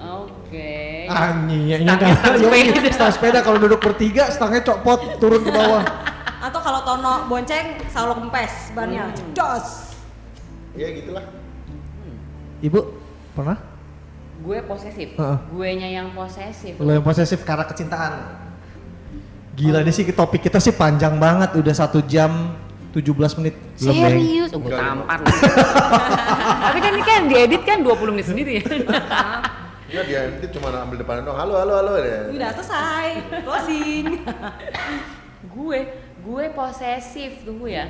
Oke. 0.04 1.08
Anjing 1.08 1.62
ya 1.66 1.76
kan 1.90 2.12
stang 2.14 2.36
sepeda. 2.38 2.90
stang 2.92 3.12
sepeda 3.12 3.38
kalau 3.40 3.56
duduk 3.58 3.80
bertiga 3.80 4.28
stangnya 4.28 4.60
copot 4.60 5.00
turun 5.16 5.40
ke 5.40 5.50
bawah 5.50 5.80
Atau 6.44 6.60
kalau 6.60 6.84
Tono 6.84 7.24
bonceng, 7.24 7.80
selalu 7.88 8.28
kempes 8.28 8.76
bannya. 8.76 9.08
Hmm. 9.08 9.16
Cedos. 9.16 9.96
Ya 10.76 10.90
gitulah. 10.92 11.24
ibu 12.64 12.80
pernah 13.36 13.60
Gue 14.42 14.58
posesif. 14.66 15.14
Heeh. 15.14 15.38
Gue 15.52 15.68
nya 15.78 15.88
yang 15.88 16.12
posesif. 16.12 16.74
lo 16.76 16.90
yang 16.90 17.06
posesif 17.06 17.40
karena 17.46 17.64
kecintaan 17.64 18.12
gila 19.54 19.86
nih 19.86 19.94
sih 19.94 20.04
topik 20.10 20.42
kita 20.42 20.58
sih 20.58 20.74
panjang 20.74 21.14
banget 21.22 21.54
udah 21.54 21.70
satu 21.70 22.02
jam 22.02 22.58
17 22.90 23.14
menit 23.38 23.54
lebih 23.78 24.02
Serius? 24.02 24.50
Oh, 24.50 24.58
gue 24.58 24.74
tampar. 24.74 25.22
Tapi 26.66 26.78
kan 26.82 26.92
ini 26.98 27.04
kan 27.06 27.22
diedit 27.30 27.62
kan 27.62 27.78
20 27.86 28.14
menit 28.18 28.26
sendiri 28.26 28.52
ya. 28.58 28.64
Enggak 29.94 30.04
dia 30.10 30.20
nanti 30.26 30.46
cuma 30.50 30.68
ambil 30.74 30.98
depan 30.98 31.22
doang. 31.22 31.38
Halo 31.38 31.54
halo 31.54 31.72
halo 31.78 31.92
ya. 32.02 32.20
Udah 32.34 32.50
selesai. 32.58 33.06
Closing. 33.46 34.04
gue, 35.44 35.78
gue 36.20 36.44
posesif 36.50 37.42
tunggu 37.42 37.68
ya. 37.68 37.86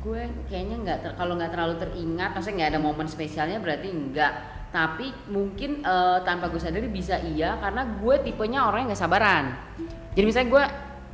Gue 0.00 0.24
kayaknya 0.46 0.76
nggak 0.80 0.98
ter- 1.00 1.16
kalau 1.16 1.36
nggak 1.36 1.52
terlalu 1.52 1.74
teringat, 1.76 2.30
maksudnya 2.32 2.56
nggak 2.56 2.70
ada 2.72 2.80
momen 2.80 3.04
spesialnya 3.04 3.58
berarti 3.58 3.88
enggak. 3.88 4.32
Tapi 4.70 5.10
mungkin 5.28 5.82
eh, 5.82 6.18
tanpa 6.22 6.46
gue 6.46 6.56
sadari 6.56 6.86
bisa 6.86 7.18
iya 7.20 7.58
karena 7.58 7.84
gue 7.98 8.14
tipenya 8.22 8.64
orang 8.64 8.86
yang 8.86 8.88
nggak 8.90 9.02
sabaran. 9.02 9.44
Jadi 10.14 10.24
misalnya 10.24 10.48
gue 10.48 10.64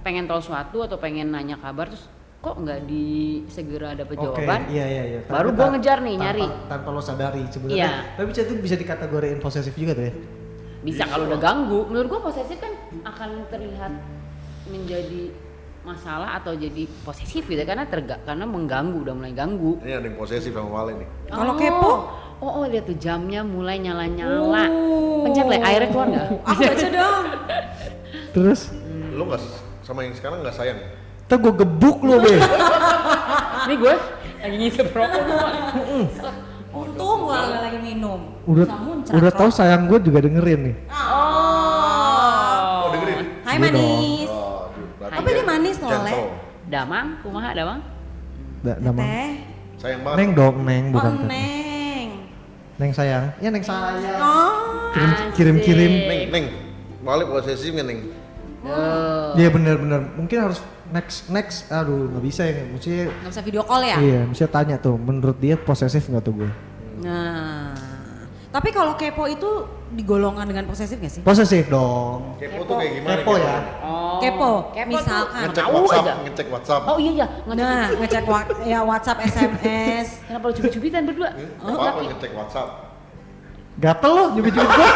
pengen 0.02 0.24
tahu 0.24 0.38
sesuatu 0.38 0.84
atau 0.84 0.96
pengen 0.96 1.28
nanya 1.28 1.56
kabar 1.56 1.90
terus 1.90 2.06
kok 2.36 2.62
nggak 2.62 2.86
di 2.86 3.42
segera 3.50 3.90
dapat 3.90 4.14
Oke, 4.14 4.38
jawaban. 4.38 4.70
iya 4.70 4.86
iya 4.86 5.02
iya. 5.08 5.20
Baru 5.26 5.50
ta- 5.50 5.72
ngejar 5.72 5.98
nih, 5.98 6.14
tanpa- 6.14 6.24
nyari. 6.30 6.46
Tanpa 6.70 6.88
lo 6.94 7.02
sadari 7.02 7.42
sebenarnya. 7.50 7.74
Iya. 7.74 7.90
Tapi 8.14 8.28
itu 8.30 8.54
bisa 8.60 8.76
dikategoriin 8.76 9.38
posesif 9.40 9.74
juga 9.74 9.96
tuh 9.96 10.06
ya. 10.06 10.14
bisa 10.86 11.02
kalau 11.02 11.26
udah 11.26 11.40
ganggu 11.42 11.90
menurut 11.90 12.06
gua 12.06 12.30
posesif 12.30 12.62
kan 12.62 12.70
akan 13.02 13.50
terlihat 13.50 13.90
menjadi 14.70 15.34
masalah 15.86 16.34
atau 16.34 16.50
jadi 16.52 16.82
posesif 17.00 17.46
gitu 17.46 17.62
karena 17.62 17.86
terga 17.86 18.18
karena 18.20 18.42
mengganggu 18.42 18.98
udah 18.98 19.14
mulai 19.14 19.30
ganggu 19.30 19.78
Ini 19.80 19.92
ada 19.94 20.04
yang 20.04 20.18
posesif 20.18 20.50
sama 20.50 20.66
Wale 20.68 20.92
nih. 20.96 21.08
Kalau 21.28 21.52
Oh. 21.54 21.56
kepo? 21.56 21.92
oh 22.36 22.50
oh 22.52 22.64
lihat 22.66 22.84
tuh 22.84 22.98
jamnya 22.98 23.40
mulai 23.40 23.78
nyala 23.78 24.04
nyala 24.04 24.66
Oh. 24.66 25.22
pencet 25.22 25.46
le 25.46 25.56
airnya 25.56 25.88
keluar 25.88 26.06
nggak 26.10 26.26
Aku 26.44 26.60
baca 26.60 26.88
dong. 26.98 27.24
Terus 28.32 28.60
Lu 29.14 29.22
nggak 29.24 29.40
sama 29.80 30.02
yang 30.02 30.12
sekarang 30.12 30.42
nggak 30.42 30.52
sayang? 30.52 30.78
Ntar 31.24 31.38
gue 31.38 31.52
gebuk 31.54 31.98
lo 32.02 32.18
be 32.18 32.34
ini 33.64 33.74
gue 33.76 33.94
lagi 34.36 34.56
ngisep 34.60 34.90
rokok. 34.90 35.22
Untung 36.68 37.18
gua 37.24 37.38
nggak 37.46 37.62
lagi 37.62 37.78
minum. 37.80 38.20
Udah 38.44 38.66
udah 39.08 39.30
tahu 39.32 39.48
sayang 39.48 39.86
gue 39.86 39.98
juga 40.00 40.18
dengerin 40.20 40.60
nih 40.64 40.76
oh 40.90 42.82
Oh 42.82 42.88
dengerin. 42.90 43.18
Hai 43.40 43.54
Iya 43.54 43.62
manis. 43.64 44.28
Oh, 44.28 44.66
Tapi 44.98 45.28
dia 45.30 45.45
gentle. 45.88 46.26
damang 46.66 47.06
kumaha 47.20 47.50
damang 47.52 47.80
Da- 48.60 48.78
nama 48.78 48.98
Teh. 48.98 49.30
Sayang 49.76 50.00
banget. 50.02 50.16
Neng 50.16 50.30
dong 50.32 50.56
Neng 50.62 50.84
bukan 50.90 51.12
Oh. 51.14 51.26
Neng. 51.26 52.08
Neng 52.76 52.90
sayang 52.90 53.24
ya 53.36 53.48
Neng 53.48 53.62
sayang 53.62 54.18
Oh. 54.18 54.90
kirim 54.90 55.10
Asik. 55.10 55.28
kirim 55.34 55.56
kirim 55.60 55.92
Neng, 56.02 56.22
Neng. 56.30 56.44
Wale 57.00 57.22
posesif 57.24 57.70
nggak 57.70 57.86
Neng? 57.86 58.00
Tuh. 58.58 59.36
Iya 59.36 59.48
bener-bener 59.48 60.00
mungkin 60.12 60.38
harus 60.42 60.58
next 60.88 61.28
next 61.28 61.68
aduh 61.68 62.08
nggak 62.08 62.24
bisa 62.24 62.42
ya 62.42 62.64
mesti 62.64 63.06
Nggak 63.06 63.30
bisa 63.30 63.42
video 63.42 63.62
call 63.62 63.82
ya? 63.84 63.96
iya 63.96 64.20
mesti 64.22 64.42
tanya 64.46 64.74
tuh 64.76 64.96
menurut 64.96 65.36
dia 65.36 65.54
posesif 65.54 66.02
nggak 66.04 66.24
tuh 66.24 66.34
gue 66.36 66.50
Nah, 66.96 67.75
tapi 68.56 68.72
kalau 68.72 68.96
kepo 68.96 69.28
itu 69.28 69.50
digolongkan 69.92 70.48
dengan 70.48 70.64
posesif 70.64 70.96
gak 70.96 71.12
sih? 71.12 71.20
Posesif 71.20 71.68
dong. 71.68 72.40
Kepo 72.40 72.64
tuh 72.64 72.80
kayak 72.80 72.92
gimana? 72.96 73.12
Kepo 73.14 73.32
ya. 73.36 73.56
Oh, 73.84 74.16
Kepo, 74.16 74.50
kepo 74.72 74.88
misalkan. 74.88 75.44
Ngecek 75.44 75.66
WhatsApp, 75.68 76.00
aja. 76.00 76.14
ngecek 76.24 76.46
WhatsApp. 76.48 76.82
Oh 76.88 76.96
iya 76.96 77.10
iya, 77.12 77.26
ngecek. 77.44 77.66
Nah, 77.68 77.86
ngecek 78.00 78.24
wa- 78.24 78.48
ya 78.64 78.80
WhatsApp, 78.80 79.18
SMS. 79.28 80.06
Kenapa 80.26 80.44
lu 80.48 80.52
cubit-cubitan 80.56 81.04
berdua? 81.04 81.30
Hmm, 81.36 81.76
apa 81.76 82.00
ngecek 82.02 82.32
WhatsApp? 82.32 82.68
Gatel 83.76 84.10
lo 84.10 84.24
nyubit-nyubit 84.32 84.72
gua. 84.72 84.90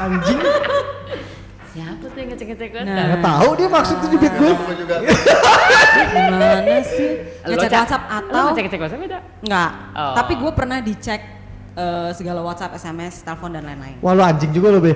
Anjing. 0.00 0.40
Siapa 1.72 2.04
tuh 2.04 2.18
yang 2.18 2.28
ngecek-ngecek 2.32 2.68
Nah. 2.68 2.80
WhatsApp? 2.80 3.04
Nggak 3.04 3.20
tahu 3.22 3.48
dia 3.52 3.68
maksud 3.68 3.96
tuh 4.00 4.08
nyubit 4.08 4.32
gue. 4.32 4.52
Juga. 4.74 4.96
Gimana 6.08 6.76
sih? 6.82 7.10
Ngecek? 7.44 7.68
WhatsApp 7.70 8.02
atau 8.08 8.42
ngecek-ngecek 8.50 8.80
WhatsApp 8.80 9.02
beda? 9.04 9.18
enggak? 9.44 9.70
Oh. 9.92 10.14
Tapi 10.16 10.32
gue 10.40 10.52
pernah 10.56 10.78
dicek 10.80 11.20
eh, 11.74 12.10
segala 12.12 12.40
WhatsApp, 12.40 12.74
SMS, 12.74 13.22
telepon 13.22 13.50
dan 13.50 13.64
lain-lain. 13.64 13.96
Wah 14.00 14.12
lu 14.12 14.22
anjing 14.22 14.52
juga 14.52 14.68
lo 14.70 14.80
be. 14.80 14.92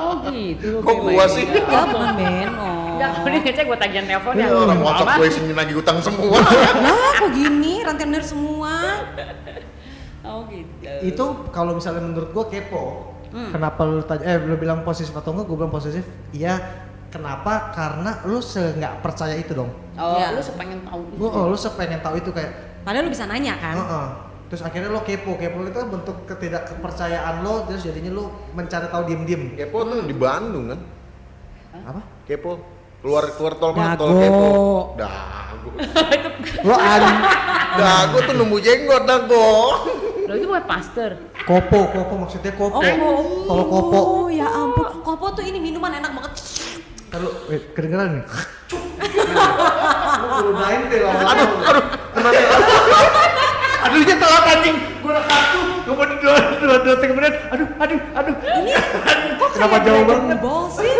Oh 0.00 0.20
gitu. 0.34 0.84
Kok 0.84 0.96
gua 1.02 1.24
sih? 1.26 1.48
Enggak, 1.48 1.84
bukan 1.88 2.12
Beno. 2.14 2.72
Enggak, 2.96 3.10
kalau 3.16 3.28
dia 3.28 3.40
ngecek 3.40 3.64
gua 3.64 3.78
tagihan 3.80 4.04
telepon 4.06 4.32
ya. 4.36 4.44
Ya, 4.44 4.48
orang 4.52 4.80
WhatsApp 4.80 5.10
gue 5.16 5.26
isinya 5.26 5.54
lagi 5.56 5.74
utang 5.74 5.98
semua. 6.04 6.36
Lah, 6.84 7.12
kok 7.16 7.30
gini? 7.32 7.74
Rentenir 7.80 8.22
semua. 8.22 8.74
Oh 10.20 10.44
gitu. 10.52 10.92
Itu 11.00 11.24
kalau 11.50 11.74
misalnya 11.74 12.04
menurut 12.04 12.30
gua 12.30 12.44
kepo. 12.46 12.84
Hmm. 13.30 13.54
Kenapa 13.54 13.80
lu 13.86 14.02
tanya 14.02 14.26
eh 14.26 14.36
lu 14.36 14.58
bilang 14.58 14.84
posesif 14.84 15.16
atau 15.16 15.32
enggak? 15.32 15.46
Gua 15.48 15.56
bilang 15.64 15.72
posesif. 15.72 16.04
Iya. 16.30 16.60
Kenapa? 17.10 17.74
Karena 17.74 18.22
lu 18.22 18.38
se 18.38 18.60
nggak 18.78 19.02
percaya 19.02 19.34
itu 19.34 19.50
dong. 19.50 19.72
Oh, 19.98 20.14
Iya. 20.14 20.30
lu 20.30 20.40
sepengen 20.44 20.78
tahu 20.86 21.00
itu. 21.10 21.18
Oh, 21.26 21.50
lu 21.50 21.56
sepengen 21.58 21.98
tahu 21.98 22.14
itu 22.20 22.30
kayak 22.30 22.52
Padahal 22.86 23.02
lu 23.08 23.10
bisa 23.10 23.26
nanya 23.26 23.58
kan? 23.58 23.74
Heeh. 23.76 24.06
Terus 24.50 24.66
akhirnya 24.66 24.90
lo 24.90 25.06
kepo, 25.06 25.38
kepo 25.38 25.62
itu 25.62 25.78
kan 25.78 25.88
bentuk 25.94 26.26
ketidakkepercayaan 26.26 27.46
lo, 27.46 27.70
terus 27.70 27.86
jadinya 27.86 28.18
lo 28.18 28.50
mencari 28.50 28.90
tahu 28.90 29.06
diem-diem. 29.06 29.54
Kepo 29.54 29.86
tuh 29.86 30.02
di 30.02 30.10
Bandung 30.10 30.74
kan? 30.74 30.80
Apa? 31.86 32.02
Kepo 32.26 32.58
keluar 32.98 33.30
keluar 33.38 33.54
tol 33.62 33.70
mana 33.78 33.94
tol 33.94 34.10
kepo. 34.10 34.50
Dago. 34.98 35.70
Lo 36.66 36.74
an 36.74 37.02
Dago 37.78 38.18
tuh 38.26 38.34
nemu 38.34 38.56
jenggot 38.58 39.02
dago. 39.06 39.46
Lo 40.26 40.32
itu 40.34 40.46
bukan 40.50 40.66
pastor. 40.66 41.10
kopo, 41.46 41.78
kopo 41.94 42.14
maksudnya 42.26 42.50
kopo. 42.58 42.82
Tol 43.46 43.62
kopo. 43.70 43.98
Oh 44.02 44.26
ya 44.26 44.50
ampun, 44.50 44.98
kopo 45.06 45.30
tuh 45.30 45.46
ini 45.46 45.62
minuman 45.62 45.94
enak 45.94 46.10
banget. 46.10 46.32
Kalau 47.14 47.30
eh, 47.54 47.70
kedengeran 47.70 48.18
nih. 48.18 48.24
Lo 50.26 50.26
gunain 50.42 50.80
deh 50.90 51.00
lah. 51.06 51.14
Aduh, 51.38 51.48
aduh. 51.70 51.84
Aduh, 53.80 54.00
dia 54.02 54.16
telat 54.16 54.44
anjing. 54.46 54.76
Gua 55.00 55.10
udah 55.12 55.24
kartu. 55.24 55.60
Kemudian 55.80 56.18
dua, 56.20 56.34
dua, 56.36 56.56
dua, 56.60 56.76
detik 56.86 57.08
kemudian. 57.10 57.34
Aduh, 57.50 57.68
aduh, 57.76 58.00
aduh. 58.14 58.34
Ini 58.60 58.72
kok 59.36 59.48
Kenapa 59.56 59.76
jauh 59.80 60.04
banget? 60.04 60.38
Sih? 60.70 60.92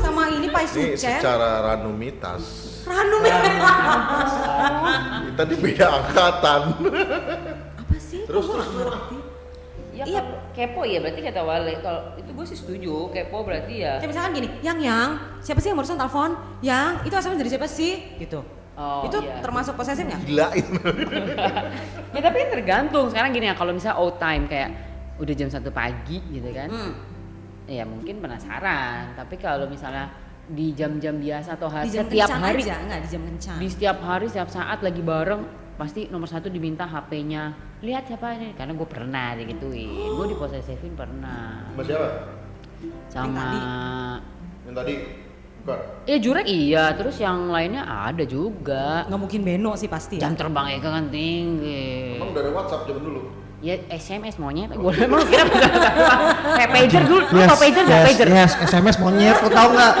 Sama 0.00 0.22
ini 0.28 0.48
Pai 0.48 0.64
Ini 0.64 0.96
Sucen. 0.96 1.20
secara 1.20 1.60
ranumitas 1.62 2.42
Ranu 2.82 3.22
kita 5.28 5.42
di 5.44 5.54
beda 5.54 5.86
angkatan. 5.92 6.60
Apa 7.76 7.96
sih? 8.00 8.24
Terus, 8.26 8.46
terus? 8.48 8.66
Ya 9.92 10.04
Iya. 10.08 10.20
kalau 10.24 10.40
kepo 10.50 10.80
ya 10.82 10.98
berarti 10.98 11.20
kata 11.20 11.40
Wale. 11.44 11.78
Kalau 11.78 12.00
itu 12.16 12.30
gue 12.32 12.44
sih 12.48 12.56
setuju. 12.56 12.94
Kepo 13.12 13.44
berarti 13.44 13.84
ya. 13.84 14.00
Kayak 14.00 14.10
misalkan 14.10 14.30
gini, 14.32 14.48
yang 14.60 14.78
yang 14.80 15.08
siapa 15.38 15.60
sih 15.60 15.70
yang 15.70 15.78
barusan 15.78 15.94
telepon? 15.94 16.34
Yang 16.58 16.90
itu 17.04 17.14
SMS 17.14 17.38
dari 17.38 17.50
siapa 17.52 17.66
sih? 17.68 17.92
Gitu. 18.16 18.40
Oh, 18.80 19.04
itu 19.04 19.20
iya. 19.20 19.44
termasuk 19.44 19.76
posesif 19.76 20.08
nggak? 20.08 20.24
Gilain. 20.24 20.66
ya 22.16 22.20
tapi 22.24 22.38
tergantung. 22.48 23.12
Sekarang 23.12 23.36
gini 23.36 23.52
ya 23.52 23.54
kalau 23.54 23.76
misalnya 23.76 24.00
out 24.00 24.16
time 24.16 24.48
kayak 24.48 24.72
udah 25.20 25.34
jam 25.36 25.52
satu 25.52 25.68
pagi 25.68 26.16
gitu 26.32 26.48
kan. 26.48 26.72
Hmm. 26.72 26.92
Ya 27.68 27.84
mungkin 27.84 28.24
penasaran. 28.24 29.12
Tapi 29.12 29.36
kalau 29.36 29.68
misalnya 29.68 30.08
di 30.48 30.72
jam-jam 30.72 31.20
biasa 31.20 31.60
atau 31.60 31.68
hari 31.68 31.92
Di 31.92 32.00
jam 32.00 32.08
setiap 32.08 32.28
hari 32.34 32.62
aja, 32.64 32.76
nggak 32.80 33.00
di 33.04 33.08
jam 33.12 33.22
kencan. 33.22 33.56
di 33.60 33.68
setiap 33.68 33.98
hari 34.02 34.26
setiap 34.26 34.48
saat 34.50 34.80
lagi 34.80 34.98
bareng 34.98 35.42
pasti 35.78 36.10
nomor 36.10 36.26
satu 36.26 36.50
diminta 36.50 36.84
HP-nya 36.84 37.54
lihat 37.80 38.04
siapa 38.04 38.34
ini 38.34 38.52
karena 38.52 38.74
gue 38.76 38.84
pernah 38.84 39.32
digituin 39.32 39.88
gue 40.12 40.26
diposesifin 40.28 40.92
pernah 40.92 41.70
Sama 41.72 41.82
siapa? 41.86 42.08
sama 43.08 43.48
Yang 44.66 44.74
tadi 44.76 44.94
bukan. 45.60 45.78
ya 46.04 46.16
jurek. 46.16 46.44
Iya 46.44 46.84
terus 46.92 47.16
yang 47.16 47.48
lainnya 47.48 47.82
ada 47.84 48.24
juga. 48.24 49.04
Nggak 49.06 49.20
mungkin 49.20 49.40
Beno 49.40 49.72
sih 49.74 49.86
pasti 49.86 50.16
ya. 50.16 50.24
jam 50.24 50.34
terbang 50.34 50.74
Eka 50.74 50.88
kan 50.88 51.06
tinggi. 51.08 52.16
Emang 52.16 52.30
udah 52.30 52.42
ada 52.42 52.50
WhatsApp 52.50 52.82
zaman 52.84 53.02
dulu. 53.02 53.20
ya 53.60 53.76
SMS 53.88 54.36
monyet. 54.36 54.72
Gue 54.74 54.92
emang 54.96 55.20
lu 55.20 55.26
kira 55.26 55.44
kayak 56.50 56.70
pager 56.70 57.02
dulu. 57.04 57.24
Lu 57.26 57.36
Yes, 57.36 57.46
tau 57.46 57.58
pager 57.58 57.84
yes, 57.84 58.04
pager. 58.06 58.28
yes, 58.28 58.52
SMS 58.62 58.96
monyet, 58.96 59.36
lo 59.36 59.48
tau 59.48 59.68
nggak? 59.68 59.94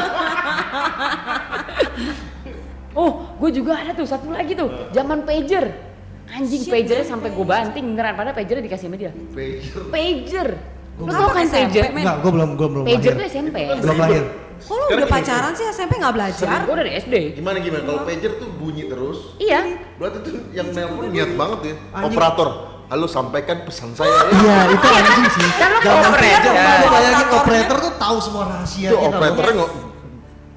oh 2.96 3.10
gue 3.36 3.50
juga 3.52 3.72
ada 3.76 3.92
tuh 3.92 4.04
satu 4.04 4.28
lagi 4.30 4.52
tuh. 4.52 4.68
Zaman 4.90 5.22
pager. 5.22 5.92
Anjing 6.30 6.62
Shit, 6.62 6.70
pagernya 6.70 7.04
sampai 7.04 7.30
gue 7.30 7.42
banting. 7.42 7.84
Beneran 7.90 8.14
padahal 8.14 8.32
pagernya 8.32 8.62
dikasih 8.62 8.86
sama 8.86 8.96
dia. 8.96 9.10
Pager. 9.34 9.82
pager. 9.90 10.48
Lu 10.96 11.04
Lu 11.04 11.10
tau 11.10 11.28
kan 11.28 11.44
pager? 11.44 11.84
Enggak, 11.90 12.16
gue 12.22 12.30
belum, 12.30 12.50
gue 12.54 12.68
belum 12.70 12.84
pager 12.86 13.12
lahir. 13.12 13.18
tuh 13.18 13.26
SMP 13.28 13.56
Belum 13.76 13.98
lahir. 13.98 14.24
Kok 14.60 14.74
lu 14.74 14.84
udah 14.92 15.08
pacaran 15.08 15.52
sih 15.52 15.66
SMP 15.66 15.96
nggak 15.96 16.12
belajar? 16.12 16.46
gue 16.62 16.76
dari 16.76 16.92
SD 16.94 17.14
Gimana 17.34 17.58
gimana 17.58 17.82
kalau 17.82 18.00
pager 18.04 18.32
tuh 18.36 18.48
bunyi 18.52 18.84
terus? 18.86 19.34
iya 19.36 19.60
Berarti 19.96 20.18
tuh 20.20 20.32
yang 20.50 20.68
nelpon 20.70 21.08
niat 21.08 21.30
banget 21.34 21.60
ya. 21.62 21.74
Operator, 22.02 22.48
halo 22.86 23.06
sampaikan 23.06 23.62
pesan 23.62 23.92
saya 23.92 24.08
ya. 24.08 24.24
Iya, 24.30 24.58
itu 24.70 24.86
anjing 24.86 25.24
sih. 25.30 25.48
Kan 25.54 25.68
lo 25.70 25.78
Zaman 25.80 26.10
operator. 26.10 26.52
lu 26.52 26.88
bayangin 26.88 27.28
operator 27.32 27.76
tuh 27.80 27.92
tahu 27.96 28.16
semua 28.18 28.42
rahasia 28.46 28.88
Itu 28.88 28.96
operatornya 28.98 29.64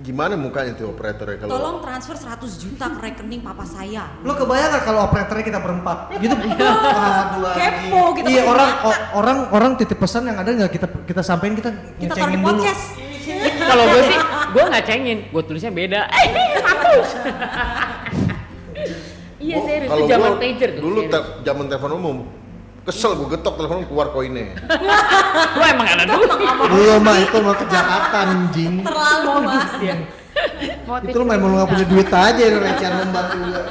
gimana 0.04 0.36
mukanya 0.36 0.76
tuh 0.76 0.92
operatornya 0.92 1.40
kalau 1.40 1.52
Tolong 1.54 1.78
transfer 1.80 2.12
100 2.14 2.36
juta 2.60 2.86
ke 2.90 3.00
rekening 3.02 3.40
papa 3.40 3.64
saya. 3.64 4.12
Lo 4.20 4.36
kebayang 4.36 4.70
gak 4.74 4.84
kalau 4.84 5.08
operatornya 5.08 5.46
kita 5.46 5.60
berempat? 5.60 6.12
Gitu. 6.14 6.36
Aduh, 6.36 6.60
anjing. 6.60 7.56
Kepo, 7.56 8.02
kita 8.14 8.28
Iya, 8.28 8.42
orang 8.44 8.70
o- 8.84 9.02
orang 9.16 9.38
orang 9.50 9.72
titip 9.74 9.96
pesan 9.96 10.28
yang 10.28 10.36
ada 10.36 10.52
nggak 10.52 10.72
kita 10.72 10.88
kita 11.08 11.22
sampein 11.22 11.56
kita 11.56 11.72
Kita 11.98 12.14
taruh 12.14 12.30
di 12.30 12.38
dulu. 12.38 12.52
Kalau 13.74 13.86
gue 13.90 14.02
sih 14.06 14.18
gue 14.54 14.64
nggak 14.70 14.84
cengin 14.86 15.20
gue 15.34 15.44
tulisnya 15.44 15.72
beda 15.74 16.02
eh 16.06 16.28
hapus 16.62 17.10
iya 19.42 19.58
serius 19.66 19.90
kalau 19.90 20.06
itu 20.06 20.12
zaman 20.14 20.32
pager 20.38 20.70
tuh 20.78 20.82
Dulu 20.86 21.00
zaman 21.42 21.64
telepon 21.68 21.94
umum. 21.98 22.18
Kesel 22.84 23.16
gue 23.16 23.28
getok 23.32 23.56
telepon 23.56 23.88
keluar 23.88 24.12
koinnya. 24.12 24.60
Gua 25.56 25.66
emang 25.72 25.88
ada 25.88 26.04
dulu 26.04 26.28
Belum 26.68 27.00
mah 27.00 27.16
itu 27.16 27.38
mah 27.40 27.56
kejahatan 27.56 28.28
anjing. 28.28 28.74
Terlalu 28.84 29.32
banget. 29.48 29.72
ya 29.80 29.96
Itu 31.08 31.18
lu 31.20 31.24
main 31.24 31.40
mau 31.40 31.56
nggak 31.56 31.70
punya 31.72 31.86
duit 31.88 32.10
aja 32.12 32.44
lu 32.44 32.60
recehan 32.60 32.94
lomba 33.00 33.22
juga. 33.32 33.62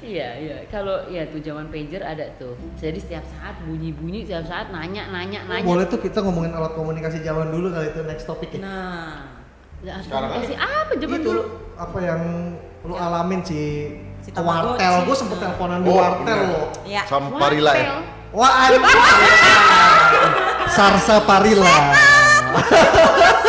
iya 0.00 0.28
iya 0.40 0.56
kalau 0.74 1.06
ya 1.06 1.22
tuh 1.30 1.38
zaman 1.38 1.70
pager 1.70 2.02
ada 2.02 2.26
tuh 2.34 2.58
jadi 2.74 2.98
setiap 2.98 3.22
saat 3.30 3.54
bunyi 3.62 3.94
bunyi 3.94 4.26
setiap 4.26 4.42
saat 4.44 4.74
nanya 4.74 5.06
nanya 5.06 5.46
nanya 5.46 5.62
Boleh 5.62 5.86
tuh 5.86 6.02
kita 6.02 6.18
ngomongin 6.18 6.50
alat 6.50 6.74
komunikasi 6.74 7.22
zaman 7.22 7.54
dulu 7.54 7.70
kali 7.70 7.94
itu 7.94 8.02
next 8.02 8.26
topik 8.26 8.50
ya. 8.50 8.58
Nah, 8.58 9.30
Ya, 9.84 10.00
Sekarang 10.00 10.32
kasih 10.34 10.56
apa 10.56 10.96
zaman 10.96 11.20
itu 11.20 11.28
dulu 11.28 11.42
apa 11.76 11.98
yang 12.00 12.20
lu 12.82 12.96
alamin 12.96 13.44
sih 13.44 14.00
Si 14.24 14.32
wartel, 14.32 15.04
gue 15.04 15.12
sempet 15.12 15.36
teleponan 15.36 15.84
di 15.84 15.88
Oh, 15.92 16.00
wartel 16.00 16.40
loh. 16.48 16.72
ya. 16.88 17.04
Samparila 17.04 17.72
ya. 17.76 18.00
Wartel. 18.32 18.32
Wah 18.32 18.52
anjing. 18.64 18.82
Sarsa 20.74 21.20
Parila. 21.22 21.76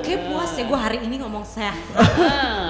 Kayak 0.00 0.20
puas 0.24 0.50
ya 0.54 0.62
gue 0.62 0.78
hari 0.78 0.98
ini 1.02 1.18
ngomong 1.18 1.42
sehat. 1.42 1.74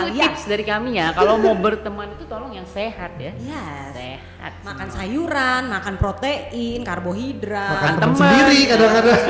kalian. 0.00 0.24
tips 0.28 0.42
dari 0.44 0.62
kami 0.62 0.90
ya 0.94 1.10
kalau 1.10 1.34
mau 1.36 1.54
berteman 1.54 2.08
itu 2.10 2.24
tolong 2.24 2.50
yang 2.50 2.64
sehat 2.64 3.16
ya 3.16 3.32
Yes. 3.34 3.90
sehat 3.92 4.52
Makan 4.60 4.86
semua. 4.86 4.96
sayuran, 4.96 5.62
makan 5.66 5.94
protein, 5.96 6.80
karbohidrat. 6.80 7.74
Makan 7.74 7.94
temen 7.94 8.06
teman. 8.08 8.16
sendiri 8.16 8.58
kadang-kadang. 8.64 9.22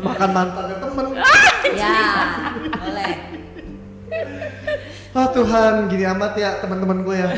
Makan 0.00 0.28
mantannya 0.36 0.76
temen. 0.78 1.04
Ya, 1.72 1.98
boleh. 2.72 3.14
Oh 5.10 5.26
Tuhan, 5.28 5.72
gini 5.86 6.04
amat 6.08 6.32
ya 6.34 6.50
teman-teman 6.58 7.02
gue 7.02 7.16
ya. 7.16 7.28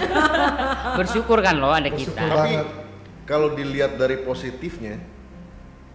bersyukur 0.99 1.41
kan 1.41 1.57
lo 1.57 1.71
ada 1.71 1.89
Bersyukur. 1.89 2.13
kita 2.13 2.21
Tapi 2.23 2.37
banget. 2.53 2.67
kalau 3.25 3.49
dilihat 3.51 3.97
dari 3.97 4.17
positifnya, 4.19 5.01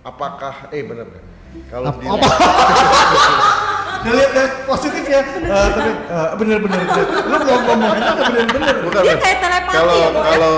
apakah 0.01 0.69
eh 0.69 0.81
benar 0.81 1.05
kan? 1.07 1.23
Kalau 1.67 1.93
dilihat 1.93 2.17
Dilihat 4.03 4.31
dari 4.31 4.49
positif 4.63 5.03
ya. 5.05 5.21
Eh, 5.21 5.69
tapi 5.73 5.91
eh, 5.91 6.29
bener-bener. 6.37 6.79
bener. 6.83 7.05
Lu 7.25 7.37
belum 7.39 7.61
ngomong 7.65 7.93
itu 7.93 8.11
udah 8.11 8.25
bener-bener. 8.27 8.75
bukan 8.83 9.01
Dia 9.01 9.15
kayak 9.17 9.39
telepati 9.41 9.75
kalau 9.75 9.95
ya, 9.95 10.07
ya? 10.07 10.21
kalau 10.23 10.55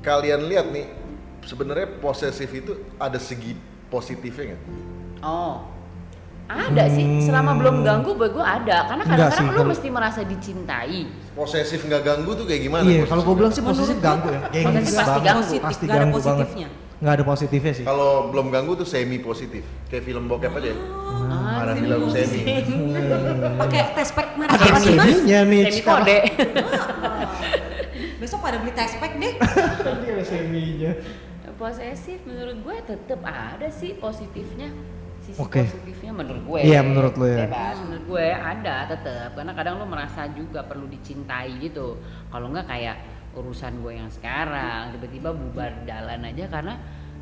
kalian 0.00 0.40
lihat 0.46 0.66
nih 0.70 0.86
sebenarnya 1.42 1.88
posesif 1.98 2.50
itu 2.50 2.72
ada 2.96 3.18
segi 3.18 3.54
positifnya 3.86 4.54
nggak? 4.54 4.62
oh 5.22 5.56
Ada 6.46 6.94
sih, 6.94 7.26
selama 7.26 7.58
belum 7.58 7.82
ganggu 7.82 8.14
buat 8.14 8.30
gue 8.30 8.46
ada. 8.46 8.86
Karena 8.86 9.02
kadang-kadang 9.02 9.50
lu 9.50 9.62
mesti 9.66 9.88
merasa 9.90 10.22
dicintai. 10.22 11.10
Posesif 11.34 11.82
nggak 11.82 12.02
ganggu 12.06 12.38
tuh 12.38 12.46
kayak 12.46 12.62
gimana? 12.62 12.86
Iya, 12.86 13.02
kalau 13.10 13.26
gue 13.26 13.34
bilang 13.34 13.50
sih 13.50 13.66
Menurut 13.66 13.82
posesif 13.82 13.98
ganggu 13.98 14.28
ya. 14.30 14.40
posesif 14.46 14.94
pasti 14.94 15.20
ganggu. 15.26 15.42
Positif, 15.42 15.60
Pasti 15.66 15.84
ganggu 15.90 16.18
banget. 16.22 16.48
Nggak 16.96 17.12
ada 17.12 17.24
positifnya 17.28 17.72
sih. 17.76 17.84
Kalau 17.84 18.32
belum 18.32 18.48
ganggu 18.48 18.72
tuh 18.72 18.88
semi 18.88 19.20
positif. 19.20 19.60
Kayak 19.92 20.04
film 20.08 20.24
bokep 20.32 20.48
aja. 20.48 20.72
ya. 20.72 20.76
Ah, 21.28 21.68
Ada 21.68 21.72
semi 21.76 21.84
film 21.84 22.08
semi. 22.08 22.42
Pakai 23.60 23.80
test 23.92 24.12
pack 24.16 24.28
mana 24.40 24.50
Ada 24.56 24.64
apa 24.64 24.78
sih 24.80 24.92
mas? 24.96 25.08
Semi 25.20 25.58
kode. 25.84 26.18
Besok 28.20 28.38
pada 28.40 28.56
beli 28.64 28.72
test 28.72 28.96
pack 28.96 29.12
deh. 29.20 29.32
Ini 29.36 30.06
ada 30.08 30.24
seminya. 30.24 30.92
Posesif 31.56 32.20
menurut 32.28 32.56
gue 32.64 32.76
tetap 32.84 33.20
ada 33.24 33.68
sih 33.68 33.96
positifnya. 33.96 34.68
Sisi 35.24 35.40
Oke. 35.40 35.64
positifnya 35.64 36.12
menurut 36.12 36.42
gue. 36.44 36.60
Iya, 36.64 36.80
menurut 36.84 37.12
lo 37.16 37.24
ya. 37.24 37.48
Bebas, 37.48 37.76
menurut 37.84 38.04
gue 38.08 38.26
ada 38.28 38.76
tetap. 38.88 39.30
Karena 39.36 39.52
kadang 39.52 39.74
lu 39.80 39.88
merasa 39.88 40.28
juga 40.32 40.64
perlu 40.64 40.84
dicintai 40.88 41.56
gitu. 41.60 41.96
Kalau 42.28 42.52
nggak 42.52 42.68
kayak 42.68 42.96
urusan 43.36 43.72
gue 43.78 43.92
yang 43.94 44.08
sekarang 44.08 44.90
tiba-tiba 44.92 45.30
bubar 45.30 45.84
jalan 45.84 46.24
aja 46.24 46.48
karena 46.48 46.74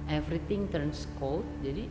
everything 0.06 0.66
turns 0.66 1.10
cold. 1.16 1.42
Jadi 1.60 1.90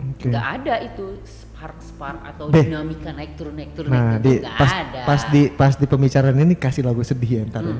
nggak 0.00 0.46
ada 0.56 0.74
itu 0.82 1.20
spark 1.22 1.76
spark 1.78 2.20
atau 2.26 2.48
Beh. 2.48 2.64
dinamika 2.64 3.12
naik 3.12 3.36
turun 3.36 3.52
naik 3.52 3.72
turun 3.74 3.90
Nah, 3.90 4.16
naik 4.16 4.22
di 4.22 4.30
turun 4.30 4.42
nggak 4.42 4.56
pas 4.56 4.72
ada. 4.74 5.00
pas 5.04 5.22
di 5.26 5.42
pas 5.50 5.72
di 5.74 5.84
pembicaraan 5.84 6.36
ini 6.38 6.54
kasih 6.54 6.82
lagu 6.82 7.00
sedih 7.00 7.30
ya 7.30 7.42
ntar. 7.46 7.64
ya. 7.64 7.76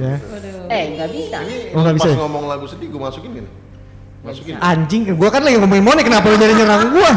Ya. 0.00 0.14
eh 0.68 0.84
nggak 0.94 1.10
bisa. 1.10 1.36
Ini 1.40 1.56
Oh, 1.70 1.82
pas 1.84 1.92
bisa 1.92 2.08
ya? 2.08 2.16
ngomong 2.16 2.44
lagu 2.46 2.66
sedih 2.66 2.86
gue 2.88 3.00
masukin 3.00 3.30
kan? 3.36 3.46
Masukin. 4.20 4.52
Anjing, 4.56 5.02
gua 5.14 5.28
kan 5.28 5.40
lagi 5.40 5.56
ngomongin 5.56 5.80
Monik, 5.80 6.04
kenapa 6.04 6.28
lu 6.28 6.36
nyari 6.36 6.52
nyerang 6.52 6.92
gua? 6.92 7.10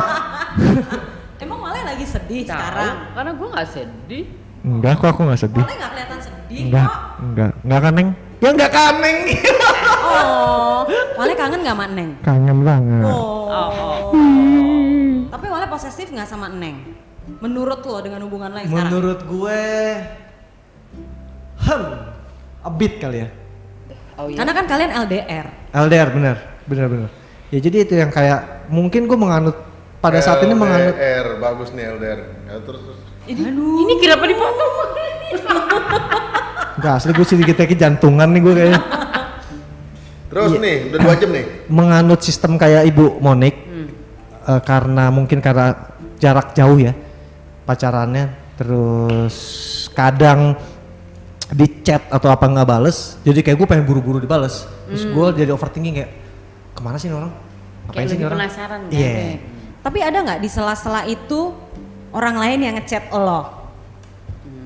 Emang 1.38 1.60
Wale 1.60 1.82
lagi 1.84 2.06
sedih 2.06 2.42
Tahu, 2.42 2.54
sekarang? 2.54 2.96
karena 3.12 3.32
gue 3.34 3.48
nggak 3.50 3.70
sedih. 3.70 4.24
Enggak, 4.64 4.94
kok 4.96 5.08
aku 5.10 5.22
nggak 5.26 5.42
sedih. 5.42 5.64
Wale 5.64 5.76
nggak 5.76 5.92
kelihatan 5.92 6.20
sedih 6.22 6.43
Enggak, 6.54 6.86
kok. 6.86 7.02
enggak, 7.26 7.52
enggak 7.66 7.80
kan 7.82 7.94
Neng? 7.98 8.10
Ya 8.44 8.50
enggak 8.54 8.72
kan 8.72 8.96
Neng. 9.02 9.18
Oh, 10.04 10.86
Wale 11.18 11.34
kangen 11.34 11.60
nggak 11.64 11.76
sama 11.80 11.86
Neng? 11.90 12.10
Kangen 12.22 12.58
banget. 12.62 13.10
Oh. 13.10 13.50
Oh, 13.50 14.12
Tapi 15.32 15.46
Wale 15.50 15.66
posesif 15.72 16.08
nggak 16.14 16.30
sama 16.30 16.48
Neng? 16.52 16.94
Menurut 17.40 17.80
lo 17.88 17.98
dengan 18.04 18.22
hubungan 18.28 18.52
lo 18.52 18.58
yang 18.60 18.70
sekarang? 18.70 18.92
Menurut 18.92 19.20
gue, 19.24 19.62
hmm, 21.64 21.88
a 22.62 22.70
bit 22.70 22.94
kali 23.00 23.18
ya. 23.24 23.30
Oh 24.20 24.28
iya. 24.30 24.38
Karena 24.44 24.52
kan 24.54 24.66
kalian 24.70 24.92
LDR. 25.08 25.46
LDR 25.74 26.10
bener, 26.14 26.38
bener 26.70 26.86
bener. 26.92 27.10
Ya 27.50 27.60
jadi 27.64 27.78
itu 27.88 27.94
yang 27.98 28.12
kayak 28.12 28.68
mungkin 28.70 29.08
gue 29.08 29.18
menganut 29.18 29.58
pada 30.04 30.20
saat 30.20 30.44
ini 30.44 30.52
menganut 30.54 30.94
LDR, 30.94 31.28
bagus 31.40 31.72
nih 31.72 31.86
LDR. 31.96 32.20
Ya, 32.52 32.56
terus 32.62 32.82
terus. 32.84 33.00
Ini, 33.26 33.42
ini 33.80 33.94
kenapa 33.98 34.24
dipotong? 34.26 34.72
enggak 36.74 36.94
asli 36.96 37.12
gue 37.12 37.24
sedikit 37.24 37.56
sedikit 37.56 37.78
jantungan 37.80 38.28
nih 38.28 38.42
gue 38.42 38.54
kayaknya 38.54 38.82
Terus 40.26 40.50
Iya. 40.52 40.60
nih, 40.60 40.76
udah 40.90 40.98
dua 41.00 41.14
jam 41.14 41.30
nih. 41.30 41.46
menganut 41.78 42.20
sistem 42.20 42.58
kayak 42.58 42.84
ibu 42.86 43.18
Monik 43.20 43.56
Hmm. 43.64 43.88
eh, 44.48 44.62
karena 44.62 45.08
mungkin 45.08 45.38
karena 45.40 45.94
jarak 46.18 46.52
jauh 46.52 46.76
ya 46.76 46.94
pacarannya 47.64 48.28
terus 48.54 49.36
kadang 49.90 50.58
di 51.48 51.82
chat 51.82 52.02
atau 52.08 52.28
apa 52.28 52.44
nggak 52.44 52.66
bales 52.66 53.22
jadi 53.22 53.40
kayak 53.42 53.56
gue 53.56 53.68
pengen 53.68 53.84
buru-buru 53.84 54.18
dibales 54.18 54.66
terus 54.84 55.06
gue 55.06 55.26
jadi 55.38 55.52
overthinking 55.52 55.96
kayak 55.96 56.12
ke 56.72 56.82
mana 56.82 56.98
sih 56.98 57.08
ini 57.08 57.16
orang 57.16 57.34
Hmm. 57.84 57.92
Kayak 57.92 58.06
sih 58.06 58.16
lebih 58.16 58.26
orang 58.26 58.40
penasaran 58.40 58.80
kan? 58.82 58.92
iya 58.92 59.38
Tapi 59.80 60.00
ada 60.00 60.18
nggak 60.18 60.40
di 60.40 60.48
sela-sela 60.48 61.02
itu 61.04 61.52
orang 62.14 62.36
lain 62.38 62.60
yang 62.62 62.74
ngechat 62.76 63.10
lo? 63.10 63.42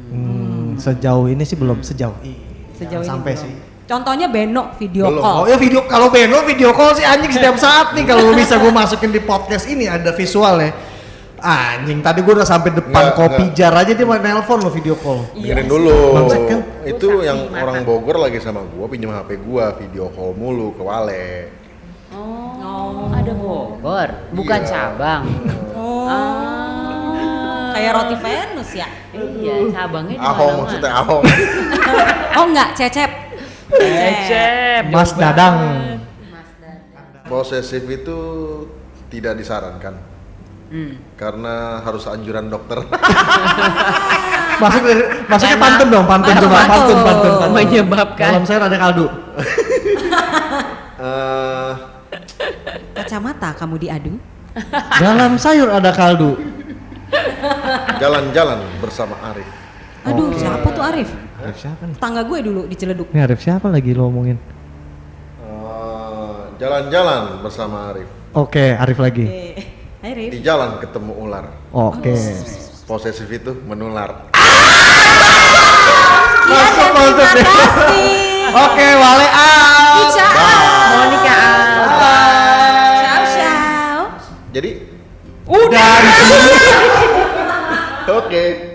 Hmm, 0.07 0.75
sejauh 0.75 1.27
ini 1.27 1.43
sih 1.43 1.55
belum 1.55 1.81
sejauh 1.81 2.15
ini 2.21 2.37
Sejauh 2.73 3.01
ini 3.01 3.07
sampai 3.07 3.33
belum. 3.33 3.43
sih 3.43 3.53
Contohnya 3.83 4.27
Beno 4.27 4.75
video 4.75 5.07
Belum. 5.07 5.23
Oh 5.23 5.43
call. 5.43 5.47
ya 5.47 5.55
video 5.55 5.81
kalau 5.83 6.07
Beno 6.07 6.43
video 6.43 6.71
call 6.71 6.91
sih 6.93 7.03
anjing 7.03 7.31
setiap 7.31 7.55
saat 7.55 7.91
nih 7.91 8.03
kalau 8.03 8.31
bisa 8.31 8.55
gue 8.55 8.67
masukin 8.67 9.09
di 9.09 9.19
podcast 9.19 9.63
ini 9.65 9.87
ada 9.87 10.11
visual 10.11 10.59
ya. 10.59 10.71
Anjing 11.37 12.01
tadi 12.01 12.19
gue 12.19 12.33
udah 12.33 12.43
sampai 12.43 12.73
depan 12.73 12.91
Nggak, 12.91 13.15
kopi 13.15 13.43
nggak. 13.45 13.55
jar 13.55 13.73
aja 13.73 13.91
dia 13.93 14.03
mau 14.03 14.17
nelpon 14.17 14.59
lo 14.59 14.67
video 14.67 14.97
call. 14.97 15.23
Dengerin 15.31 15.67
dulu. 15.67 15.95
Bangsat 16.13 16.41
kan? 16.45 16.59
Itu 16.83 17.05
Lu 17.05 17.15
saksi 17.15 17.27
yang 17.27 17.39
mata. 17.47 17.63
orang 17.63 17.77
Bogor 17.83 18.17
lagi 18.17 18.37
sama 18.37 18.59
gua 18.65 18.85
pinjam 18.87 19.13
HP 19.13 19.29
gua, 19.39 19.71
video 19.73 20.09
call 20.09 20.33
mulu 20.33 20.73
ke 20.73 20.81
Wale. 20.81 21.27
Oh, 22.11 23.07
ada 23.07 23.31
Bogor, 23.31 24.09
bukan 24.31 24.59
Iya. 24.59 24.67
cabang. 24.67 25.23
Oh. 25.73 26.03
Ah. 26.03 26.66
Kayak 27.77 27.91
roti 27.93 28.15
Venus 28.17 28.69
ya? 28.73 28.87
Iya, 29.13 29.55
cabangnya 29.69 30.15
di 30.17 30.25
Ahong 30.25 30.53
maksudnya 30.65 30.91
Ahong. 30.97 31.23
Oh 32.37 32.45
enggak, 32.45 32.69
cecep. 32.73 33.11
Cecep. 33.69 34.83
Mas 34.89 35.13
Dadang. 35.13 35.57
Mas 36.29 36.49
Dadang. 36.57 37.25
Posesif 37.25 37.85
itu 37.85 38.19
tidak 39.07 39.37
disarankan 39.37 40.17
Hmm. 40.67 40.99
karena 41.15 41.79
harus 41.79 42.03
anjuran 42.05 42.51
dokter. 42.51 42.75
Masuk 44.57 44.81
dari 44.83 44.99
masuknya 45.25 45.55
pantun 45.55 45.87
dong, 45.87 46.03
pantun 46.03 46.33
coba, 46.43 46.57
pantun, 46.59 46.97
pantun. 46.99 47.33
pantun. 47.39 47.55
Menyebabkan. 47.55 48.27
Dalam 48.35 48.43
sayur 48.43 48.63
ada 48.65 48.77
kaldu. 48.77 49.05
Eh, 50.97 51.71
Kacamata 52.91 53.53
kamu 53.53 53.77
diadu? 53.77 54.17
Dalam 54.97 55.37
sayur 55.37 55.69
ada 55.69 55.93
kaldu. 55.93 56.33
Jalan-jalan 57.97 58.59
bersama 58.79 59.15
Arif. 59.31 59.47
Aduh, 60.07 60.31
Oke. 60.31 60.39
siapa 60.39 60.67
tuh 60.71 60.83
Arif? 60.83 61.09
Arif 61.43 61.57
siapa 61.59 61.81
nih? 61.83 61.95
Tangga 61.99 62.21
gue 62.23 62.39
dulu 62.39 62.61
di 62.67 62.75
Ciledug. 62.75 63.07
Ini 63.11 63.21
Arif 63.23 63.39
siapa 63.41 63.67
lagi 63.67 63.91
lo 63.91 64.07
omongin? 64.07 64.37
Eh, 65.43 66.41
jalan-jalan 66.59 67.43
bersama 67.43 67.91
Arif. 67.91 68.07
Oke, 68.31 68.75
Arif 68.75 68.97
lagi. 68.99 69.25
Eh, 69.25 69.55
Hai 70.03 70.11
Arif. 70.13 70.31
Di 70.31 70.39
jalan 70.39 70.79
ketemu 70.79 71.11
ular. 71.17 71.45
Oke. 71.73 72.13
Posesif 72.87 73.27
itu 73.27 73.51
menular. 73.67 74.31
Masuk, 76.47 76.89
masuk 76.95 77.27
Terima 77.35 77.51
kasih. 77.51 78.15
Oke, 78.47 78.87
Wale 78.95 79.27
out. 79.27 80.07
Monica 80.07 80.66
Udah. 85.47 85.95
oke. 88.19 88.66